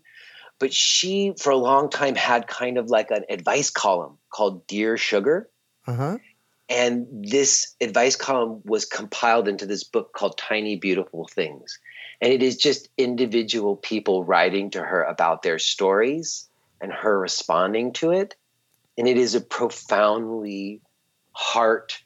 but 0.60 0.74
she 0.74 1.32
for 1.38 1.50
a 1.50 1.56
long 1.56 1.88
time 1.88 2.14
had 2.14 2.46
kind 2.46 2.76
of 2.76 2.90
like 2.90 3.10
an 3.10 3.24
advice 3.30 3.70
column 3.70 4.18
called 4.30 4.66
Dear 4.66 4.96
Sugar. 4.96 5.48
Uh-huh. 5.86 6.18
And 6.68 7.06
this 7.28 7.74
advice 7.80 8.14
column 8.14 8.62
was 8.64 8.84
compiled 8.84 9.48
into 9.48 9.66
this 9.66 9.82
book 9.82 10.12
called 10.12 10.38
Tiny 10.38 10.76
Beautiful 10.76 11.26
Things. 11.26 11.78
And 12.20 12.32
it 12.32 12.42
is 12.42 12.56
just 12.56 12.88
individual 12.96 13.76
people 13.76 14.24
writing 14.24 14.70
to 14.70 14.82
her 14.82 15.02
about 15.02 15.42
their 15.42 15.58
stories 15.58 16.48
and 16.80 16.92
her 16.92 17.18
responding 17.18 17.92
to 17.94 18.12
it. 18.12 18.36
And 18.96 19.08
it 19.08 19.16
is 19.16 19.34
a 19.34 19.40
profoundly 19.40 20.80
heart. 21.32 22.02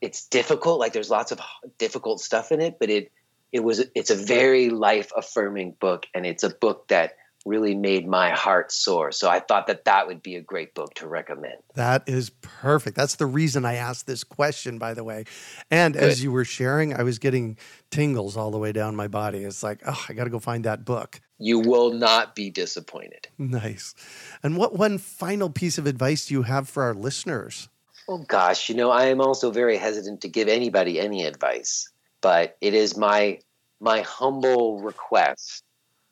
It's 0.00 0.26
difficult, 0.28 0.78
like 0.78 0.92
there's 0.92 1.10
lots 1.10 1.32
of 1.32 1.40
difficult 1.78 2.20
stuff 2.20 2.52
in 2.52 2.60
it, 2.60 2.78
but 2.78 2.90
it 2.90 3.10
it 3.52 3.62
was 3.62 3.84
it's 3.94 4.10
a 4.10 4.16
very 4.16 4.68
life 4.68 5.12
affirming 5.16 5.76
book, 5.78 6.06
and 6.12 6.26
it's 6.26 6.42
a 6.42 6.50
book 6.50 6.88
that 6.88 7.12
really 7.44 7.74
made 7.74 8.06
my 8.06 8.30
heart 8.30 8.72
soar. 8.72 9.12
So 9.12 9.28
I 9.28 9.40
thought 9.40 9.66
that 9.66 9.84
that 9.84 10.06
would 10.06 10.22
be 10.22 10.36
a 10.36 10.40
great 10.40 10.74
book 10.74 10.94
to 10.94 11.06
recommend. 11.06 11.56
That 11.74 12.08
is 12.08 12.30
perfect. 12.30 12.96
That's 12.96 13.16
the 13.16 13.26
reason 13.26 13.64
I 13.64 13.74
asked 13.74 14.06
this 14.06 14.24
question, 14.24 14.78
by 14.78 14.94
the 14.94 15.04
way. 15.04 15.24
And 15.70 15.94
Good. 15.94 16.02
as 16.02 16.22
you 16.22 16.32
were 16.32 16.44
sharing, 16.44 16.94
I 16.94 17.02
was 17.02 17.18
getting 17.18 17.58
tingles 17.90 18.36
all 18.36 18.50
the 18.50 18.58
way 18.58 18.72
down 18.72 18.96
my 18.96 19.08
body. 19.08 19.44
It's 19.44 19.62
like, 19.62 19.82
oh, 19.86 20.04
I 20.08 20.14
got 20.14 20.24
to 20.24 20.30
go 20.30 20.38
find 20.38 20.64
that 20.64 20.84
book. 20.84 21.20
You 21.38 21.58
will 21.58 21.92
not 21.92 22.34
be 22.34 22.50
disappointed. 22.50 23.28
Nice. 23.36 23.94
And 24.42 24.56
what 24.56 24.74
one 24.78 24.98
final 24.98 25.50
piece 25.50 25.76
of 25.76 25.86
advice 25.86 26.26
do 26.26 26.34
you 26.34 26.42
have 26.42 26.68
for 26.68 26.82
our 26.82 26.94
listeners? 26.94 27.68
Oh, 28.08 28.18
gosh. 28.18 28.68
You 28.68 28.74
know, 28.74 28.90
I 28.90 29.06
am 29.06 29.20
also 29.20 29.50
very 29.50 29.76
hesitant 29.76 30.22
to 30.22 30.28
give 30.28 30.48
anybody 30.48 30.98
any 30.98 31.24
advice, 31.24 31.90
but 32.20 32.56
it 32.60 32.72
is 32.74 32.96
my 32.96 33.40
my 33.80 34.00
humble 34.00 34.80
request 34.80 35.62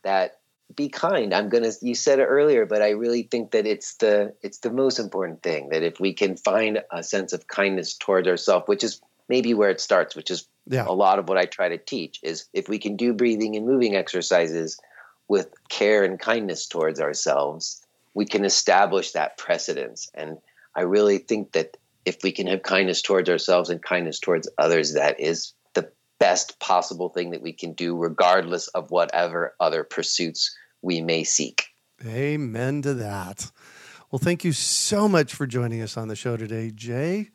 that 0.02 0.41
be 0.76 0.88
kind 0.88 1.34
i'm 1.34 1.48
gonna 1.48 1.70
you 1.80 1.94
said 1.94 2.18
it 2.18 2.24
earlier 2.24 2.66
but 2.66 2.82
i 2.82 2.90
really 2.90 3.22
think 3.24 3.50
that 3.50 3.66
it's 3.66 3.94
the 3.94 4.34
it's 4.42 4.58
the 4.58 4.70
most 4.70 4.98
important 4.98 5.42
thing 5.42 5.68
that 5.70 5.82
if 5.82 6.00
we 6.00 6.12
can 6.12 6.36
find 6.36 6.82
a 6.92 7.02
sense 7.02 7.32
of 7.32 7.46
kindness 7.46 7.94
towards 7.94 8.28
ourselves 8.28 8.64
which 8.66 8.84
is 8.84 9.00
maybe 9.28 9.54
where 9.54 9.70
it 9.70 9.80
starts 9.80 10.14
which 10.14 10.30
is 10.30 10.46
yeah. 10.66 10.84
a 10.86 10.92
lot 10.92 11.18
of 11.18 11.28
what 11.28 11.38
i 11.38 11.44
try 11.44 11.68
to 11.68 11.78
teach 11.78 12.20
is 12.22 12.46
if 12.52 12.68
we 12.68 12.78
can 12.78 12.96
do 12.96 13.12
breathing 13.12 13.56
and 13.56 13.66
moving 13.66 13.96
exercises 13.96 14.78
with 15.28 15.48
care 15.68 16.04
and 16.04 16.20
kindness 16.20 16.66
towards 16.66 17.00
ourselves 17.00 17.84
we 18.14 18.24
can 18.24 18.44
establish 18.44 19.12
that 19.12 19.36
precedence 19.36 20.10
and 20.14 20.38
i 20.74 20.82
really 20.82 21.18
think 21.18 21.52
that 21.52 21.76
if 22.04 22.18
we 22.22 22.32
can 22.32 22.46
have 22.46 22.62
kindness 22.62 23.02
towards 23.02 23.28
ourselves 23.28 23.70
and 23.70 23.82
kindness 23.82 24.18
towards 24.18 24.48
others 24.58 24.94
that 24.94 25.18
is 25.20 25.52
the 25.74 25.90
best 26.18 26.58
possible 26.58 27.08
thing 27.08 27.30
that 27.30 27.42
we 27.42 27.52
can 27.52 27.72
do 27.72 27.96
regardless 27.96 28.68
of 28.68 28.90
whatever 28.90 29.54
other 29.60 29.84
pursuits 29.84 30.56
we 30.82 31.00
may 31.00 31.24
seek. 31.24 31.66
Amen 32.06 32.82
to 32.82 32.94
that. 32.94 33.50
Well, 34.10 34.18
thank 34.18 34.44
you 34.44 34.52
so 34.52 35.08
much 35.08 35.32
for 35.32 35.46
joining 35.46 35.80
us 35.80 35.96
on 35.96 36.08
the 36.08 36.16
show 36.16 36.36
today, 36.36 36.70
J. 36.74 37.30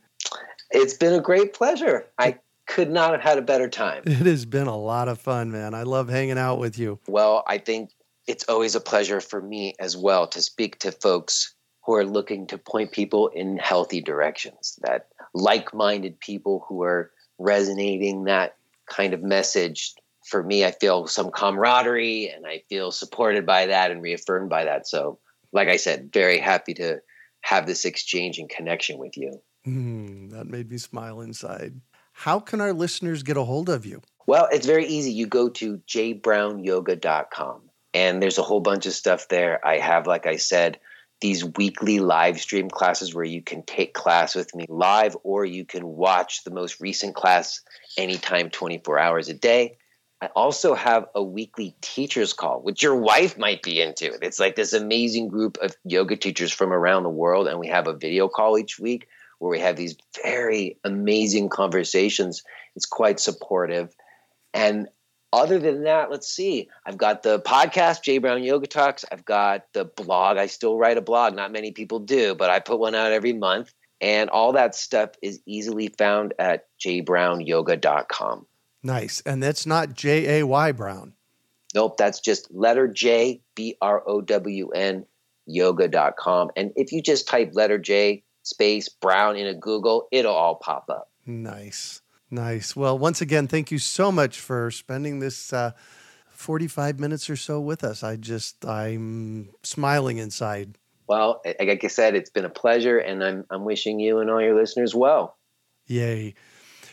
It's 0.69 0.93
been 0.93 1.13
a 1.13 1.21
great 1.21 1.53
pleasure. 1.53 2.05
I 2.19 2.39
could 2.67 2.91
not 2.91 3.13
have 3.13 3.21
had 3.21 3.37
a 3.37 3.41
better 3.41 3.69
time. 3.69 4.03
It 4.05 4.25
has 4.25 4.45
been 4.45 4.67
a 4.67 4.77
lot 4.77 5.07
of 5.07 5.19
fun, 5.19 5.51
man. 5.51 5.73
I 5.73 5.83
love 5.83 6.09
hanging 6.09 6.37
out 6.37 6.59
with 6.59 6.77
you. 6.77 6.99
Well, 7.07 7.43
I 7.47 7.57
think 7.57 7.91
it's 8.27 8.43
always 8.49 8.75
a 8.75 8.81
pleasure 8.81 9.21
for 9.21 9.41
me 9.41 9.73
as 9.79 9.95
well 9.95 10.27
to 10.27 10.41
speak 10.41 10.77
to 10.79 10.91
folks 10.91 11.55
who 11.85 11.93
are 11.95 12.05
looking 12.05 12.45
to 12.47 12.57
point 12.57 12.91
people 12.91 13.29
in 13.29 13.57
healthy 13.57 14.01
directions, 14.01 14.77
that 14.81 15.07
like 15.33 15.73
minded 15.73 16.19
people 16.19 16.65
who 16.67 16.83
are 16.83 17.11
resonating 17.39 18.25
that 18.25 18.57
kind 18.87 19.13
of 19.13 19.23
message 19.23 19.93
for 20.27 20.43
me, 20.43 20.65
I 20.65 20.71
feel 20.71 21.07
some 21.07 21.31
camaraderie 21.31 22.29
and 22.29 22.45
I 22.45 22.63
feel 22.69 22.91
supported 22.91 23.45
by 23.45 23.67
that 23.67 23.91
and 23.91 24.01
reaffirmed 24.01 24.49
by 24.49 24.65
that. 24.65 24.87
So, 24.87 25.19
like 25.53 25.69
I 25.69 25.77
said, 25.77 26.11
very 26.11 26.37
happy 26.37 26.73
to 26.75 26.99
have 27.41 27.65
this 27.65 27.85
exchange 27.85 28.37
and 28.37 28.49
connection 28.49 28.97
with 28.97 29.15
you. 29.15 29.41
Mm, 29.65 30.31
that 30.31 30.47
made 30.47 30.69
me 30.69 30.77
smile 30.77 31.21
inside. 31.21 31.79
How 32.11 32.39
can 32.39 32.61
our 32.61 32.73
listeners 32.73 33.23
get 33.23 33.37
a 33.37 33.43
hold 33.43 33.69
of 33.69 33.85
you? 33.85 34.01
Well, 34.25 34.49
it's 34.51 34.65
very 34.65 34.85
easy. 34.85 35.11
You 35.11 35.27
go 35.27 35.49
to 35.49 35.77
jbrownyoga.com 35.87 37.61
and 37.93 38.21
there's 38.21 38.37
a 38.37 38.43
whole 38.43 38.59
bunch 38.59 38.85
of 38.85 38.93
stuff 38.93 39.29
there. 39.29 39.65
I 39.65 39.77
have, 39.77 40.07
like 40.07 40.25
I 40.25 40.35
said, 40.35 40.79
these 41.21 41.43
weekly 41.43 41.99
live 41.99 42.39
stream 42.39 42.69
classes 42.69 43.15
where 43.15 43.25
you 43.25 43.41
can 43.41 43.63
take 43.63 43.93
class 43.93 44.35
with 44.35 44.53
me 44.53 44.65
live 44.67 45.15
or 45.23 45.45
you 45.45 45.65
can 45.65 45.85
watch 45.87 46.43
the 46.43 46.51
most 46.51 46.79
recent 46.79 47.15
class 47.15 47.61
anytime 47.97 48.49
24 48.49 48.99
hours 48.99 49.29
a 49.29 49.33
day. 49.33 49.77
I 50.19 50.27
also 50.35 50.73
have 50.73 51.05
a 51.13 51.21
weekly 51.21 51.75
teachers 51.81 52.33
call, 52.33 52.61
which 52.61 52.81
your 52.81 52.95
wife 52.95 53.37
might 53.37 53.61
be 53.61 53.81
into. 53.81 54.17
It's 54.21 54.39
like 54.39 54.55
this 54.55 54.73
amazing 54.73 55.27
group 55.27 55.57
of 55.61 55.75
yoga 55.83 56.15
teachers 56.15 56.51
from 56.51 56.73
around 56.73 57.03
the 57.03 57.09
world, 57.09 57.47
and 57.47 57.59
we 57.59 57.67
have 57.67 57.87
a 57.87 57.93
video 57.93 58.27
call 58.27 58.57
each 58.57 58.79
week 58.79 59.07
where 59.37 59.51
we 59.51 59.59
have 59.59 59.75
these 59.75 59.95
very 60.23 60.79
amazing 60.83 61.49
conversations. 61.49 62.43
It's 62.75 62.87
quite 62.87 63.19
supportive. 63.19 63.95
And 64.55 64.87
other 65.31 65.59
than 65.59 65.83
that, 65.83 66.09
let's 66.09 66.27
see. 66.27 66.69
I've 66.83 66.97
got 66.97 67.21
the 67.21 67.39
podcast, 67.39 68.01
J 68.01 68.17
Brown 68.17 68.43
Yoga 68.43 68.65
Talks. 68.65 69.05
I've 69.11 69.25
got 69.25 69.65
the 69.73 69.85
blog. 69.85 70.37
I 70.37 70.47
still 70.47 70.77
write 70.79 70.97
a 70.97 71.01
blog. 71.01 71.35
Not 71.35 71.51
many 71.51 71.71
people 71.73 71.99
do, 71.99 72.33
but 72.33 72.49
I 72.49 72.59
put 72.59 72.79
one 72.79 72.95
out 72.95 73.11
every 73.11 73.33
month. 73.33 73.71
And 74.01 74.31
all 74.31 74.53
that 74.53 74.73
stuff 74.73 75.11
is 75.21 75.41
easily 75.45 75.89
found 75.89 76.33
at 76.39 76.65
jbrownyoga.com. 76.79 78.46
Nice. 78.83 79.21
And 79.25 79.41
that's 79.41 79.65
not 79.65 79.93
J 79.93 80.39
A 80.39 80.45
Y 80.45 80.71
Brown. 80.71 81.13
Nope, 81.75 81.97
that's 81.97 82.19
just 82.19 82.49
letter 82.51 82.87
J, 82.87 83.41
B 83.55 83.75
R 83.81 84.03
O 84.07 84.21
W 84.21 84.69
N, 84.69 85.05
yoga.com. 85.45 86.51
And 86.55 86.71
if 86.75 86.91
you 86.91 87.01
just 87.01 87.27
type 87.27 87.51
letter 87.53 87.77
J 87.77 88.23
space 88.43 88.89
Brown 88.89 89.35
in 89.35 89.47
a 89.47 89.53
Google, 89.53 90.07
it'll 90.11 90.33
all 90.33 90.55
pop 90.55 90.89
up. 90.89 91.09
Nice. 91.25 92.01
Nice. 92.29 92.75
Well, 92.75 92.97
once 92.97 93.21
again, 93.21 93.47
thank 93.47 93.71
you 93.71 93.79
so 93.79 94.11
much 94.11 94.39
for 94.39 94.71
spending 94.71 95.19
this 95.19 95.53
uh, 95.53 95.71
45 96.29 96.99
minutes 96.99 97.29
or 97.29 97.35
so 97.35 97.59
with 97.59 97.83
us. 97.83 98.03
I 98.03 98.15
just, 98.15 98.65
I'm 98.65 99.49
smiling 99.63 100.17
inside. 100.17 100.77
Well, 101.07 101.41
like 101.59 101.83
I 101.83 101.87
said, 101.87 102.15
it's 102.15 102.29
been 102.29 102.43
a 102.43 102.49
pleasure, 102.49 102.97
and 102.97 103.23
I'm, 103.23 103.45
I'm 103.49 103.63
wishing 103.63 103.99
you 103.99 104.19
and 104.19 104.29
all 104.29 104.41
your 104.41 104.59
listeners 104.59 104.93
well. 104.93 105.37
Yay. 105.85 106.33